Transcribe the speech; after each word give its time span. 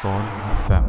Sol 0.00 0.22
FM. 0.54 0.86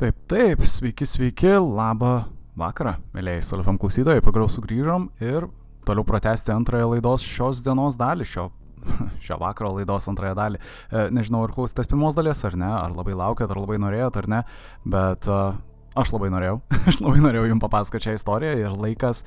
Taip, 0.00 0.22
taip, 0.30 0.62
sveiki, 0.64 1.04
sveiki, 1.04 1.50
labą 1.60 2.12
vakarą, 2.56 2.94
mėlyjei 3.12 3.42
Sol 3.44 3.60
FM 3.60 3.76
klausytojai, 3.82 4.22
pagaliau 4.24 4.48
sugrįžom 4.48 5.10
ir 5.20 5.44
toliau 5.84 6.06
pratesti 6.08 6.54
antrąją 6.54 6.94
laidos 6.94 7.26
šios 7.28 7.60
dienos 7.66 7.98
dalį, 8.00 8.24
šio, 8.30 8.46
šio 9.26 9.36
vakaro 9.42 9.74
laidos 9.76 10.08
antrąją 10.08 10.38
dalį. 10.40 10.62
E, 10.62 11.04
nežinau, 11.12 11.44
ar 11.44 11.52
klausėtės 11.52 11.92
pirmos 11.92 12.16
dalies 12.16 12.40
ar 12.48 12.56
ne, 12.56 12.72
ar 12.72 12.96
labai 12.96 13.18
laukėt, 13.20 13.52
ar 13.52 13.60
labai 13.60 13.76
norėjot 13.84 14.16
ar 14.22 14.32
ne, 14.32 14.42
bet 14.96 15.28
uh, 15.28 15.60
aš 15.96 16.12
labai 16.14 16.30
norėjau, 16.34 16.60
aš 16.90 17.00
labai 17.02 17.22
norėjau 17.24 17.48
jums 17.50 17.64
papasakoti 17.64 18.08
šią 18.08 18.16
istoriją 18.18 18.54
ir 18.60 18.76
laikas 18.76 19.24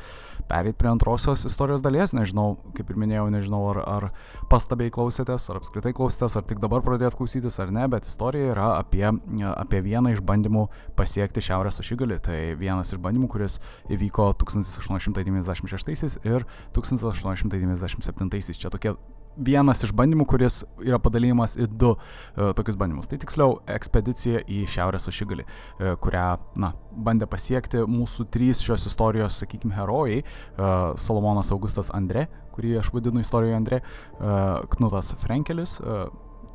perėti 0.49 0.79
prie 0.79 0.89
antrosios 0.91 1.45
istorijos 1.45 1.83
dalies, 1.85 2.13
nežinau, 2.17 2.57
kaip 2.77 2.89
ir 2.89 2.99
minėjau, 2.99 3.27
nežinau, 3.33 3.61
ar, 3.71 3.81
ar 3.83 4.07
pastabiai 4.51 4.93
klausėtės, 4.93 5.49
ar 5.51 5.59
apskritai 5.61 5.93
klausėtės, 5.97 6.37
ar 6.39 6.47
tik 6.49 6.61
dabar 6.63 6.83
pradėt 6.85 7.17
klausytis 7.19 7.59
ar 7.61 7.73
ne, 7.75 7.85
bet 7.91 8.09
istorija 8.09 8.53
yra 8.55 8.71
apie, 8.79 9.05
apie 9.51 9.83
vieną 9.85 10.15
iš 10.15 10.23
bandymų 10.25 10.67
pasiekti 10.99 11.43
Šiaurės 11.45 11.81
ašigalį. 11.83 12.19
Tai 12.25 12.39
vienas 12.59 12.93
iš 12.93 13.01
bandymų, 13.03 13.29
kuris 13.31 13.59
įvyko 13.93 14.31
1896 14.41 16.19
ir 16.25 16.47
1897. 16.77 18.59
Čia 18.59 18.73
tokie 18.73 18.95
vienas 19.39 19.83
iš 19.85 19.93
bandymų, 19.97 20.27
kuris 20.29 20.61
yra 20.83 20.99
padalymas 21.01 21.55
į 21.59 21.69
du 21.71 21.93
uh, 21.95 22.51
tokius 22.57 22.77
bandymus. 22.79 23.09
Tai 23.09 23.19
tiksliau 23.21 23.57
ekspedicija 23.69 24.43
į 24.45 24.65
Šiaurės 24.69 25.09
ašigalį, 25.11 25.47
uh, 25.47 25.95
kurią, 26.03 26.27
na, 26.59 26.73
bandė 26.93 27.29
pasiekti 27.29 27.83
mūsų 27.89 28.29
trys 28.33 28.63
šios 28.65 28.87
istorijos, 28.89 29.39
sakykime, 29.43 29.75
herojai 29.77 30.21
uh,- 30.23 30.95
Solomonas 31.05 31.53
Augustas 31.55 31.91
Andre, 31.95 32.27
kurį 32.55 32.79
aš 32.81 32.93
vadinu 32.95 33.23
istorijoje 33.23 33.59
Andre, 33.59 33.83
uh, 34.19 34.65
Knutas 34.75 35.13
Frankelis, 35.23 35.79
uh, 35.83 36.09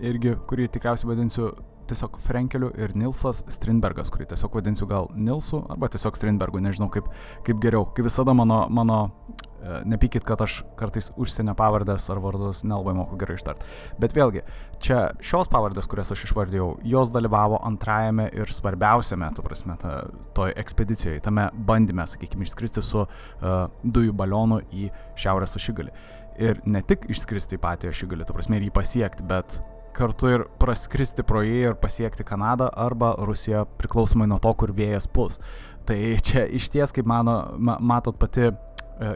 irgi, 0.04 0.34
kurį 0.48 0.68
tikriausiai 0.74 1.12
vadinsiu 1.12 1.52
tiesiog 1.88 2.18
Frenkeliu 2.24 2.70
ir 2.80 2.94
Nilsas 2.96 3.42
Strindbergas, 3.52 4.10
kurį 4.12 4.28
tiesiog 4.32 4.56
vadinsiu 4.58 4.88
gal 4.90 5.10
Nilsu 5.14 5.60
arba 5.70 5.90
tiesiog 5.92 6.16
Strindbergu, 6.16 6.62
nežinau 6.64 6.88
kaip, 6.92 7.10
kaip 7.46 7.60
geriau. 7.62 7.86
Kaip 7.94 8.08
visada 8.08 8.34
mano, 8.36 8.64
mano 8.72 8.98
e, 9.36 9.44
nepykit, 9.88 10.24
kad 10.26 10.40
aš 10.44 10.60
kartais 10.78 11.10
užsienio 11.20 11.54
pavardės 11.58 12.06
ar 12.12 12.20
vardus 12.22 12.62
nelabai 12.66 12.94
moku 12.96 13.18
gerai 13.20 13.36
ištart. 13.38 13.64
Bet 14.00 14.16
vėlgi, 14.16 14.44
čia 14.84 15.00
šios 15.24 15.50
pavardės, 15.52 15.88
kurias 15.90 16.12
aš 16.14 16.26
išvardėjau, 16.28 16.70
jos 16.94 17.12
dalyvavo 17.14 17.60
antrajame 17.66 18.28
ir 18.36 18.52
svarbiausiame, 18.52 19.30
tu 19.36 19.44
prasme, 19.46 19.78
ta, 19.80 19.96
toj 20.36 20.54
ekspedicijoje, 20.60 21.22
tame 21.24 21.48
bandyme, 21.68 22.06
sakykime, 22.10 22.46
išskristi 22.48 22.84
su 22.84 23.04
uh, 23.04 23.54
dujų 23.84 24.16
balionu 24.16 24.60
į 24.72 24.90
šiaurės 25.20 25.56
ašigalį. 25.60 25.94
Ir 26.42 26.58
ne 26.66 26.82
tik 26.82 27.06
išskristi 27.12 27.58
į 27.58 27.62
patį 27.62 27.92
ašigalį, 27.92 28.26
tu 28.26 28.36
prasme, 28.36 28.58
ir 28.58 28.68
jį 28.68 28.74
pasiekti, 28.74 29.26
bet 29.30 29.60
kartu 29.94 30.30
ir 30.32 30.44
praskristi 30.60 31.22
pro 31.26 31.42
jį 31.44 31.60
ir 31.68 31.76
pasiekti 31.78 32.26
Kanadą 32.26 32.66
arba 32.86 33.14
Rusiją 33.22 33.64
priklausomai 33.78 34.26
nuo 34.30 34.40
to, 34.42 34.50
kur 34.58 34.74
vėjas 34.74 35.06
pus. 35.06 35.38
Tai 35.86 35.98
čia 36.26 36.46
iš 36.48 36.70
ties, 36.74 36.94
kaip 36.96 37.06
mano, 37.08 37.36
matot, 37.60 38.18
pati 38.18 38.48
e, 38.48 38.52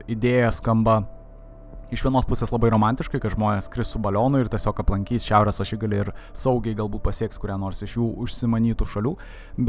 idėja 0.09 0.51
skamba 0.55 1.03
iš 1.93 2.03
vienos 2.05 2.27
pusės 2.29 2.51
labai 2.53 2.71
romantiškai, 2.73 3.21
kad 3.23 3.33
žmonės 3.33 3.69
kris 3.73 3.93
su 3.93 4.01
balionu 4.03 4.43
ir 4.43 4.51
tiesiog 4.53 4.83
aplankys 4.83 5.25
šiaurės 5.29 5.63
ašigalį 5.65 6.01
ir 6.03 6.11
saugiai 6.37 6.77
galbūt 6.79 7.05
pasieks 7.07 7.41
kurią 7.41 7.57
nors 7.61 7.81
iš 7.85 7.97
jų 7.97 8.11
užsimanytų 8.25 8.89
šalių, 8.93 9.15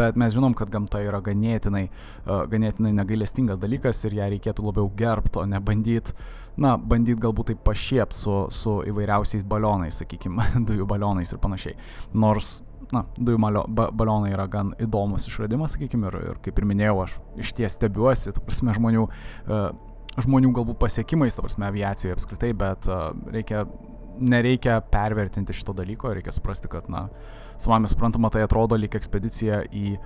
bet 0.02 0.20
mes 0.20 0.36
žinom, 0.36 0.56
kad 0.58 0.72
gamta 0.74 1.02
yra 1.06 1.22
ganėtinai, 1.24 1.88
uh, 1.90 2.44
ganėtinai 2.52 2.94
negailestingas 3.00 3.62
dalykas 3.62 4.04
ir 4.08 4.20
ją 4.20 4.30
reikėtų 4.36 4.68
labiau 4.68 4.92
gerbti, 5.00 5.42
o 5.42 5.48
ne 5.48 5.62
bandyti, 5.64 6.16
na, 6.60 6.76
bandyti 6.78 7.24
galbūt 7.24 7.54
taip 7.54 7.64
pašiep 7.68 8.16
su, 8.18 8.42
su 8.52 8.80
įvairiausiais 8.92 9.48
balionais, 9.48 10.02
sakykime, 10.04 10.52
dujų 10.68 10.90
balionais 10.90 11.32
ir 11.32 11.40
panašiai. 11.44 11.80
Nors 12.20 12.58
na, 12.92 13.06
dujų 13.16 13.40
malio, 13.40 13.64
ba, 13.70 13.92
balionai 13.96 14.34
yra 14.34 14.48
gan 14.52 14.74
įdomus 14.82 15.30
išradimas, 15.30 15.78
sakykime, 15.78 16.10
ir, 16.10 16.24
ir 16.34 16.40
kaip 16.44 16.60
ir 16.60 16.68
minėjau, 16.68 17.04
aš 17.06 17.20
iš 17.46 17.54
ties 17.60 17.78
stebiuosi, 17.78 18.34
tu 18.36 18.44
prasme, 18.44 18.74
žmonių 18.76 19.06
uh, 19.06 19.70
žmonių 20.18 20.54
galbūt 20.58 20.80
pasiekimais, 20.82 21.36
ta 21.36 21.46
prasme, 21.46 21.68
aviacijoje 21.70 22.16
apskritai, 22.16 22.54
bet 22.58 22.88
uh, 22.90 23.12
reikia, 23.34 23.66
nereikia 24.20 24.80
pervertinti 24.92 25.56
šito 25.56 25.76
dalyko, 25.78 26.14
reikia 26.16 26.34
suprasti, 26.36 26.72
kad, 26.72 26.90
na, 26.92 27.08
savame 27.62 27.92
suprantama, 27.92 28.32
tai 28.34 28.44
atrodo 28.48 28.80
lyg 28.80 28.98
ekspedicija 28.98 29.64
į 29.70 30.00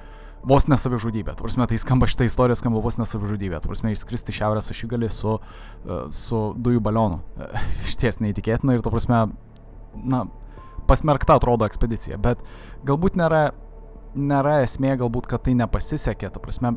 vos 0.43 0.67
nesavižudybę. 0.67 1.37
Tu 1.37 1.45
prasme, 1.45 1.67
tai 1.71 1.79
skamba 1.79 2.07
šitą 2.11 2.27
istoriją, 2.27 2.59
skamba 2.59 2.81
vos 2.83 2.99
nesavižudybę. 2.99 3.61
Tu 3.63 3.71
prasme, 3.71 3.93
išskristi 3.95 4.35
šiaurės 4.35 4.67
ašigalį 4.73 5.09
su, 5.13 5.37
su 6.11 6.45
dujų 6.59 6.83
balionu. 6.83 7.23
Uh, 7.43 7.63
iš 7.87 7.95
ties 7.99 8.19
neįtikėtina 8.23 8.75
ir, 8.75 8.83
tu 8.83 8.91
prasme, 8.93 9.25
na, 10.03 10.23
pasmerkta 10.87 11.37
atrodo 11.37 11.67
ekspedicija, 11.67 12.17
bet 12.21 12.41
galbūt 12.87 13.17
nėra, 13.19 13.43
nėra 14.15 14.59
esmė, 14.63 14.95
galbūt, 14.99 15.27
kad 15.31 15.45
tai 15.45 15.55
nepasisekė, 15.59 16.31
ta 16.33 16.41
prasme, 16.43 16.75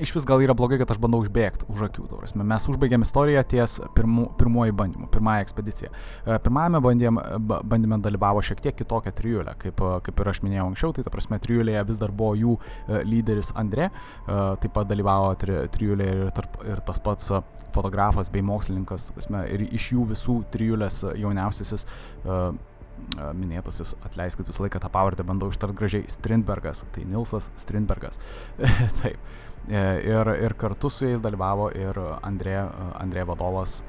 iš 0.00 0.14
vis 0.14 0.26
gal 0.28 0.42
yra 0.42 0.54
blogai, 0.56 0.78
kad 0.80 0.90
aš 0.92 1.00
bandau 1.02 1.20
užbėgti 1.22 1.66
už 1.70 1.84
akių. 1.88 2.06
Prasme. 2.10 2.46
Mes 2.46 2.66
užbaigėm 2.70 3.04
istoriją 3.06 3.42
ties 3.48 3.78
pirmu, 3.96 4.28
pirmuoju 4.40 4.76
bandymu, 4.78 5.08
pirmąją 5.12 5.46
ekspediciją. 5.46 5.90
E, 5.90 6.38
pirmajame 6.44 6.80
bandėm, 6.84 7.20
bandyme 7.68 8.00
dalyvavo 8.04 8.42
šiek 8.44 8.62
tiek 8.64 8.78
kitokia 8.78 9.12
trijulė, 9.16 9.56
kaip, 9.62 9.82
kaip 10.06 10.22
ir 10.22 10.32
aš 10.32 10.42
minėjau 10.46 10.68
anksčiau, 10.70 10.94
tai 10.96 11.06
ta 11.06 11.12
prasme 11.14 11.40
trijulėje 11.42 11.84
vis 11.90 12.00
dar 12.00 12.14
buvo 12.14 12.34
jų 12.38 12.56
e, 12.58 13.02
lyderis 13.08 13.52
Andre, 13.58 13.90
e, 13.90 14.40
taip 14.62 14.74
pat 14.76 14.88
dalyvavo 14.90 15.34
tri, 15.40 15.60
trijulė 15.74 16.08
ir, 16.14 16.24
tarp, 16.36 16.60
ir 16.68 16.82
tas 16.86 17.02
pats 17.02 17.34
fotografas 17.74 18.30
bei 18.32 18.42
mokslininkas, 18.42 19.10
prasme, 19.14 19.44
ir 19.52 19.68
iš 19.68 19.92
jų 19.94 20.08
visų 20.14 20.40
trijulės 20.54 21.04
jauniausiasis 21.18 21.86
minėtasis, 23.38 23.94
atleiskit 24.04 24.48
visą 24.48 24.64
laiką 24.64 24.80
tą 24.82 24.90
pavardę, 24.92 25.24
bandau 25.26 25.50
ištart 25.52 25.76
gražiai, 25.78 26.06
Strindbergas, 26.10 26.84
tai 26.94 27.04
Nilsas 27.08 27.50
Strindbergas. 27.60 28.18
Taip. 29.00 29.20
E, 29.68 29.80
ir, 30.08 30.30
ir 30.44 30.54
kartu 30.56 30.88
su 30.88 31.04
jais 31.04 31.20
dalyvavo 31.20 31.68
ir 31.76 31.98
Andrė, 32.24 32.60
Andrė 32.96 33.26
vadovas. 33.28 33.82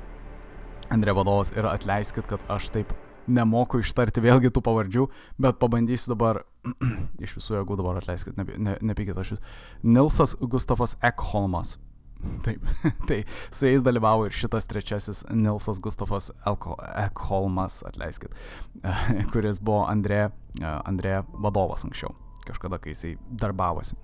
Andrė 0.91 1.13
vadovas 1.15 1.53
ir 1.55 1.67
atleiskit, 1.69 2.27
kad 2.27 2.43
aš 2.51 2.71
taip 2.73 2.91
nemoku 3.29 3.79
ištarti 3.83 4.23
vėlgi 4.25 4.51
tų 4.51 4.63
pavardžių, 4.65 5.05
bet 5.41 5.59
pabandysiu 5.61 6.13
dabar, 6.15 6.41
iš 7.23 7.37
visų 7.37 7.59
jėgų 7.59 7.77
dabar 7.79 8.01
atleiskit, 8.01 8.35
ne, 8.39 8.45
ne, 8.57 8.75
nepykit 8.91 9.17
aš 9.21 9.35
jūs. 9.35 9.43
Nilsas 9.85 10.35
Gustafas 10.41 10.97
Ekholmas. 11.05 11.77
Taip, 12.45 12.65
tai 13.07 13.21
su 13.47 13.69
jais 13.69 13.83
dalyvavo 13.85 14.25
ir 14.27 14.35
šitas 14.35 14.67
trečiasis 14.67 15.23
Nilsas 15.31 15.79
Gustafas 15.79 16.33
Ekholmas, 16.43 17.79
atleiskit, 17.87 18.35
kuris 19.31 19.61
buvo 19.63 19.85
Andrė, 19.87 20.25
Andrė 20.59 21.21
vadovas 21.39 21.87
anksčiau, 21.87 22.11
kažkada, 22.43 22.81
kai 22.83 22.91
jisai 22.91 23.13
darbavosi. 23.31 23.95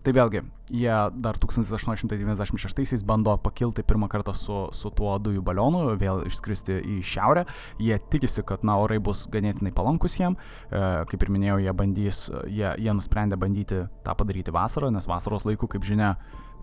Tai 0.00 0.14
vėlgi, 0.16 0.40
jie 0.72 0.92
dar 1.20 1.36
1896-aisiais 1.36 3.02
bando 3.04 3.34
pakilti 3.44 3.82
pirmą 3.84 4.06
kartą 4.08 4.32
su, 4.32 4.62
su 4.72 4.88
tuo 4.96 5.18
dujų 5.20 5.42
balionu, 5.44 5.82
vėl 6.00 6.22
išskristi 6.24 6.78
į 6.80 6.96
šiaurę. 7.04 7.42
Jie 7.84 7.98
tikisi, 8.12 8.40
kad 8.48 8.64
na, 8.64 8.78
orai 8.80 8.96
bus 8.96 9.26
ganėtinai 9.32 9.74
palankus 9.76 10.16
jiem. 10.16 10.38
E, 10.70 10.80
kaip 11.10 11.26
ir 11.26 11.32
minėjau, 11.36 11.58
jie, 11.66 11.74
bandys, 11.76 12.22
jie, 12.48 12.70
jie 12.80 12.96
nusprendė 12.96 13.36
bandyti 13.40 13.82
tą 14.06 14.16
padaryti 14.16 14.56
vasarą, 14.56 14.88
nes 14.94 15.08
vasaros 15.10 15.44
laiku, 15.44 15.68
kaip 15.68 15.84
žinia, 15.84 16.14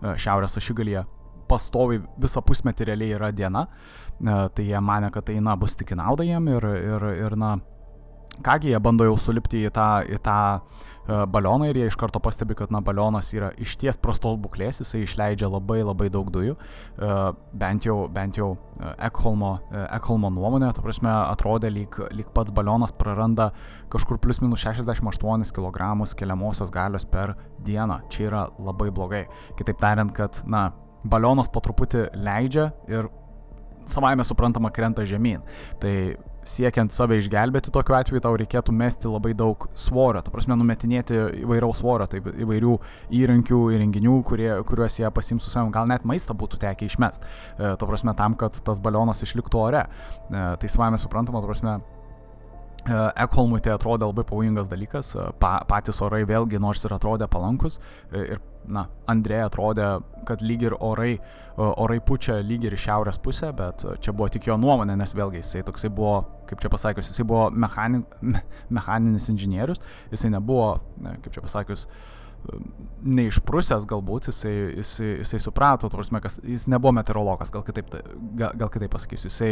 e, 0.02 0.16
šiaurės 0.18 0.58
ašigalyje 0.58 1.06
pastovi 1.48 2.02
visą 2.20 2.42
pusmetį 2.42 2.90
realiai 2.90 3.14
yra 3.20 3.30
diena. 3.30 3.68
E, 4.18 4.38
tai 4.50 4.66
jie 4.66 4.82
mane, 4.82 5.14
kad 5.14 5.30
tai 5.30 5.38
na, 5.38 5.54
bus 5.54 5.78
tik 5.78 5.94
į 5.94 6.02
naudą 6.02 6.26
jiem 6.26 6.50
ir, 6.56 6.72
ir, 6.90 7.10
ir 7.28 7.38
na, 7.38 7.54
kągi 8.44 8.72
jie 8.72 8.80
bando 8.80 9.06
jau 9.06 9.16
sulipti 9.18 9.64
į 9.66 9.72
tą, 9.74 9.88
į 10.06 10.18
tą 10.22 10.38
uh, 10.58 11.24
balioną 11.30 11.68
ir 11.70 11.78
jie 11.80 11.88
iš 11.90 11.96
karto 11.98 12.20
pastebi, 12.22 12.56
kad 12.58 12.72
na, 12.74 12.80
balionas 12.84 13.30
yra 13.34 13.50
iš 13.58 13.76
ties 13.80 13.98
prastos 14.00 14.38
būklės, 14.40 14.82
jisai 14.82 15.02
išleidžia 15.04 15.50
labai 15.50 15.80
labai 15.82 16.08
daug 16.12 16.30
dujų, 16.34 16.54
uh, 16.54 17.30
bent 17.52 17.86
jau, 17.88 17.98
bent 18.12 18.38
jau 18.38 18.52
uh, 18.54 18.92
Ekholmo, 19.08 19.52
Ekholmo 19.86 20.30
nuomonė, 20.34 20.70
ta 20.76 20.84
prasme, 20.84 21.10
atrodė 21.10 21.72
lyg, 21.74 22.00
lyg 22.14 22.32
pats 22.34 22.54
balionas 22.54 22.94
praranda 22.94 23.50
kažkur 23.92 24.20
plus 24.22 24.42
minus 24.44 24.64
68 24.66 25.48
kg 25.56 25.94
keliamosios 26.18 26.70
galios 26.74 27.06
per 27.08 27.34
dieną. 27.64 28.02
Čia 28.12 28.28
yra 28.28 28.44
labai 28.58 28.90
blogai. 28.94 29.24
Kitaip 29.58 29.80
tariant, 29.80 30.12
kad, 30.14 30.42
na, 30.46 30.68
balionas 31.08 31.50
po 31.50 31.62
truputį 31.64 32.08
leidžia 32.18 32.70
ir 32.90 33.08
savaime 33.88 34.24
suprantama 34.24 34.70
krenta 34.74 35.04
žemyn. 35.08 35.42
Tai 35.80 35.94
siekiant 36.48 36.94
save 36.94 37.18
išgelbėti 37.20 37.72
tokiu 37.74 37.96
atveju 37.98 38.22
tau 38.24 38.36
reikėtų 38.40 38.74
mesti 38.74 39.10
labai 39.10 39.34
daug 39.38 39.68
svorio, 39.78 40.22
ta 40.24 40.32
prasme 40.34 40.56
numetinėti 40.58 41.18
įvairiaus 41.44 41.82
svorio, 41.82 42.08
tai 42.10 42.22
įvairių 42.22 42.78
įrankių, 43.20 43.60
įrenginių, 43.76 44.16
kurie, 44.28 44.50
kuriuos 44.68 44.98
jie 45.00 45.10
pasims 45.14 45.44
su 45.44 45.52
savimi, 45.52 45.74
gal 45.74 45.90
net 45.90 46.08
maistą 46.08 46.36
būtų 46.38 46.60
tekę 46.64 46.88
išmest, 46.88 47.28
e, 47.58 47.74
ta 47.76 47.90
prasme 47.92 48.16
tam, 48.18 48.38
kad 48.40 48.58
tas 48.64 48.82
balionas 48.82 49.22
išliktų 49.26 49.62
ore. 49.62 49.84
E, 49.84 50.44
tai 50.60 50.72
savame 50.72 51.00
suprantama, 51.00 51.44
ta 51.44 51.52
prasme 51.52 51.78
Ekholmui 52.88 53.58
tai 53.60 53.74
atrodė 53.74 54.06
labai 54.06 54.24
pavojingas 54.24 54.68
dalykas, 54.70 55.10
pa, 55.42 55.58
patys 55.68 55.98
orai 56.04 56.22
vėlgi 56.28 56.60
nors 56.62 56.84
ir 56.86 56.94
atrodė 56.94 57.26
palankus 57.28 57.76
ir, 58.14 58.38
na, 58.68 58.86
Andrėja 59.08 59.48
atrodė, 59.48 59.88
kad 60.28 60.42
lyg 60.44 60.66
ir 60.66 60.76
orai, 60.84 61.14
orai 61.56 61.98
pučia 62.04 62.38
lyg 62.44 62.66
ir 62.68 62.76
šiaurės 62.78 63.20
pusę, 63.24 63.50
bet 63.56 63.84
čia 64.04 64.12
buvo 64.12 64.28
tik 64.32 64.50
jo 64.50 64.58
nuomonė, 64.60 64.98
nes 65.00 65.14
vėlgi 65.16 65.40
jisai 65.40 65.64
toksai 65.66 65.90
buvo, 65.94 66.20
kaip 66.50 66.60
čia 66.62 66.70
pasakius, 66.72 67.10
jisai 67.12 67.26
buvo 67.28 67.48
mechani, 67.50 68.02
mechaninis 68.78 69.30
inžinierius, 69.32 69.82
jisai 70.12 70.32
nebuvo, 70.36 70.74
kaip 71.24 71.32
čia 71.34 71.44
pasakius, 71.44 71.88
uh, 71.88 72.18
neišprusęs 73.08 73.86
galbūt, 73.88 74.28
jisai, 74.30 74.52
jisai, 74.78 75.08
jisai 75.20 75.38
suprato, 75.42 75.88
prasme, 75.92 76.20
kas, 76.22 76.38
jis 76.42 76.66
nebuvo 76.70 76.92
meteorologas, 76.96 77.52
gal 77.54 77.62
kitaip, 77.66 77.92
gal, 78.38 78.54
gal 78.58 78.70
kitaip 78.74 78.92
pasakysiu. 78.94 79.30
Jisai, 79.30 79.50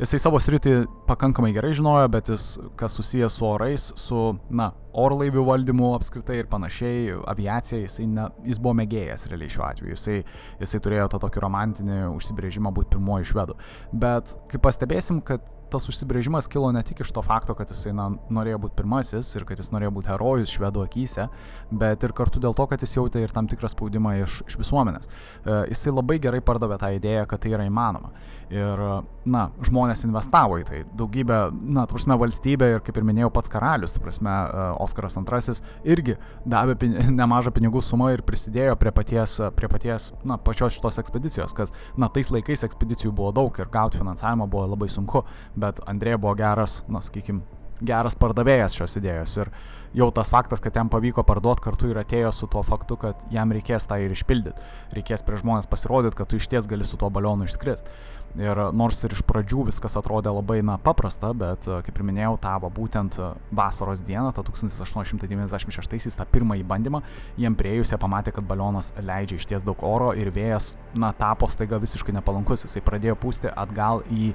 jisai 0.00 0.20
savo 0.22 0.40
sritį 0.42 0.74
pakankamai 1.08 1.52
gerai 1.56 1.74
žinojo, 1.78 2.08
bet 2.14 2.32
jis, 2.32 2.48
kas 2.78 2.98
susijęs 2.98 3.38
su 3.38 3.46
orais, 3.48 3.88
su, 4.00 4.22
na, 4.50 4.72
orlaivių 4.98 5.44
valdymu 5.46 5.92
apskritai 5.96 6.40
ir 6.42 6.50
panašiai, 6.50 7.14
aviacija, 7.30 7.80
jisai 7.84 8.08
ne, 8.10 8.28
jis 8.48 8.60
buvo 8.62 8.74
mėgėjas 8.80 9.28
realiai 9.30 9.52
šiuo 9.52 9.64
atveju, 9.68 9.94
jisai, 9.94 10.18
jisai 10.62 10.82
turėjo 10.84 11.08
tą 11.14 11.22
tokį 11.24 11.44
romantinį 11.44 12.00
užsibrėžimą 12.14 12.72
būti 12.76 12.94
pirmoji 12.96 13.30
švedų. 13.32 13.58
Bet 14.04 14.34
kaip 14.52 14.64
pastebėsim, 14.64 15.22
kad 15.26 15.46
tas 15.72 15.84
užsibrėžimas 15.90 16.48
kilo 16.50 16.70
ne 16.72 16.82
tik 16.86 17.02
iš 17.04 17.12
to 17.14 17.22
fakto, 17.24 17.54
kad 17.58 17.70
jisai 17.72 17.92
na, 17.96 18.08
norėjo 18.32 18.62
būti 18.64 18.78
pirmasis 18.78 19.34
ir 19.36 19.44
kad 19.48 19.60
jis 19.60 19.70
norėjo 19.74 19.92
būti 19.98 20.12
herojus 20.12 20.54
švedų 20.56 20.84
akise, 20.86 21.28
bet 21.70 22.04
ir 22.04 22.14
kartu 22.16 22.40
dėl 22.42 22.56
to, 22.56 22.66
kad 22.70 22.82
jis 22.84 22.96
jautė 22.96 23.22
ir 23.24 23.34
tam 23.34 23.48
tikrą 23.50 23.70
spaudimą 23.72 24.14
iš, 24.22 24.40
iš 24.48 24.58
visuomenės. 24.60 25.08
E, 25.08 25.58
jisai 25.74 25.94
labai 25.94 26.18
gerai 26.24 26.40
pardavė 26.44 26.80
tą 26.80 26.92
idėją, 26.96 27.26
kad 27.28 27.44
tai 27.44 27.52
yra 27.52 27.68
įmanoma. 27.68 28.12
Ir, 28.52 28.84
na, 29.28 29.48
žmonės 29.64 30.06
investavo 30.08 30.58
į 30.60 30.64
tai. 30.68 30.82
Daugybė, 30.96 31.40
na, 31.52 31.84
tu 31.88 31.96
prasme, 31.96 32.16
valstybė 32.20 32.70
ir, 32.74 32.84
kaip 32.84 32.96
ir 32.96 33.06
minėjau, 33.08 33.30
pats 33.34 33.52
karalius, 33.52 33.94
tu 33.94 34.02
prasme, 34.04 34.32
e, 34.32 34.68
Oskaras 34.88 35.18
II 35.18 35.56
irgi 35.92 36.16
davė 36.48 36.76
pin 36.80 36.96
nemažą 37.20 37.52
pinigų 37.54 37.82
sumą 37.84 38.12
ir 38.14 38.24
prisidėjo 38.26 38.76
prie 38.80 38.92
paties, 38.94 39.38
prie 39.56 39.68
paties, 39.70 40.10
na, 40.24 40.38
pačios 40.40 40.78
šitos 40.78 40.98
ekspedicijos, 41.02 41.54
kas, 41.56 41.74
na, 41.96 42.08
tais 42.12 42.32
laikais 42.34 42.64
ekspedicijų 42.66 43.12
buvo 43.12 43.32
daug 43.36 43.60
ir 43.60 43.70
gauti 43.72 44.00
finansavimą 44.00 44.48
buvo 44.50 44.66
labai 44.72 44.90
sunku, 44.92 45.24
bet 45.56 45.82
Andrėja 45.86 46.20
buvo 46.20 46.34
geras, 46.38 46.82
na, 46.88 47.02
sakykime, 47.04 47.44
geras 47.80 48.16
pardavėjas 48.18 48.76
šios 48.78 48.98
idėjos 49.00 49.36
ir 49.42 49.52
jau 49.96 50.10
tas 50.14 50.30
faktas, 50.30 50.60
kad 50.60 50.76
jam 50.76 50.90
pavyko 50.92 51.24
parduoti 51.26 51.64
kartu 51.64 51.90
ir 51.90 52.00
atėjo 52.02 52.32
su 52.34 52.48
tuo 52.50 52.62
faktu, 52.66 52.98
kad 53.00 53.24
jam 53.32 53.52
reikės 53.54 53.88
tą 53.88 54.00
ir 54.02 54.12
išpildyti, 54.12 54.60
reikės 54.96 55.24
prie 55.26 55.40
žmonės 55.40 55.68
pasirodyti, 55.70 56.18
kad 56.18 56.30
tu 56.30 56.40
iš 56.40 56.48
ties 56.50 56.68
gali 56.68 56.84
su 56.84 57.00
tuo 57.00 57.10
balionu 57.12 57.48
išskristi. 57.48 57.88
Ir 58.36 58.58
nors 58.76 59.00
ir 59.06 59.14
iš 59.16 59.22
pradžių 59.24 59.62
viskas 59.70 59.96
atrodė 59.96 60.28
labai, 60.28 60.58
na, 60.62 60.76
paprasta, 60.78 61.30
bet, 61.32 61.64
kaip 61.64 61.96
ir 61.96 62.04
minėjau, 62.04 62.34
tavo 62.42 62.68
būtent 62.70 63.16
vasaros 63.56 64.02
dieną, 64.04 64.34
tą 64.36 64.44
1896-aisiais, 64.44 66.16
tą 66.18 66.26
pirmąjį 66.28 66.66
bandymą, 66.68 67.00
jiem 67.40 67.56
prieėjus 67.58 67.94
jie 67.94 67.98
pamatė, 67.98 68.34
kad 68.36 68.44
balionas 68.46 68.92
leidžia 69.00 69.40
iš 69.40 69.48
ties 69.48 69.62
daug 69.64 69.80
oro 69.80 70.12
ir 70.12 70.28
vėjas, 70.34 70.74
na, 70.92 71.08
tapo 71.16 71.48
staiga 71.48 71.80
visiškai 71.80 72.12
nepalankus, 72.18 72.66
jisai 72.68 72.84
pradėjo 72.84 73.16
pūsti 73.18 73.48
atgal 73.48 74.04
į 74.12 74.24
e, 74.28 74.34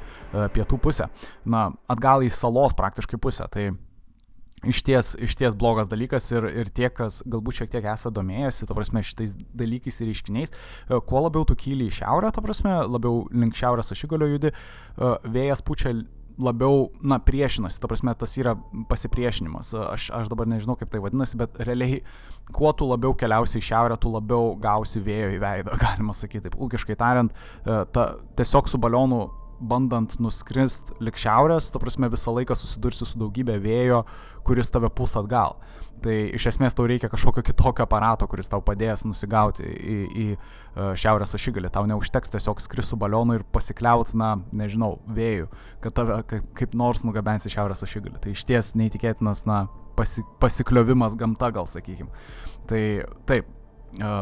pietų 0.58 0.82
pusę, 0.82 1.06
na, 1.46 1.62
atgal 1.86 2.26
į 2.26 2.30
salos 2.34 2.74
praktiškai 2.80 3.22
pusę. 3.22 3.33
Tai 3.54 3.66
išties, 4.68 5.14
išties 5.20 5.56
blogas 5.60 5.90
dalykas 5.92 6.30
ir, 6.34 6.48
ir 6.64 6.72
tie, 6.74 6.90
kas 6.94 7.22
galbūt 7.28 7.62
šiek 7.62 7.72
tiek 7.76 7.88
esate 7.94 8.14
domėjęsi, 8.16 8.68
ta 8.70 8.78
prasme, 8.78 9.04
šitais 9.06 9.36
dalykais 9.56 10.02
ir 10.02 10.12
reiškiniais, 10.12 10.54
e, 10.54 11.00
kuo 11.08 11.24
labiau 11.26 11.48
tu 11.48 11.58
kyli 11.60 11.90
į 11.90 12.00
šiaurę, 12.00 12.32
ta 12.34 12.44
prasme, 12.46 12.76
labiau 12.88 13.26
link 13.34 13.58
šiaurės 13.60 13.94
ašigalio 13.96 14.32
judi, 14.34 14.54
e, 14.54 15.16
vėjas 15.36 15.64
pučia 15.66 15.96
labiau, 16.42 16.88
na, 17.06 17.20
priešinasi, 17.22 17.78
ta 17.82 17.90
prasme, 17.90 18.14
tas 18.18 18.32
yra 18.42 18.56
pasipriešinimas. 18.90 19.70
Aš, 19.78 20.08
aš 20.18 20.32
dabar 20.32 20.50
nežinau, 20.50 20.74
kaip 20.80 20.90
tai 20.90 21.02
vadinasi, 21.04 21.38
bet 21.38 21.60
realiai, 21.62 22.02
kuo 22.56 22.72
tu 22.74 22.88
labiau 22.90 23.14
keliausi 23.18 23.60
į 23.60 23.68
šiaurę, 23.70 24.00
tu 24.02 24.10
labiau 24.14 24.56
gausi 24.62 25.04
vėjo 25.04 25.30
į 25.36 25.40
veidą, 25.44 25.78
galima 25.84 26.16
sakyti, 26.18 26.48
taip, 26.48 26.58
ūkiškai 26.58 26.98
tariant, 27.00 27.36
e, 27.64 27.84
ta, 27.94 28.10
tiesiog 28.40 28.72
su 28.72 28.82
balionu 28.82 29.28
bandant 29.70 30.14
nuskrist 30.22 30.92
lik 31.04 31.18
šiaurės, 31.20 31.72
ta 31.72 31.82
prasme 31.82 32.10
visą 32.12 32.34
laiką 32.36 32.58
susidursi 32.58 33.08
su 33.08 33.20
daugybė 33.22 33.58
vėjo, 33.64 34.04
kuris 34.48 34.72
tave 34.74 34.92
pūs 34.94 35.16
atgal. 35.20 35.58
Tai 36.04 36.16
iš 36.36 36.50
esmės 36.52 36.76
tau 36.76 36.84
reikia 36.90 37.08
kažkokio 37.12 37.46
kitokio 37.48 37.86
aparato, 37.86 38.28
kuris 38.28 38.52
tau 38.52 38.60
padės 38.66 39.06
nusigauti 39.08 39.64
į, 39.64 39.98
į 40.04 40.26
e, 40.34 40.38
šiaurės 41.00 41.32
ašigalį. 41.38 41.72
Tau 41.72 41.86
neužteks 41.88 42.34
tiesiog 42.34 42.60
skris 42.60 42.92
su 42.92 43.00
balionu 43.00 43.38
ir 43.38 43.46
pasikliaut, 43.56 44.12
na, 44.20 44.34
nežinau, 44.52 44.98
vėjų, 45.16 45.48
kad 45.86 45.96
tave 45.96 46.20
kaip, 46.28 46.50
kaip 46.60 46.76
nors 46.76 47.06
nugabens 47.08 47.48
į 47.48 47.54
šiaurės 47.56 47.86
ašigalį. 47.88 48.20
Tai 48.20 48.36
iš 48.36 48.44
ties 48.50 48.74
neįtikėtinas, 48.80 49.46
na, 49.48 49.64
pasi, 49.96 50.26
pasikliovimas 50.44 51.16
gamta, 51.20 51.54
gal 51.56 51.72
sakykim. 51.72 52.12
Tai 52.68 52.84
taip, 53.30 53.48
e, 53.96 54.14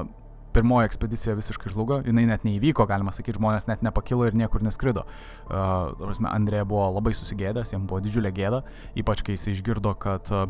pirmoji 0.53 0.89
ekspedicija 0.89 1.35
visiškai 1.37 1.71
žlugo, 1.73 2.01
jinai 2.05 2.25
net 2.29 2.45
neįvyko, 2.47 2.85
galima 2.89 3.13
sakyti, 3.15 3.39
žmonės 3.39 3.67
net 3.69 3.85
nepakilo 3.85 4.27
ir 4.27 4.37
niekur 4.37 4.63
neskrido. 4.65 5.05
Uh, 5.47 6.11
Andrėja 6.31 6.67
buvo 6.67 6.87
labai 6.95 7.13
susigėdęs, 7.17 7.73
jam 7.75 7.87
buvo 7.89 8.01
didžiulė 8.03 8.33
gėda, 8.35 8.63
ypač 8.99 9.23
kai 9.25 9.37
jis 9.37 9.49
išgirdo, 9.55 9.93
kad 10.01 10.31
uh, 10.35 10.45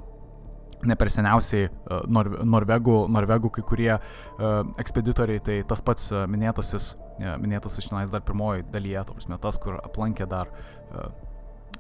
ne 0.88 0.98
per 0.98 1.12
seniausiai 1.14 1.70
uh, 1.70 2.04
Nor 2.12 2.32
Norvegų, 2.46 2.98
Norvegų 3.14 3.52
kai 3.58 3.66
kurie 3.68 3.92
uh, 3.96 4.62
ekspeditoriai, 4.82 5.42
tai 5.46 5.62
tas 5.68 5.84
pats 5.86 6.12
uh, 6.14 6.26
minėtasis, 6.32 6.94
uh, 6.98 7.36
minėtasis 7.42 7.88
šiandien 7.88 8.14
dar 8.14 8.24
pirmoji 8.26 8.68
dalyje, 8.74 9.06
tas, 9.42 9.60
kur 9.62 9.78
aplankė 9.82 10.30
dar 10.30 10.52
uh, 10.52 11.12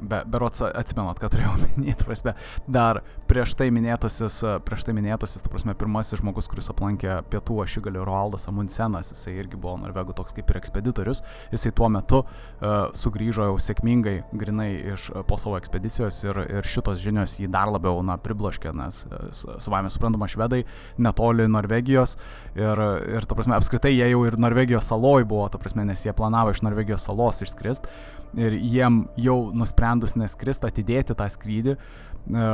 be, 0.02 0.22
berots 0.32 0.62
atsimenat, 0.66 1.20
ką 1.22 1.32
turėjau 1.34 1.56
minėti, 1.78 2.06
prasme, 2.08 2.36
dar 2.68 3.02
prieš 3.32 3.54
tai 3.56 3.70
minėtasis, 3.72 4.42
prieš 4.68 4.84
tai 4.88 4.96
minėtasis, 4.98 5.44
ta 5.44 5.52
prasme, 5.52 5.76
pirmasis 5.78 6.20
žmogus, 6.20 6.50
kuris 6.52 6.68
aplankė 6.74 7.22
pietų 7.32 7.62
ašigalį 7.64 8.04
Roaldas 8.08 8.50
Amundsenas, 8.52 9.14
jisai 9.14 9.38
irgi 9.40 9.60
buvo 9.62 9.78
norvegų 9.86 10.16
toks 10.18 10.36
kaip 10.36 10.52
ir 10.52 10.60
ekspeditorius, 10.60 11.24
jisai 11.54 11.72
tuo 11.78 11.88
metu 11.94 12.22
uh, 12.26 12.92
sugrįžo 12.98 13.48
jau 13.48 13.58
sėkmingai, 13.64 14.18
grinai 14.36 14.70
iš 14.96 15.08
uh, 15.14 15.24
po 15.28 15.40
savo 15.42 15.56
ekspedicijos 15.62 16.20
ir, 16.26 16.42
ir 16.60 16.68
šitos 16.68 17.00
žinios 17.04 17.38
jį 17.40 17.48
dar 17.54 17.72
labiau, 17.72 18.04
na, 18.06 18.20
pribloškė, 18.22 18.76
nes 18.76 19.04
uh, 19.08 19.28
savame 19.64 19.92
suprantama, 19.94 20.30
švedai 20.32 20.64
netoli 21.00 21.48
Norvegijos 21.52 22.18
ir, 22.60 22.86
ir 23.16 23.28
ta 23.28 23.38
prasme, 23.38 23.56
apskritai 23.56 23.94
jie 23.96 24.12
jau 24.12 24.26
ir 24.28 24.40
Norvegijos 24.42 24.92
saloj 24.92 25.24
buvo, 25.24 25.48
ta 25.52 25.62
prasme, 25.62 25.88
nes 25.88 26.04
jie 26.04 26.16
planavo 26.16 26.52
iš 26.52 26.66
Norvegijos 26.68 27.08
salos 27.08 27.44
išskrist 27.46 27.88
ir 28.38 28.56
jiem 28.56 29.06
jau 29.20 29.38
nusprendus 29.56 30.16
neskrist, 30.20 30.66
atidėti 30.68 31.16
tą 31.18 31.28
skrydį, 31.32 31.76
e, 31.76 32.46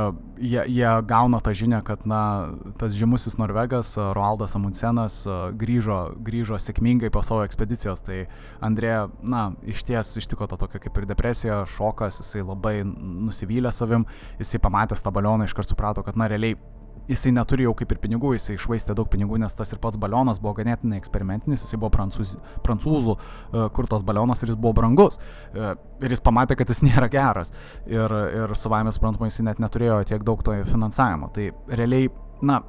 jie, 0.42 0.62
jie 0.68 1.02
gauna 1.08 1.40
tą 1.40 1.52
žinią, 1.56 1.80
kad 1.86 2.06
na, 2.06 2.52
tas 2.78 2.94
žymusis 2.96 3.38
norvegas 3.40 3.94
Roaldas 3.96 4.54
Amundsenas 4.58 5.20
grįžo, 5.58 5.98
grįžo 6.24 6.58
sėkmingai 6.60 7.10
po 7.14 7.22
savo 7.26 7.44
ekspedicijos. 7.46 8.04
Tai 8.06 8.24
Andrėja, 8.64 9.08
na, 9.22 9.48
iš 9.66 9.82
ties 9.88 10.14
ištiko 10.20 10.48
tą 10.50 10.60
tokią 10.60 10.82
kaip 10.86 11.00
ir 11.00 11.08
depresiją, 11.10 11.62
šokas, 11.74 12.20
jisai 12.22 12.44
labai 12.46 12.76
nusivylė 12.86 13.72
savim, 13.74 14.06
jisai 14.38 14.60
pamatęs 14.62 15.04
tą 15.04 15.14
balioną 15.14 15.48
iškart 15.48 15.72
suprato, 15.72 16.04
kad 16.06 16.18
na, 16.20 16.28
realiai 16.30 16.58
jisai 17.08 17.32
neturi 17.32 17.66
jau 17.66 17.74
kaip 17.78 17.92
ir 17.94 18.00
pinigų, 18.02 18.34
jisai 18.36 18.56
išvaistė 18.58 18.96
daug 18.98 19.08
pinigų, 19.10 19.38
nes 19.40 19.54
tas 19.56 19.72
ir 19.72 19.80
pats 19.82 19.98
balionas 20.00 20.40
buvo 20.42 20.54
ganėtinai 20.58 21.00
eksperimentinis, 21.00 21.64
jisai 21.64 21.80
buvo 21.80 21.90
prancūz, 21.96 22.36
prancūzų 22.66 23.14
uh, 23.14 23.68
kurtas 23.74 24.04
balionas 24.06 24.44
ir 24.44 24.52
jis 24.52 24.60
buvo 24.60 24.76
brangus. 24.78 25.20
Uh, 25.54 25.72
ir 26.04 26.14
jis 26.14 26.22
pamatė, 26.24 26.58
kad 26.58 26.70
jis 26.70 26.84
nėra 26.88 27.08
geras. 27.12 27.52
Ir, 27.88 28.12
ir 28.42 28.54
savame 28.58 28.92
suprantama, 28.94 29.30
jisai 29.30 29.48
net 29.48 29.62
neturėjo 29.62 30.02
tiek 30.12 30.26
daug 30.26 30.44
to 30.44 30.56
finansavimo. 30.68 31.32
Tai 31.34 31.50
realiai, 31.72 32.12
na, 32.44 32.60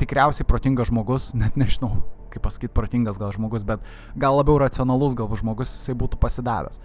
tikriausiai 0.00 0.48
protingas 0.48 0.90
žmogus, 0.90 1.30
net 1.42 1.58
nežinau, 1.60 2.02
kaip 2.32 2.44
pasakyti, 2.46 2.72
protingas 2.74 3.20
gal 3.20 3.32
žmogus, 3.36 3.64
bet 3.68 3.84
gal 4.16 4.38
labiau 4.40 4.56
racionalus 4.62 5.16
galbūt 5.18 5.42
žmogus 5.42 5.72
jisai 5.74 5.96
būtų 6.00 6.20
pasidavęs. 6.22 6.80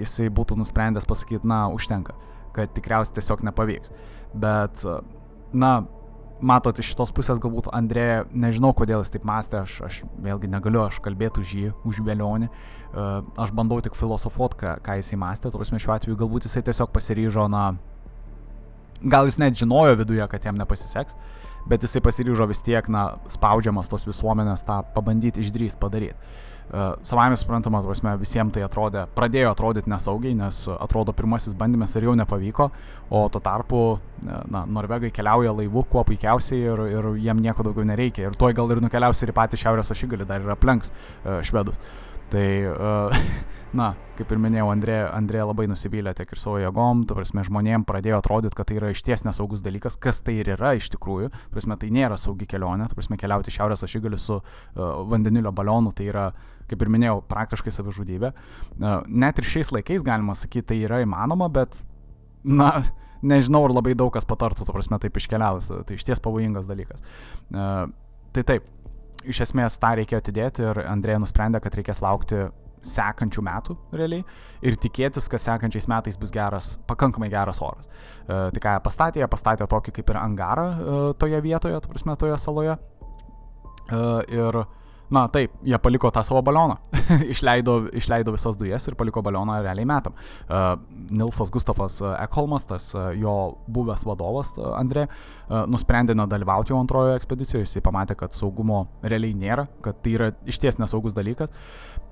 Jisai 0.00 0.30
būtų 0.34 0.58
nusprendęs 0.58 1.06
pasakyti, 1.06 1.46
na, 1.46 1.66
užtenka, 1.70 2.16
kad 2.56 2.74
tikriausiai 2.74 3.20
tiesiog 3.20 3.44
nepavyks. 3.46 3.94
Bet, 4.34 4.82
na, 5.54 5.76
matot, 6.46 6.78
iš 6.78 6.92
šitos 6.92 7.12
pusės 7.14 7.40
galbūt 7.42 7.70
Andrėja, 7.74 8.24
nežinau 8.30 8.72
kodėl 8.76 9.02
jis 9.02 9.12
taip 9.14 9.24
mąstė, 9.28 9.62
aš, 9.64 9.76
aš 9.86 10.00
vėlgi 10.24 10.50
negaliu 10.52 10.84
aš 10.84 11.00
kalbėti 11.04 11.42
už 11.42 11.54
jį, 11.58 11.72
už 11.88 12.00
Velionį, 12.06 12.50
uh, 12.50 13.24
aš 13.40 13.54
bandau 13.56 13.80
tik 13.84 13.96
filosofuoti, 13.98 14.60
ką, 14.60 14.76
ką 14.84 14.98
jisai 15.00 15.18
mąstė, 15.20 15.52
turėsime 15.54 15.80
šiuo 15.82 15.96
atveju 15.96 16.20
galbūt 16.20 16.48
jisai 16.48 16.64
tiesiog 16.66 16.92
pasiryžo, 16.94 17.48
na, 17.52 17.64
gal 19.02 19.28
jis 19.30 19.40
net 19.42 19.58
žinojo 19.58 19.98
viduje, 20.00 20.24
kad 20.30 20.46
jam 20.46 20.60
nepasiseks, 20.60 21.18
bet 21.70 21.84
jisai 21.84 22.04
pasiryžo 22.04 22.48
vis 22.50 22.62
tiek, 22.64 22.88
na, 22.92 23.14
spaudžiamas 23.32 23.88
tos 23.90 24.06
visuomenės 24.08 24.66
tą 24.68 24.82
pabandyti 24.96 25.44
išdrįsti 25.44 25.80
padaryti. 25.80 26.18
Uh, 26.64 26.94
Savame 27.04 27.36
suprantama, 27.36 27.82
prasme, 27.84 28.14
visiems 28.18 28.54
tai 28.54 28.64
atrodė, 28.64 29.04
pradėjo 29.14 29.50
atrodyti 29.52 29.90
nesaugiai, 29.92 30.32
nes 30.38 30.62
atrodo 30.72 31.12
pirmasis 31.14 31.54
bandymas 31.58 31.92
ir 31.94 32.08
jau 32.08 32.14
nepavyko, 32.16 32.70
o 33.14 33.20
tuo 33.28 33.42
tarpu, 33.44 33.82
e, 34.24 34.38
na, 34.50 34.64
norvegai 34.64 35.10
keliauja 35.14 35.52
laivu 35.54 35.84
kuo 35.90 36.02
puikiausiai 36.08 36.64
ir, 36.72 36.82
ir 36.88 37.10
jiem 37.20 37.42
nieko 37.44 37.66
daugiau 37.66 37.84
nereikia. 37.86 38.30
Ir 38.30 38.38
tuoj 38.40 38.56
gal 38.56 38.72
ir 38.72 38.80
nukeliaus 38.82 39.20
ir 39.22 39.34
į 39.34 39.36
patį 39.36 39.60
šiaurės 39.60 39.92
ašigalį, 39.94 40.26
dar 40.30 40.42
ir 40.42 40.54
aplenks 40.56 40.90
uh, 40.90 41.42
švedus. 41.44 41.78
Tai, 42.32 42.46
uh, 42.72 43.26
na, 43.78 43.92
kaip 44.18 44.32
ir 44.32 44.40
minėjau, 44.40 44.70
Andrė, 44.72 44.96
Andrė 45.12 45.44
labai 45.44 45.66
nusivylė 45.70 46.14
tiek 46.16 46.32
ir 46.32 46.40
savo 46.40 46.56
jėgom, 46.62 47.04
tu 47.06 47.16
prasme, 47.18 47.44
žmonėm 47.46 47.84
pradėjo 47.86 48.18
atrodyti, 48.22 48.56
kad 48.58 48.70
tai 48.70 48.78
yra 48.80 48.90
išties 48.94 49.26
nesaugus 49.26 49.62
dalykas, 49.64 49.98
kas 50.00 50.22
tai 50.24 50.38
ir 50.40 50.54
yra 50.56 50.72
iš 50.78 50.88
tikrųjų, 50.96 51.30
tu 51.34 51.54
prasme, 51.54 51.76
tai 51.78 51.92
nėra 51.94 52.18
saugi 52.20 52.48
kelionė, 52.50 52.88
tu 52.90 52.98
prasme, 52.98 53.20
keliauti 53.20 53.54
šiaurės 53.54 53.84
ašigaliu 53.86 54.20
su 54.20 54.40
uh, 54.40 54.82
vandenilio 55.10 55.52
balionu, 55.54 55.92
tai 55.94 56.08
yra, 56.10 56.30
kaip 56.70 56.84
ir 56.84 56.92
minėjau, 56.92 57.18
praktiškai 57.30 57.72
savižudybė. 57.74 58.32
Net 59.08 59.40
ir 59.40 59.48
šiais 59.48 59.72
laikais 59.74 60.04
galima 60.06 60.36
sakyti, 60.38 60.68
tai 60.72 60.78
yra 60.86 61.02
įmanoma, 61.04 61.50
bet, 61.52 61.82
na, 62.44 62.70
nežinau, 63.24 63.64
ar 63.68 63.76
labai 63.76 63.96
daug 63.98 64.12
kas 64.14 64.28
patartų, 64.28 64.66
tu 64.66 64.76
prasme, 64.76 65.00
taip 65.02 65.20
iškeliauti, 65.20 65.82
tai 65.88 65.98
išties 65.98 66.22
pavojingas 66.24 66.68
dalykas. 66.70 67.04
Tai 68.34 68.44
taip, 68.48 68.66
iš 69.28 69.44
esmės 69.46 69.78
tą 69.80 69.94
reikėjo 70.00 70.20
atidėti 70.22 70.64
ir 70.66 70.84
Andrėja 70.88 71.22
nusprendė, 71.22 71.60
kad 71.64 71.76
reikės 71.78 72.02
laukti 72.04 72.46
sekančių 72.84 73.44
metų 73.44 73.76
realiai 73.96 74.24
ir 74.64 74.76
tikėtis, 74.80 75.28
kad 75.32 75.42
sekančiais 75.42 75.86
metais 75.90 76.18
bus 76.20 76.32
geras, 76.34 76.74
pakankamai 76.88 77.30
geras 77.32 77.60
oras. 77.64 77.88
E, 77.88 78.38
tai 78.54 78.62
ką 78.62 78.74
jie 78.76 78.82
pastatė, 78.84 79.22
jie 79.22 79.28
pastatė 79.32 79.68
tokį 79.70 79.94
kaip 79.98 80.12
ir 80.12 80.20
angarą 80.20 80.66
e, 80.68 80.98
toje 81.20 81.40
vietoje, 81.44 81.80
tu 81.80 81.92
prasme, 81.92 82.16
toje 82.20 82.36
saloje. 82.40 82.76
E, 83.88 84.02
ir 84.36 84.60
Na 85.14 85.24
taip, 85.30 85.52
jie 85.62 85.78
paliko 85.78 86.10
tą 86.14 86.22
savo 86.26 86.40
balioną, 86.42 86.76
išleido, 87.32 87.76
išleido 88.00 88.34
visas 88.34 88.56
dujas 88.58 88.88
ir 88.88 88.96
paliko 88.98 89.22
balioną 89.22 89.60
realiai 89.62 89.86
metam. 89.88 90.16
Uh, 90.48 90.74
Nilsas 91.14 91.52
Gustafas 91.54 92.00
Ekholmas, 92.16 92.66
tas 92.68 92.88
uh, 92.96 93.10
jo 93.18 93.34
buvęs 93.70 94.04
vadovas 94.08 94.54
uh, 94.58 94.72
Andrė, 94.78 95.06
uh, 95.06 95.64
nusprendė 95.70 96.16
nedalyvauti 96.18 96.74
jo 96.74 96.80
antrojoje 96.82 97.18
ekspedicijoje, 97.20 97.66
jisai 97.66 97.84
pamatė, 97.84 98.18
kad 98.18 98.34
saugumo 98.34 98.86
realiai 99.04 99.36
nėra, 99.38 99.68
kad 99.84 100.00
tai 100.02 100.16
yra 100.18 100.30
išties 100.50 100.80
nesaugus 100.82 101.16
dalykas. 101.16 101.52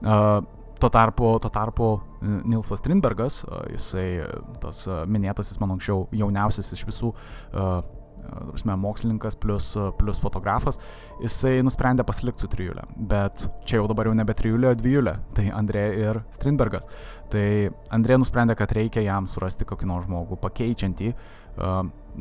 Uh, 0.03 0.43
Tuo 0.83 0.89
tarpu, 0.91 1.29
tuo 1.39 1.51
tarpu 1.55 1.89
Nilsas 2.27 2.81
Strindbergas, 2.81 3.37
jisai 3.71 4.25
tas 4.59 4.81
minėtasis, 5.07 5.61
man 5.63 5.77
anksčiau, 5.77 6.09
jauniausias 6.19 6.73
iš 6.75 6.83
visų 6.89 7.13
uh, 7.13 7.85
Prasme, 8.23 8.77
mokslininkas 8.81 9.37
plus, 9.41 9.73
plus 9.99 10.21
fotografas, 10.23 10.79
jisai 11.23 11.59
nusprendė 11.67 12.07
pasilikti 12.07 12.45
su 12.45 12.51
trijulė. 12.53 12.87
Bet 12.97 13.47
čia 13.69 13.81
jau 13.81 13.89
dabar 13.91 14.09
jau 14.09 14.17
nebe 14.17 14.37
trijulė, 14.39 14.71
o 14.73 14.79
dvijulė. 14.79 15.17
Tai 15.37 15.47
Andrė 15.59 15.85
ir 16.01 16.23
Strindbergas. 16.37 16.89
Tai 17.33 17.47
Andrė 17.95 18.21
nusprendė, 18.23 18.57
kad 18.59 18.75
reikia 18.77 19.05
jam 19.07 19.29
surasti 19.31 19.69
kokį 19.69 19.89
nors 19.91 20.09
žmogų 20.09 20.41
pakeičiantį, 20.43 21.15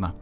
na, 0.01 0.13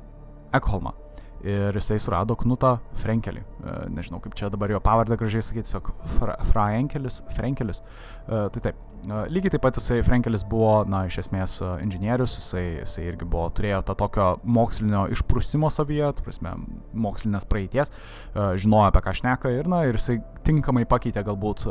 Ekholmą 0.56 0.96
ir 1.44 1.78
jisai 1.78 2.00
surado 2.02 2.36
Knutą 2.40 2.78
Frenkelį. 3.00 3.42
E, 3.42 3.74
nežinau, 3.96 4.20
kaip 4.24 4.36
čia 4.38 4.50
dabar 4.52 4.72
jo 4.72 4.80
pavardę 4.84 5.18
gražiai 5.20 5.44
sakyti, 5.46 5.70
tiesiog 5.70 5.92
Fra 6.18 6.36
Frankelis. 6.52 7.22
Frankelis. 7.36 7.82
E, 8.28 8.42
tai 8.56 8.64
taip. 8.70 8.80
E, 9.08 9.20
lygiai 9.32 9.54
taip 9.56 9.64
pat 9.64 9.80
jisai 9.80 10.02
Frankelis 10.06 10.44
buvo, 10.48 10.84
na, 10.90 11.06
iš 11.08 11.22
esmės 11.24 11.60
inžinierius, 11.84 12.36
jisai, 12.42 12.66
jisai 12.82 13.08
irgi 13.12 13.28
buvo, 13.28 13.48
turėjo 13.56 13.82
tą 13.88 13.96
tokio 14.00 14.30
mokslinio 14.44 15.06
išprusimo 15.16 15.72
savyje, 15.72 16.12
tu 16.18 16.28
prasme, 16.28 16.56
mokslinės 16.94 17.48
praeities, 17.50 17.94
žinojo 18.36 18.90
apie 18.90 19.04
ką 19.06 19.16
šneka 19.22 19.54
ir, 19.56 19.70
na, 19.72 19.86
ir 19.88 20.00
jisai 20.00 20.20
tinkamai 20.48 20.84
pakeitė 20.90 21.24
galbūt, 21.28 21.66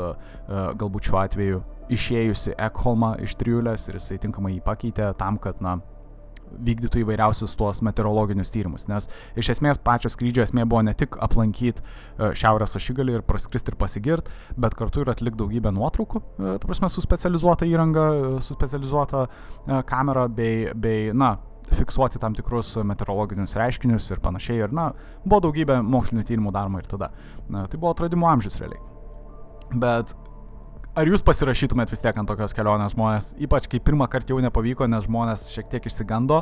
galbūt 0.81 1.11
šiuo 1.11 1.21
atveju 1.21 1.61
išėjusi 1.93 2.57
Ekholmą 2.69 3.15
iš 3.25 3.37
triulės 3.41 3.89
ir 3.89 4.01
jisai 4.01 4.19
tinkamai 4.23 4.57
jį 4.57 4.65
pakeitė 4.65 5.13
tam, 5.21 5.41
kad, 5.43 5.61
na, 5.65 5.79
vykdytų 6.53 7.03
įvairiausius 7.03 7.55
tuos 7.59 7.83
meteorologinius 7.87 8.53
tyrimus, 8.55 8.87
nes 8.91 9.09
iš 9.39 9.53
esmės 9.57 9.81
pačio 9.85 10.11
skrydžio 10.13 10.45
esmė 10.45 10.67
buvo 10.69 10.83
ne 10.87 10.95
tik 10.99 11.19
aplankyti 11.25 11.83
e, 11.83 12.31
šiaurės 12.39 12.77
ašigalį 12.79 13.19
ir 13.19 13.27
praskristi 13.29 13.73
ir 13.73 13.79
pasigirti, 13.81 14.35
bet 14.57 14.77
kartu 14.79 15.05
ir 15.05 15.13
atlikti 15.13 15.41
daugybę 15.43 15.73
nuotraukų, 15.75 16.23
e, 16.23 16.55
ta 16.61 16.65
prasme, 16.65 16.91
su 16.93 17.05
specializuota 17.05 17.69
įranga, 17.69 18.09
e, 18.15 18.33
su 18.45 18.57
specializuota 18.57 19.27
kamera 19.89 20.27
bei, 20.33 20.69
bei 20.75 21.13
na, 21.17 21.37
fiksuoti 21.69 22.21
tam 22.23 22.37
tikrus 22.37 22.75
meteorologinius 22.87 23.57
reiškinius 23.59 24.07
ir 24.15 24.23
panašiai. 24.25 24.63
Ir, 24.65 24.75
na, 24.75 24.91
buvo 25.25 25.43
daugybė 25.49 25.81
mokslinių 25.85 26.25
tyrimų 26.29 26.53
daroma 26.55 26.81
ir 26.83 26.89
tada. 26.91 27.11
Na, 27.53 27.67
tai 27.69 27.81
buvo 27.81 27.93
atradimo 27.93 28.29
amžius 28.31 28.57
realiai. 28.63 28.81
Bet 29.77 30.15
Ar 30.99 31.07
jūs 31.07 31.23
pasirašytumėt 31.23 31.93
vis 31.93 32.01
tiek 32.03 32.17
ant 32.19 32.27
tokios 32.27 32.51
kelionės 32.57 32.97
žmonės, 32.97 33.29
ypač 33.47 33.69
kai 33.71 33.79
pirmą 33.79 34.09
kartą 34.11 34.33
jau 34.33 34.41
nepavyko, 34.43 34.89
nes 34.91 35.05
žmonės 35.07 35.45
šiek 35.53 35.69
tiek 35.71 35.85
išsigando 35.87 36.41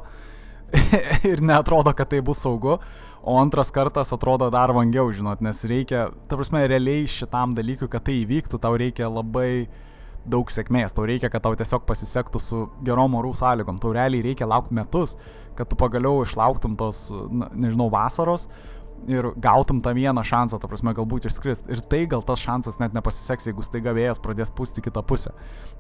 ir 1.30 1.42
netrodo, 1.44 1.92
kad 1.92 2.08
tai 2.08 2.22
bus 2.24 2.40
saugu, 2.40 2.78
o 3.20 3.34
antras 3.36 3.68
kartas 3.74 4.14
atrodo 4.16 4.48
dar 4.54 4.72
vangiau, 4.72 5.10
žinot, 5.12 5.42
nes 5.44 5.60
reikia, 5.68 6.06
ta 6.30 6.38
prasme, 6.40 6.62
realiai 6.72 7.04
šitam 7.04 7.52
dalykui, 7.58 7.90
kad 7.92 8.06
tai 8.06 8.16
įvyktų, 8.22 8.62
tau 8.62 8.78
reikia 8.80 9.10
labai 9.12 9.66
daug 10.24 10.48
sėkmės, 10.48 10.96
tau 10.96 11.04
reikia, 11.04 11.28
kad 11.30 11.44
tau 11.44 11.52
tiesiog 11.58 11.84
pasisektų 11.84 12.40
su 12.40 12.62
gerom 12.86 13.18
orų 13.20 13.34
sąlygom, 13.36 13.76
tau 13.82 13.92
realiai 13.92 14.24
reikia 14.30 14.48
laukti 14.48 14.78
metus, 14.78 15.18
kad 15.58 15.68
tu 15.68 15.76
pagaliau 15.76 16.24
išlauktum 16.24 16.80
tos, 16.80 17.10
na, 17.28 17.52
nežinau, 17.52 17.90
vasaros, 17.92 18.48
ir 19.08 19.28
gautum 19.36 19.80
tą 19.84 19.92
vieną 19.94 20.22
šansą, 20.26 20.58
ta 20.60 20.68
prasme, 20.70 20.92
galbūt 20.96 21.28
išskrist. 21.28 21.66
Ir 21.70 21.82
tai 21.90 22.04
gal 22.10 22.24
tas 22.26 22.42
šansas 22.42 22.78
net 22.80 22.94
nepasiseks, 22.96 23.48
jeigu 23.50 23.64
staiga 23.66 23.94
vėjas 23.96 24.20
pradės 24.22 24.50
pūsti 24.54 24.82
kitą 24.84 25.02
pusę. 25.06 25.32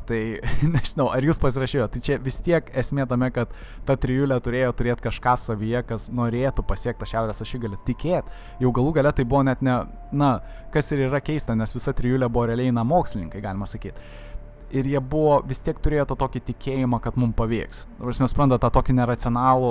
Tai 0.08 0.20
nežinau, 0.74 1.08
ar 1.14 1.26
jūs 1.26 1.40
pasirašėjote. 1.42 1.96
Tai 1.96 2.04
čia 2.08 2.18
vis 2.22 2.38
tiek 2.44 2.70
esmė 2.76 3.08
tame, 3.10 3.30
kad 3.34 3.54
ta 3.88 3.98
trijulė 4.00 4.38
turėjo 4.44 4.76
turėti 4.78 5.08
kažką 5.08 5.36
savyje, 5.42 5.82
kas 5.88 6.08
norėtų 6.14 6.66
pasiekti 6.68 7.02
tą 7.02 7.10
šiaurės 7.14 7.42
ašigalį. 7.46 7.80
Tikėt. 7.88 8.30
Jau 8.62 8.72
galų 8.76 8.94
gale 9.00 9.12
tai 9.16 9.26
buvo 9.26 9.42
net 9.46 9.64
ne, 9.66 9.80
na, 10.12 10.30
kas 10.74 10.92
ir 10.94 11.06
yra 11.08 11.22
keista, 11.24 11.58
nes 11.58 11.74
visa 11.74 11.94
trijulė 11.96 12.30
buvo 12.30 12.46
realiai, 12.52 12.74
na, 12.74 12.86
mokslininkai, 12.86 13.42
galima 13.44 13.68
sakyti 13.70 14.34
ir 14.74 14.86
jie 14.90 14.98
buvo 14.98 15.40
vis 15.46 15.60
tiek 15.62 15.78
turėjo 15.78 16.08
to 16.10 16.16
tokį 16.18 16.40
tikėjimą, 16.48 16.98
kad 17.02 17.18
mums 17.20 17.36
pavyks. 17.38 17.84
Dabar 18.00 18.16
mes 18.22 18.32
suprantate 18.32 18.64
tą 18.64 18.70
tokį 18.74 18.96
neracionalų 18.98 19.70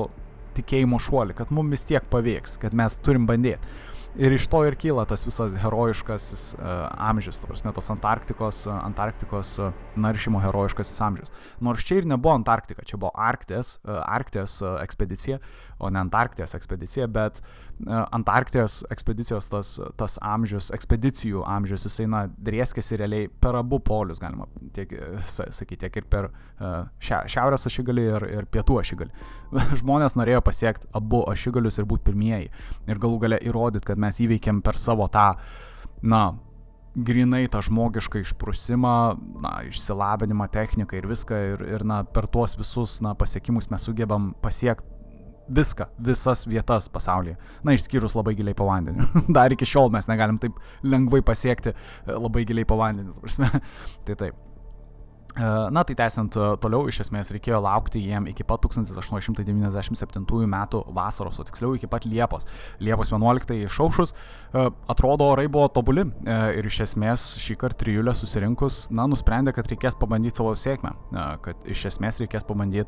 tikėjimo 0.55 0.99
šuolį, 1.01 1.35
kad 1.37 1.51
mums 1.55 1.75
vis 1.75 1.85
tiek 1.89 2.07
pavyks, 2.11 2.59
kad 2.61 2.77
mes 2.77 2.97
turim 3.03 3.27
bandyti. 3.29 3.75
Ir 4.15 4.31
iš 4.31 4.45
to 4.47 4.61
ir 4.63 4.77
kyla 4.79 5.03
tas 5.03 5.25
visas 5.27 5.57
herojiškasis 5.59 6.43
uh, 6.55 6.85
amžius, 7.09 7.41
ta 7.41 7.49
prasme, 7.49 7.73
tos 7.75 7.89
Antarktikos, 7.91 8.61
uh, 8.69 8.77
Antarktikos 8.79 9.49
uh, 9.59 9.73
naršymo 9.99 10.39
herojiškasis 10.39 11.01
amžius. 11.03 11.33
Nors 11.59 11.83
čia 11.83 11.99
ir 11.99 12.07
nebuvo 12.07 12.31
Antarktika, 12.37 12.85
čia 12.87 12.95
buvo 12.95 13.11
Arktės, 13.11 13.73
uh, 13.83 13.99
Arktės 14.07 14.61
uh, 14.63 14.77
ekspedicija, 14.79 15.41
o 15.83 15.91
ne 15.91 15.99
Antarktijos 15.99 16.55
ekspedicija, 16.55 17.09
bet 17.11 17.43
uh, 17.43 17.59
Antarktijos 17.85 18.85
ekspedicijos 18.89 19.49
tas, 19.51 19.73
tas 19.99 20.15
amžius, 20.23 20.69
ekspedicijų 20.75 21.41
amžius, 21.43 21.83
jisai, 21.89 22.05
na, 22.07 22.21
drieskėsi 22.31 22.99
realiai 23.01 23.27
per 23.27 23.57
abu 23.59 23.81
polius, 23.83 24.21
galima 24.23 24.47
tiek, 24.75 24.93
sakyti, 25.27 25.81
tiek 25.83 25.99
ir 25.99 26.07
per 26.07 26.29
šia, 27.03 27.25
šiaurės 27.31 27.67
ašigalį 27.67 28.07
ir, 28.13 28.27
ir 28.37 28.47
pietų 28.47 28.79
ašigalį. 28.79 29.27
Žmonės 29.81 30.15
norėjo 30.15 30.39
pasiekti 30.47 30.87
abu 30.95 31.25
ašigalius 31.31 31.81
ir 31.81 31.89
būti 31.89 32.07
pirmieji. 32.07 32.49
Ir 32.87 33.03
galų 33.03 33.19
gale 33.27 33.41
įrodyti, 33.43 33.91
kad 33.91 33.99
mes 33.99 34.23
įveikėm 34.23 34.63
per 34.63 34.79
savo 34.79 35.09
tą, 35.11 35.33
na, 35.99 36.23
grinai 36.95 37.43
tą 37.51 37.59
žmogišką 37.65 38.23
išprusimą, 38.23 38.95
na, 39.43 39.53
išsilavinimą, 39.67 40.47
techniką 40.53 40.95
ir 40.95 41.11
viską. 41.11 41.43
Ir, 41.51 41.69
ir 41.75 41.87
na, 41.87 42.03
per 42.07 42.31
tuos 42.31 42.55
visus 42.55 43.01
na, 43.03 43.17
pasiekimus 43.19 43.67
mes 43.73 43.83
sugebam 43.83 44.31
pasiekti 44.43 44.94
viską, 45.49 45.89
visas 46.07 46.45
vietas 46.49 46.89
pasaulyje. 46.89 47.37
Na, 47.63 47.75
išskyrus 47.75 48.17
labai 48.17 48.35
giliai 48.37 48.57
po 48.57 48.69
vandeniu. 48.69 49.07
Dar 49.37 49.53
iki 49.53 49.67
šiol 49.69 49.93
mes 49.93 50.09
negalim 50.11 50.41
taip 50.41 50.57
lengvai 50.83 51.21
pasiekti 51.25 51.75
labai 52.09 52.45
giliai 52.47 52.67
po 52.67 52.79
vandeniu. 52.81 53.15
Tai 54.05 54.17
taip. 54.17 54.45
E, 55.35 55.69
na 55.69 55.83
tai 55.83 55.95
tęsiant 55.99 56.35
e, 56.39 56.45
toliau, 56.63 56.87
iš 56.87 57.01
esmės 57.03 57.33
reikėjo 57.35 57.57
laukti 57.63 57.99
jiem 57.99 58.29
iki 58.31 58.45
pat 58.47 58.63
1897 58.63 60.47
metų 60.53 60.79
vasaros, 60.95 61.39
o 61.41 61.43
tiksliau 61.47 61.75
iki 61.75 61.89
pat 61.91 62.07
Liepos. 62.07 62.47
Liepos 62.79 63.11
11 63.11 63.51
išaušus, 63.65 64.15
e, 64.15 64.63
atrodo, 64.93 65.27
orai 65.33 65.49
buvo 65.51 65.67
tobuli 65.75 66.07
ir 66.55 66.69
iš 66.69 66.79
esmės 66.87 67.27
šį 67.43 67.57
kartą 67.59 67.83
trijulę 67.83 68.15
susirinkus, 68.15 68.85
na, 68.95 69.09
nusprendė, 69.11 69.51
kad 69.55 69.67
reikės 69.67 69.99
pabandyti 69.99 70.39
savo 70.39 70.55
sėkmę, 70.55 70.93
kad 71.43 71.67
iš 71.67 71.89
esmės 71.91 72.21
reikės 72.23 72.47
pabandyti 72.47 72.87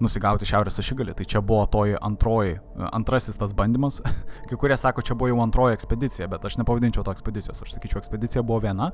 nusigauti 0.00 0.48
šiaurės 0.48 0.80
ašigalį. 0.82 1.14
Tai 1.18 1.26
čia 1.28 1.42
buvo 1.44 1.66
toji 1.70 1.96
antroji, 2.00 2.56
antrasis 2.90 3.38
tas 3.40 3.52
bandymas. 3.56 4.00
Kai 4.48 4.56
kurie 4.60 4.76
sako, 4.80 5.04
čia 5.06 5.16
buvo 5.18 5.30
jau 5.30 5.40
antroji 5.44 5.76
ekspedicija, 5.76 6.28
bet 6.32 6.46
aš 6.48 6.54
nepavadinčiau 6.60 7.04
to 7.06 7.14
ekspedicijos. 7.14 7.62
Aš 7.64 7.70
sakyčiau, 7.76 7.98
ekspedicija 8.02 8.40
buvo 8.46 8.60
viena, 8.64 8.86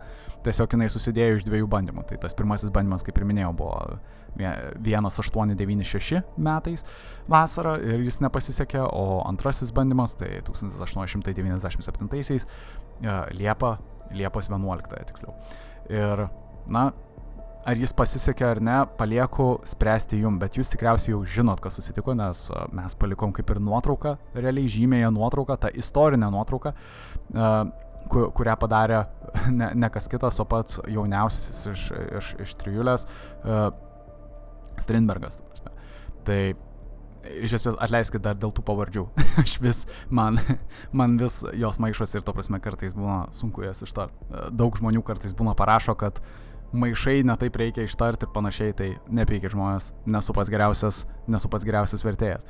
tiesiog 0.47 0.77
jinai 0.77 0.89
susidėjo 0.93 1.41
iš 1.41 1.49
dviejų 1.49 1.69
bandymų. 1.73 2.03
Tai 2.11 2.17
tas 2.27 2.37
pirmasis 2.39 2.75
bandymas, 2.75 3.07
kaip 3.07 3.17
ir 3.21 3.29
minėjau, 3.29 3.53
buvo 3.57 3.73
1896 4.37 6.23
metais 6.37 6.85
vasarą 7.31 7.77
ir 7.81 8.01
jis 8.05 8.21
nepasisekė, 8.25 8.83
o 8.85 9.23
antrasis 9.25 9.73
bandymas 9.75 10.15
tai 10.19 10.31
1897 10.45 12.47
Liepa, 13.37 13.79
Liepos 14.17 14.49
11 14.49 15.05
tiksliau. 15.09 15.33
Ir, 15.91 16.29
na, 16.73 16.83
ar 17.67 17.81
jis 17.81 17.93
pasisekė 17.97 18.47
ar 18.47 18.61
ne, 18.63 18.77
palieku 18.99 19.49
spręsti 19.67 20.21
jum, 20.23 20.39
bet 20.43 20.59
jūs 20.59 20.71
tikriausiai 20.73 21.15
jau 21.15 21.23
žinot, 21.37 21.61
kas 21.63 21.81
atsitiko, 21.83 22.15
nes 22.19 22.47
mes 22.77 22.99
palikom 23.01 23.35
kaip 23.37 23.51
ir 23.53 23.61
nuotrauką, 23.63 24.17
realiai 24.37 24.71
žymėją 24.71 25.11
nuotrauką, 25.17 25.59
tą 25.65 25.73
istorinę 25.75 26.31
nuotrauką. 26.35 26.75
kurią 28.07 28.55
padarė 28.63 29.01
ne, 29.61 29.73
ne 29.75 29.89
kas 29.91 30.07
kitas, 30.09 30.39
o 30.39 30.45
pats 30.47 30.79
jauniausias 30.87 31.67
iš, 31.73 31.89
iš, 32.21 32.29
iš 32.45 32.55
trijulės 32.61 33.07
uh, 33.43 33.73
Strindbergas. 34.79 35.41
Tai 36.27 36.39
iš 37.27 37.57
esmės 37.59 37.79
atleiskit 37.83 38.23
dar 38.23 38.37
dėl 38.39 38.53
tų 38.55 38.65
pavardžių. 38.67 39.05
Aš 39.43 39.57
vis, 39.63 39.85
man, 40.11 40.39
man 40.99 41.17
vis 41.21 41.43
jos 41.59 41.81
maišos 41.83 42.15
ir 42.15 42.27
to 42.27 42.35
prasme 42.37 42.61
kartais 42.63 42.95
būna 42.97 43.25
sunku 43.37 43.67
jas 43.67 43.83
ištart. 43.87 44.15
Daug 44.55 44.79
žmonių 44.79 45.03
kartais 45.07 45.35
būna 45.37 45.57
parašo, 45.59 45.97
kad 45.99 46.21
maišai 46.73 47.21
netaip 47.27 47.57
reikia 47.61 47.87
ištarti 47.87 48.27
ir 48.27 48.33
panašiai, 48.35 48.75
tai 48.77 48.89
nepeikia 49.13 49.53
žmonės, 49.53 49.93
nesu 50.07 50.35
pats 50.37 50.51
geriausias, 50.53 51.05
nesu 51.31 51.51
pats 51.53 51.67
geriausias 51.67 52.05
vertėjas. 52.07 52.47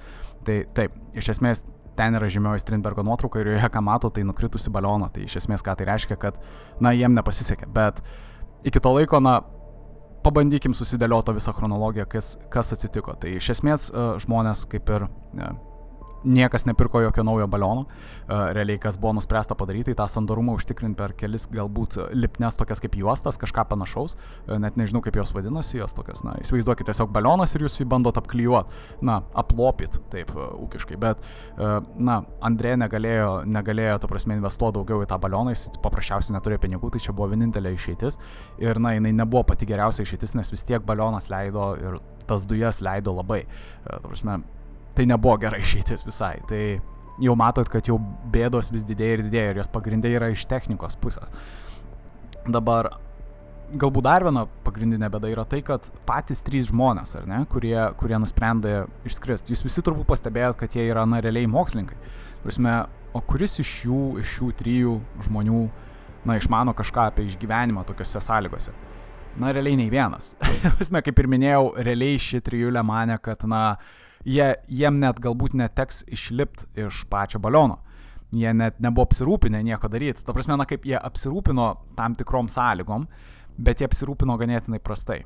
Tai 0.47 0.61
taip, 0.77 0.95
iš 1.17 1.33
esmės 1.37 1.63
ten 1.97 2.17
yra 2.19 2.29
žymioji 2.31 2.63
Strindbergo 2.63 3.05
nuotrauka 3.07 3.41
ir 3.41 3.55
joje 3.55 3.71
ką 3.73 3.83
mato, 3.85 4.11
tai 4.13 4.25
nukritusi 4.29 4.73
balioną. 4.73 5.09
Tai 5.13 5.25
iš 5.27 5.39
esmės 5.43 5.65
ką 5.65 5.77
tai 5.79 5.89
reiškia, 5.89 6.19
kad, 6.21 6.41
na, 6.81 6.93
jiem 6.97 7.17
nepasisekė. 7.17 7.69
Bet 7.73 8.03
iki 8.69 8.83
to 8.83 8.93
laiko, 8.97 9.21
na, 9.25 9.41
pabandykim 10.27 10.75
susidėlioti 10.77 11.37
visą 11.37 11.55
chronologiją, 11.57 12.07
kas, 12.11 12.35
kas 12.53 12.75
atsitiko. 12.77 13.15
Tai 13.21 13.37
iš 13.39 13.53
esmės 13.57 13.89
e, 13.91 14.07
žmonės 14.25 14.67
kaip 14.71 14.91
ir 14.93 15.07
ne, 15.37 15.53
niekas 16.27 16.67
nepirko 16.67 17.01
jokio 17.01 17.25
naujo 17.25 17.47
baliono, 17.47 17.87
e, 17.87 18.39
realiai 18.57 18.79
kas 18.83 18.99
buvo 18.99 19.15
nuspręsta 19.17 19.55
padaryti, 19.55 19.95
tą 19.95 20.09
sandarumą 20.11 20.57
užtikrinti 20.59 20.99
per 20.99 21.15
kelis 21.19 21.47
galbūt 21.53 21.99
lipnes 22.15 22.59
tokias 22.59 22.83
kaip 22.83 22.97
juostas, 22.99 23.39
kažką 23.41 23.67
panašaus, 23.71 24.17
e, 24.47 24.59
net 24.63 24.77
nežinau 24.77 25.03
kaip 25.05 25.17
jos 25.17 25.33
vadinasi, 25.37 25.79
jos 25.81 25.95
tokias, 25.97 26.25
na, 26.27 26.37
įsivaizduokite 26.43 26.91
tiesiog 26.91 27.13
balionas 27.15 27.55
ir 27.55 27.67
jūs 27.67 27.81
jį 27.81 27.89
bandot 27.91 28.19
apklijuoti, 28.19 28.83
na, 29.07 29.21
aplopit, 29.35 30.01
taip, 30.13 30.33
e, 30.35 30.49
ūkiškai, 30.67 30.99
bet, 31.01 31.23
na, 31.57 32.21
Andrė 32.45 32.75
negalėjo, 32.81 33.31
negalėjo, 33.49 33.99
to 34.03 34.11
prasme, 34.11 34.37
investuoti 34.37 34.77
daugiau 34.79 35.05
į 35.05 35.09
tą 35.11 35.19
balioną, 35.23 35.55
jis 35.55 35.79
paprasčiausiai 35.83 36.37
neturėjo 36.37 36.63
pinigų, 36.65 36.91
tai 36.93 37.03
čia 37.03 37.15
buvo 37.17 37.31
vienintelė 37.33 37.73
išeitis. 37.77 38.19
Ir, 38.63 38.81
na, 38.83 38.95
jinai 38.97 39.13
nebuvo 39.17 39.45
pati 39.51 39.69
geriausia 39.69 40.07
išeitis, 40.07 40.35
nes 40.39 40.53
vis 40.53 40.65
tiek 40.67 40.85
balionas 40.87 41.31
leido 41.33 41.73
ir 41.81 41.99
tas 42.27 42.45
dujas 42.49 42.83
leido 42.85 43.15
labai. 43.17 43.45
Ta 43.87 44.01
prasme, 44.05 44.41
tai 44.97 45.07
nebuvo 45.09 45.37
gera 45.41 45.61
išeitis 45.65 46.07
visai. 46.09 46.37
Tai 46.49 46.63
jau 47.23 47.37
matot, 47.39 47.69
kad 47.73 47.89
jau 47.89 47.99
bėdos 48.33 48.71
vis 48.73 48.85
didėja 48.87 49.19
ir 49.19 49.27
didėja 49.29 49.55
ir 49.55 49.63
jos 49.63 49.73
pagrindai 49.73 50.15
yra 50.17 50.31
iš 50.33 50.47
technikos 50.51 50.99
pusės. 51.01 51.33
Dabar 52.47 52.93
galbūt 53.75 54.05
dar 54.07 54.23
viena 54.23 54.45
pagrindinė 54.67 55.09
bėda 55.11 55.31
yra 55.33 55.45
tai, 55.49 55.63
kad 55.67 55.89
patys 56.07 56.45
trys 56.47 56.69
žmonės, 56.71 57.17
ar 57.19 57.25
ne, 57.27 57.41
kurie, 57.51 57.75
kurie 57.99 58.19
nusprendė 58.23 58.85
išskristi, 59.09 59.55
jūs 59.55 59.65
visi 59.67 59.83
turbūt 59.83 60.07
pastebėjot, 60.13 60.59
kad 60.61 60.77
jie 60.77 60.87
yra, 60.87 61.03
na, 61.09 61.19
realiai 61.25 61.49
mokslininkai. 61.51 61.99
Prasme, 62.45 62.77
o 63.17 63.23
kuris 63.27 63.59
iš 63.65 63.73
jų, 63.89 64.03
iš 64.23 64.37
šių 64.37 64.53
trijų 64.61 64.95
žmonių, 65.27 65.65
na, 66.29 66.39
išmano 66.39 66.77
kažką 66.79 67.09
apie 67.11 67.27
išgyvenimą 67.27 67.83
tokiuose 67.89 68.23
sąlygose? 68.23 68.75
Na, 69.43 69.51
realiai 69.53 69.81
nei 69.81 69.91
vienas. 69.91 70.37
Prasme, 70.79 71.03
kaip 71.03 71.19
ir 71.19 71.31
minėjau, 71.33 71.73
realiai 71.83 72.23
ši 72.23 72.45
trijulė 72.47 72.87
mane, 72.87 73.19
kad, 73.25 73.43
na, 73.51 73.65
uh, 73.75 74.06
jie, 74.27 74.49
jiem 74.69 75.01
net 75.01 75.21
galbūt 75.23 75.57
neteks 75.59 76.05
išlipti 76.13 76.87
iš 76.87 77.05
pačio 77.11 77.41
baliono. 77.43 77.81
Jie 78.35 78.51
net 78.59 78.81
nebuvo 78.83 79.07
apsirūpinę 79.07 79.63
nieko 79.65 79.89
daryti. 79.89 80.25
Ta 80.27 80.35
prasme, 80.35 80.59
na 80.59 80.67
kaip 80.69 80.85
jie 80.87 80.99
apsirūpino 80.99 81.69
tam 81.97 82.17
tikrom 82.19 82.51
sąlygom, 82.53 83.07
bet 83.57 83.81
jie 83.81 83.89
apsirūpino 83.89 84.37
ganėtinai 84.41 84.83
prastai. 84.83 85.23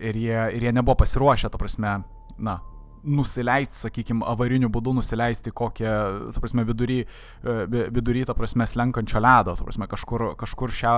Ir 0.00 0.18
jie, 0.18 0.38
ir 0.56 0.66
jie 0.66 0.72
nebuvo 0.74 0.96
pasiruošę, 1.02 1.52
ta 1.52 1.60
prasme, 1.60 1.98
na, 2.40 2.56
nusileisti, 3.04 3.78
sakykime, 3.80 4.24
avariniu 4.28 4.70
būdu 4.72 4.94
nusileisti 4.98 5.52
kokią, 5.56 5.92
ta 6.34 6.42
prasme, 6.42 6.64
vidury, 6.68 7.00
e, 7.44 7.84
vidury 7.92 8.24
ta 8.28 8.34
prasme, 8.36 8.66
slenkančio 8.68 9.22
ledo, 9.22 9.54
ta 9.56 9.66
prasme, 9.66 9.88
kažkur, 9.90 10.26
kažkur 10.40 10.74
šia, 10.74 10.96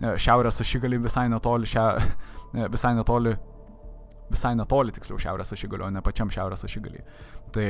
e, 0.00 0.14
šiaurės 0.20 0.62
ašigalį 0.64 1.02
visai 1.04 1.26
netoli, 1.32 1.68
šia, 1.68 1.90
e, 2.56 2.68
visai 2.72 2.94
netoli 2.96 3.34
visai 4.32 4.54
netoli, 4.58 4.94
tiksliau, 4.94 5.18
šiaurės 5.20 5.52
ašigalio, 5.56 5.90
ne 5.92 6.02
pačiam 6.04 6.30
šiaurės 6.32 6.64
ašigalį. 6.66 7.02
Tai 7.54 7.66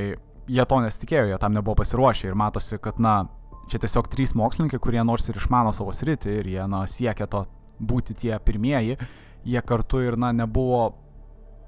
jie 0.51 0.67
to 0.69 0.81
nesitikėjo, 0.85 1.29
jie 1.31 1.41
tam 1.41 1.57
nebuvo 1.57 1.79
pasiruošę 1.81 2.29
ir 2.31 2.39
matosi, 2.39 2.79
kad, 2.83 3.01
na, 3.03 3.25
čia 3.71 3.81
tiesiog 3.83 4.09
trys 4.13 4.35
mokslininkai, 4.39 4.81
kurie 4.83 5.03
nors 5.07 5.29
ir 5.29 5.39
išmano 5.41 5.73
savo 5.77 5.95
sritį 5.97 6.39
ir 6.41 6.51
jie, 6.55 6.63
na, 6.71 6.85
siekia 6.91 7.29
to 7.31 7.45
būti 7.81 8.17
tie 8.25 8.37
pirmieji, 8.45 8.99
jie 9.45 9.63
kartu 9.67 10.03
ir, 10.05 10.19
na, 10.21 10.33
nebuvo, 10.37 10.83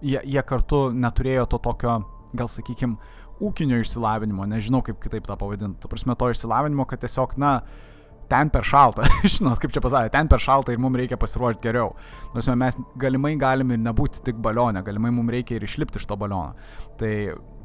jie, 0.04 0.20
jie 0.22 0.42
kartu 0.46 0.86
neturėjo 0.94 1.48
to 1.54 1.62
tokio, 1.66 1.98
gal 2.36 2.50
sakykime, 2.52 2.98
ūkinio 3.42 3.82
išsilavinimo, 3.82 4.46
nežinau 4.48 4.80
kaip 4.84 5.00
kitaip 5.02 5.26
tą 5.28 5.36
pavadinti, 5.36 5.80
tu 5.82 5.90
prasme 5.92 6.16
to 6.16 6.30
išsilavinimo, 6.32 6.86
kad 6.88 7.02
tiesiog, 7.04 7.36
na, 7.40 7.58
ten 8.30 8.50
per 8.52 8.66
šalta, 8.66 9.06
žinot, 9.36 9.60
kaip 9.62 9.74
čia 9.74 9.82
pasakė, 9.84 10.12
ten 10.14 10.30
per 10.30 10.42
šalta 10.42 10.74
ir 10.74 10.80
mums 10.82 11.00
reikia 11.00 11.18
pasiruošti 11.20 11.64
geriau. 11.66 11.92
Nors 12.34 12.48
mes 12.58 12.80
galimai 13.00 13.34
galime 13.40 13.76
ir 13.76 13.84
nebūti 13.84 14.24
tik 14.26 14.40
balionė, 14.42 14.84
galimai 14.86 15.12
mums 15.14 15.34
reikia 15.34 15.58
ir 15.58 15.66
išlipti 15.68 16.02
iš 16.02 16.08
to 16.10 16.18
baliono. 16.20 16.56
Tai 17.00 17.12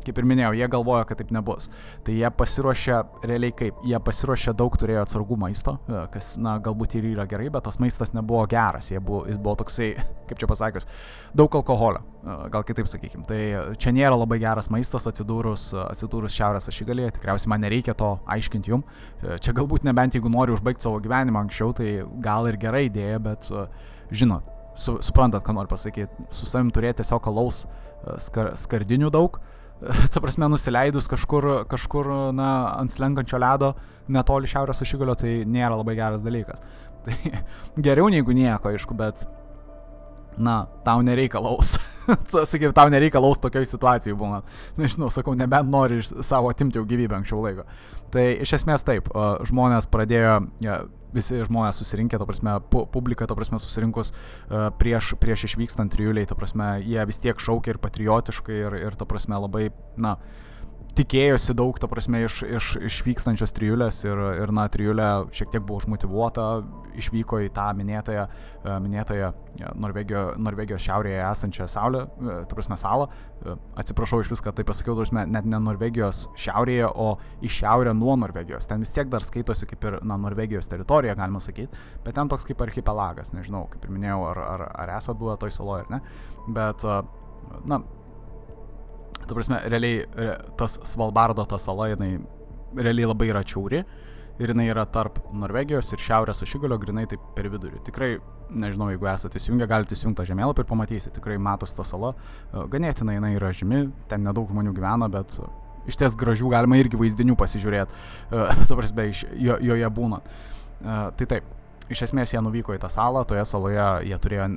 kaip 0.05 0.19
ir 0.21 0.27
minėjau, 0.27 0.51
jie 0.57 0.67
galvojo, 0.71 1.05
kad 1.09 1.19
taip 1.21 1.31
nebus. 1.33 1.69
Tai 2.05 2.15
jie 2.15 2.29
pasiruošė, 2.37 2.97
realiai 3.27 3.55
kaip, 3.57 3.81
jie 3.87 3.99
pasiruošė 4.05 4.53
daug 4.57 4.75
turėjo 4.79 5.05
atsargų 5.05 5.37
maisto, 5.41 5.77
e, 5.87 6.03
kas, 6.13 6.33
na, 6.41 6.57
galbūt 6.63 6.97
ir 6.99 7.09
yra 7.13 7.25
gerai, 7.29 7.49
bet 7.53 7.65
tas 7.67 7.79
maistas 7.81 8.13
nebuvo 8.15 8.43
geras, 8.51 8.91
buvo, 8.99 9.23
jis 9.29 9.39
buvo 9.41 9.57
toksai, 9.61 9.91
kaip 10.29 10.41
čia 10.41 10.49
pasakius, 10.51 10.87
daug 11.37 11.57
alkoholio, 11.61 12.03
e, 12.21 12.37
gal 12.53 12.65
kitaip 12.67 12.89
sakykim. 12.91 13.25
Tai 13.29 13.41
čia 13.81 13.95
nėra 13.95 14.15
labai 14.17 14.39
geras 14.43 14.71
maistas 14.73 15.07
atsidūrus, 15.11 15.69
atsidūrus 15.87 16.37
šiaurės 16.37 16.71
ašigalėje, 16.71 17.17
tikriausiai 17.19 17.53
man 17.53 17.65
nereikia 17.65 17.97
to 17.97 18.15
aiškinti 18.37 18.73
jum. 18.73 18.85
E, 19.21 19.37
čia 19.43 19.55
galbūt 19.57 19.87
nebent 19.87 20.17
jeigu 20.17 20.31
nori 20.31 20.55
užbaigti 20.55 20.87
savo 20.87 21.01
gyvenimą 21.03 21.45
anksčiau, 21.45 21.75
tai 21.77 22.01
gal 22.23 22.49
ir 22.49 22.59
gera 22.61 22.81
idėja, 22.85 23.21
bet 23.21 23.51
žinot, 24.11 24.49
su, 24.75 24.97
suprantat, 25.03 25.43
ką 25.45 25.55
noriu 25.55 25.71
pasakyti, 25.71 26.27
su 26.33 26.47
savim 26.49 26.71
turėti 26.73 27.01
tiesiog 27.01 27.27
alaus 27.31 27.63
skar, 28.21 28.53
skardinių 28.59 29.11
daug, 29.13 29.39
ta 30.13 30.21
prasme, 30.21 30.49
nusileidus 30.51 31.09
kažkur, 31.11 31.49
kažkur 31.71 32.09
na, 32.37 32.51
ant 32.77 32.93
slenkančio 32.93 33.39
ledo, 33.41 33.73
netoli 34.11 34.49
šiaurės 34.49 34.83
ašigalio, 34.85 35.15
tai 35.17 35.41
nėra 35.47 35.77
labai 35.79 35.97
geras 35.99 36.25
dalykas. 36.25 36.63
Tai 37.01 37.15
geriau 37.81 38.11
negu 38.13 38.29
nieko, 38.37 38.69
aišku, 38.69 38.93
bet, 38.93 39.23
na, 40.37 40.67
tau 40.85 41.01
nereikalaus. 41.01 41.79
Sakyk, 42.51 42.67
tau 42.77 42.91
nereikalaus 42.93 43.41
tokioj 43.41 43.65
situacijai 43.65 44.13
būna. 44.17 44.43
Nežinau, 44.77 45.09
sakau, 45.09 45.33
nebent 45.37 45.71
nori 45.73 45.97
iš 46.03 46.11
savo 46.21 46.51
atimti 46.53 46.77
jau 46.77 46.85
gyvybę 46.85 47.17
anksčiau 47.17 47.41
laiko. 47.41 47.65
Tai 48.13 48.27
iš 48.45 48.53
esmės 48.59 48.85
taip, 48.85 49.09
žmonės 49.49 49.89
pradėjo 49.89 50.35
visi 51.15 51.41
žmonės 51.47 51.81
susirinkę, 51.81 52.19
ta 52.21 52.27
prasme, 52.29 52.57
pu 52.71 52.85
publika, 52.91 53.27
ta 53.27 53.37
prasme, 53.37 53.59
susirinkus 53.61 54.13
uh, 54.13 54.69
prieš, 54.79 55.15
prieš 55.21 55.49
išvykstant 55.51 55.93
trijuliai, 55.93 56.29
ta 56.29 56.37
prasme, 56.39 56.73
jie 56.85 57.03
vis 57.09 57.21
tiek 57.21 57.39
šaukia 57.39 57.75
ir 57.75 57.81
patriotiškai 57.83 58.61
ir, 58.61 58.79
ir 58.89 58.97
ta 58.99 59.07
prasme, 59.09 59.39
labai, 59.41 59.69
na, 59.99 60.17
uh, 60.17 60.50
tikėjosi 60.97 61.53
daug, 61.55 61.77
ta 61.79 61.87
prasme, 61.87 62.23
iš, 62.25 62.41
iš, 62.43 62.69
išvykstančios 62.89 63.53
trijulės 63.55 64.01
ir, 64.03 64.19
ir 64.43 64.51
na, 64.55 64.65
trijulė 64.71 65.07
šiek 65.35 65.51
tiek 65.53 65.63
buvo 65.63 65.79
užmotivuota, 65.79 66.47
išvyko 66.99 67.39
į 67.45 67.51
tą 67.55 67.67
minėtąją, 67.77 68.25
e, 68.65 68.73
minėtąją 68.83 69.29
e, 69.31 69.69
Norvegijo, 69.79 70.23
Norvegijos 70.41 70.83
šiaurėje 70.83 71.21
esančią 71.29 71.67
saulę, 71.71 72.03
e, 72.07 72.35
ta 72.49 72.57
prasme, 72.57 72.77
salą. 72.79 73.07
Atsiprašau 73.79 74.19
iš 74.21 74.33
viską, 74.33 74.53
tai 74.57 74.65
pasakiau, 74.67 74.97
prasme, 74.99 75.23
net 75.31 75.47
ne 75.49 75.61
Norvegijos 75.63 76.25
šiaurėje, 76.39 76.91
o 76.91 77.15
į 77.41 77.53
šiaurę 77.59 77.95
nuo 77.97 78.17
Norvegijos. 78.19 78.67
Ten 78.69 78.83
vis 78.83 78.91
tiek 78.93 79.09
dar 79.11 79.25
skaitosi 79.25 79.69
kaip 79.71 79.87
ir, 79.87 79.97
na, 80.07 80.19
Norvegijos 80.21 80.69
teritorija, 80.71 81.15
galima 81.19 81.41
sakyti, 81.43 81.79
bet 82.05 82.19
ten 82.19 82.29
toks 82.31 82.45
kaip 82.49 82.61
archipelagas, 82.67 83.33
nežinau, 83.37 83.65
kaip 83.71 83.87
ir 83.87 83.95
minėjau, 83.95 84.19
ar, 84.33 84.43
ar, 84.49 84.67
ar 84.83 84.93
esat 84.99 85.17
buvę 85.21 85.39
toj 85.41 85.55
saloje 85.55 85.87
ar 85.87 85.95
ne, 85.95 86.03
bet, 86.51 86.85
na, 87.65 87.81
Tu 89.27 89.37
prasme, 89.37 89.59
realiai 89.71 90.05
tas 90.59 90.79
Svalbardo 90.87 91.45
ta 91.47 91.59
sala, 91.61 91.89
jinai 91.93 92.15
realiai 92.75 93.09
labai 93.11 93.29
yra 93.31 93.43
čiauri 93.43 93.83
ir 94.41 94.53
jinai 94.53 94.67
yra 94.71 94.85
tarp 94.89 95.19
Norvegijos 95.37 95.91
ir 95.93 96.01
Šiaurės 96.01 96.41
ašigalio 96.45 96.77
grinai 96.81 97.05
taip 97.09 97.23
per 97.35 97.49
vidurį. 97.51 97.81
Tikrai, 97.85 98.11
nežinau, 98.49 98.89
jeigu 98.93 99.09
esate 99.11 99.37
įsijungę, 99.39 99.67
galite 99.69 99.95
įsijungti 99.95 100.21
tą 100.21 100.27
žemėlapį 100.31 100.63
ir 100.63 100.69
pamatysite, 100.69 101.13
tikrai 101.17 101.37
matos 101.41 101.75
ta 101.77 101.85
sala, 101.87 102.13
e, 102.49 102.65
ganėtinai 102.73 103.19
jinai 103.19 103.35
yra 103.37 103.51
žymi, 103.55 103.83
ten 104.09 104.25
nedaug 104.25 104.49
žmonių 104.49 104.73
gyvena, 104.77 105.09
bet 105.11 105.37
iš 105.89 105.97
ties 105.99 106.17
gražių 106.17 106.51
galima 106.53 106.79
irgi 106.81 106.99
vaizdinių 106.99 107.37
pasižiūrėti, 107.37 108.01
e, 108.31 108.43
tu 108.69 108.79
prasme, 108.79 109.09
jo, 109.37 109.59
joje 109.71 109.93
būna. 109.99 110.21
E, 110.21 110.99
tai 111.19 111.29
taip, 111.35 111.55
iš 111.91 112.07
esmės 112.07 112.33
jie 112.33 112.41
nuvyko 112.41 112.77
į 112.77 112.81
tą 112.81 112.89
salą, 112.89 113.25
toje 113.29 113.45
saloje 113.45 113.89
jie 114.09 114.21
turėjo 114.21 114.51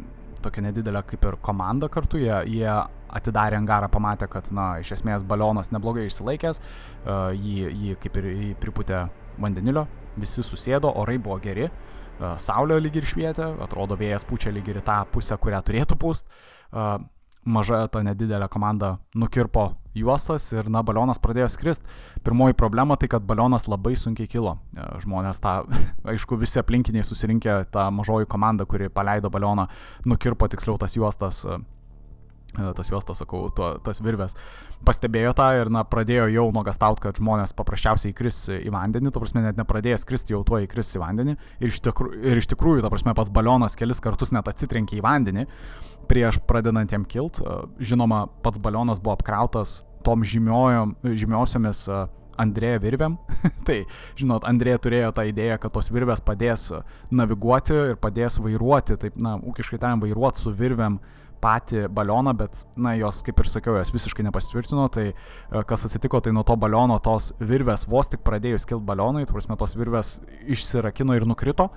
tokią 0.45 0.65
nedidelę 0.67 1.01
kaip 1.09 1.25
ir 1.25 1.39
komandą 1.45 1.89
kartu, 1.93 2.21
jie, 2.21 2.35
jie 2.53 2.73
atidarė 3.15 3.59
angarą, 3.61 3.89
pamatė, 3.93 4.29
kad, 4.31 4.51
na, 4.55 4.75
iš 4.83 4.95
esmės 4.99 5.25
balionas 5.27 5.73
neblogai 5.75 6.09
išsilaikęs, 6.09 6.61
uh, 6.61 7.31
jį, 7.33 7.71
jį 7.71 7.97
kaip 8.03 8.21
ir 8.21 8.31
jį 8.33 8.53
priputė 8.63 9.07
vandenilio, 9.41 9.87
visi 10.21 10.45
susėdo, 10.47 10.93
orai 11.03 11.17
buvo 11.23 11.39
geri, 11.43 11.71
uh, 11.71 12.35
saulė 12.41 12.81
lyg 12.83 13.01
ir 13.01 13.09
švietė, 13.09 13.55
atrodo 13.65 13.99
vėjas 14.01 14.27
pučia 14.29 14.55
lyg 14.55 14.69
ir 14.71 14.83
į 14.83 14.87
tą 14.87 15.01
pusę, 15.15 15.39
kurią 15.41 15.63
turėtų 15.67 15.99
pūst. 16.01 16.31
Uh, 16.75 16.99
maža 17.45 17.85
ta 17.93 18.03
nedidelė 18.05 18.49
komanda 18.53 18.99
nukirpo 19.17 19.75
juostas 19.95 20.47
ir, 20.55 20.69
na, 20.73 20.83
balionas 20.87 21.21
pradėjo 21.23 21.51
skristi. 21.53 21.87
Pirmoji 22.25 22.57
problema 22.59 22.97
tai, 23.01 23.09
kad 23.13 23.27
balionas 23.27 23.69
labai 23.71 23.95
sunkiai 23.99 24.29
kilo. 24.31 24.57
E, 24.75 24.87
žmonės 25.05 25.41
tą, 25.45 25.61
aišku, 26.15 26.39
visi 26.41 26.61
aplinkiniai 26.61 27.07
susirinkę, 27.07 27.61
ta 27.75 27.91
mažoji 27.95 28.29
komanda, 28.31 28.67
kuri 28.69 28.91
paleido 28.93 29.31
balioną, 29.33 29.69
nukirpo 30.09 30.49
tiksliau 30.51 30.81
tas 30.81 30.97
juostas 30.97 31.45
e, 31.45 31.61
e, 31.61 31.61
tas 32.77 32.91
juostas, 32.93 33.21
sakau, 33.23 33.47
to, 33.55 33.71
tas 33.85 34.01
virves, 34.05 34.37
pastebėjo 34.87 35.35
tą 35.39 35.49
ir, 35.59 35.71
na, 35.73 35.85
pradėjo 35.89 36.29
jau 36.33 36.47
nuogastaut, 36.55 37.01
kad 37.03 37.19
žmonės 37.21 37.55
paprasčiausiai 37.59 38.15
įkris 38.15 38.41
į 38.61 38.75
vandenį, 38.75 39.13
to 39.15 39.23
prasme, 39.23 39.45
net 39.45 39.59
nepradėjęs 39.61 40.07
kristi, 40.09 40.37
jau 40.37 40.45
tuo 40.47 40.61
įkris 40.65 40.95
į 40.97 41.03
vandenį. 41.03 41.37
Ir 41.61 41.73
iš, 41.73 41.83
tikrųjų, 41.89 42.21
ir 42.31 42.43
iš 42.43 42.51
tikrųjų, 42.55 42.85
to 42.85 42.93
prasme, 42.93 43.17
pats 43.17 43.33
balionas 43.35 43.79
kelis 43.79 44.03
kartus 44.05 44.35
net 44.35 44.49
atsitrenkė 44.51 45.01
į 45.01 45.05
vandenį 45.05 45.49
prieš 46.09 46.41
pradedant 46.49 46.93
jam 46.93 47.05
kilt. 47.09 47.41
Žinoma, 47.81 48.27
pats 48.45 48.61
balionas 48.63 49.01
buvo 49.03 49.17
apkrautas 49.17 49.83
tom 50.05 50.25
žymiojom, 50.27 50.99
žymiosiomis 51.17 51.87
Andrėja 52.41 52.81
virvėm. 52.83 53.17
tai, 53.67 53.85
žinot, 54.19 54.47
Andrėja 54.49 54.81
turėjo 54.83 55.13
tą 55.15 55.27
idėją, 55.31 55.59
kad 55.63 55.75
tos 55.77 55.91
virvės 55.95 56.23
padės 56.25 56.71
naviguoti 57.15 57.77
ir 57.93 58.01
padės 58.03 58.41
vairuoti, 58.43 58.99
taip, 59.01 59.19
na, 59.23 59.37
ūkiškai 59.39 59.79
tariant, 59.79 60.03
vairuoti 60.03 60.43
su 60.43 60.55
virvėm 60.55 60.99
patį 61.45 61.87
balioną, 61.93 62.35
bet, 62.39 62.65
na, 62.81 62.95
jos, 62.99 63.21
kaip 63.27 63.43
ir 63.43 63.51
sakiau, 63.51 63.77
jos 63.81 63.93
visiškai 63.95 64.25
nepasitvirtino, 64.29 64.87
tai 64.93 65.11
kas 65.69 65.87
atsitiko, 65.89 66.23
tai 66.25 66.33
nuo 66.37 66.45
to 66.47 66.57
baliono 66.61 66.97
tos 67.05 67.33
virvės 67.41 67.87
vos 67.91 68.09
tik 68.11 68.25
pradėjus 68.25 68.65
kilti 68.69 68.87
balionui, 68.89 69.27
tu 69.29 69.37
prasme, 69.37 69.59
tos 69.61 69.77
virvės 69.79 70.17
išsirakino 70.57 71.17
ir 71.19 71.29
nukrito. 71.29 71.69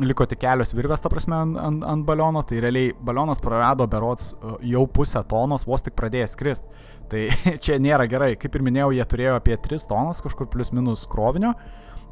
Liko 0.00 0.24
tik 0.24 0.40
kelios 0.40 0.70
virvės, 0.72 1.02
ta 1.04 1.10
prasme, 1.12 1.36
ant, 1.36 1.58
ant, 1.60 1.82
ant 1.84 2.04
baliono, 2.08 2.40
tai 2.48 2.62
realiai 2.64 2.94
balionas 3.04 3.42
prarado 3.44 3.84
berots 3.92 4.30
e, 4.32 4.54
jau 4.72 4.86
pusę 4.88 5.20
tonos, 5.28 5.66
vos 5.68 5.84
tik 5.84 5.98
pradėjęs 5.98 6.32
skristi. 6.32 6.86
Tai 7.12 7.26
čia 7.64 7.76
nėra 7.82 8.06
gerai, 8.08 8.32
kaip 8.40 8.56
ir 8.56 8.64
minėjau, 8.64 8.94
jie 8.96 9.04
turėjo 9.10 9.36
apie 9.36 9.58
3 9.66 9.84
tonas 9.90 10.24
kažkur 10.24 10.48
plus 10.52 10.72
minus 10.72 11.04
krovinio, 11.12 11.52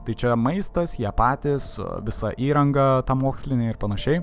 tai 0.04 0.16
čia 0.18 0.36
maistas, 0.36 0.98
jie 1.00 1.08
patys, 1.16 1.72
e, 1.80 1.88
visa 2.04 2.34
įranga, 2.36 2.90
ta 3.08 3.16
mokslinė 3.16 3.72
ir 3.72 3.80
panašiai. 3.80 4.20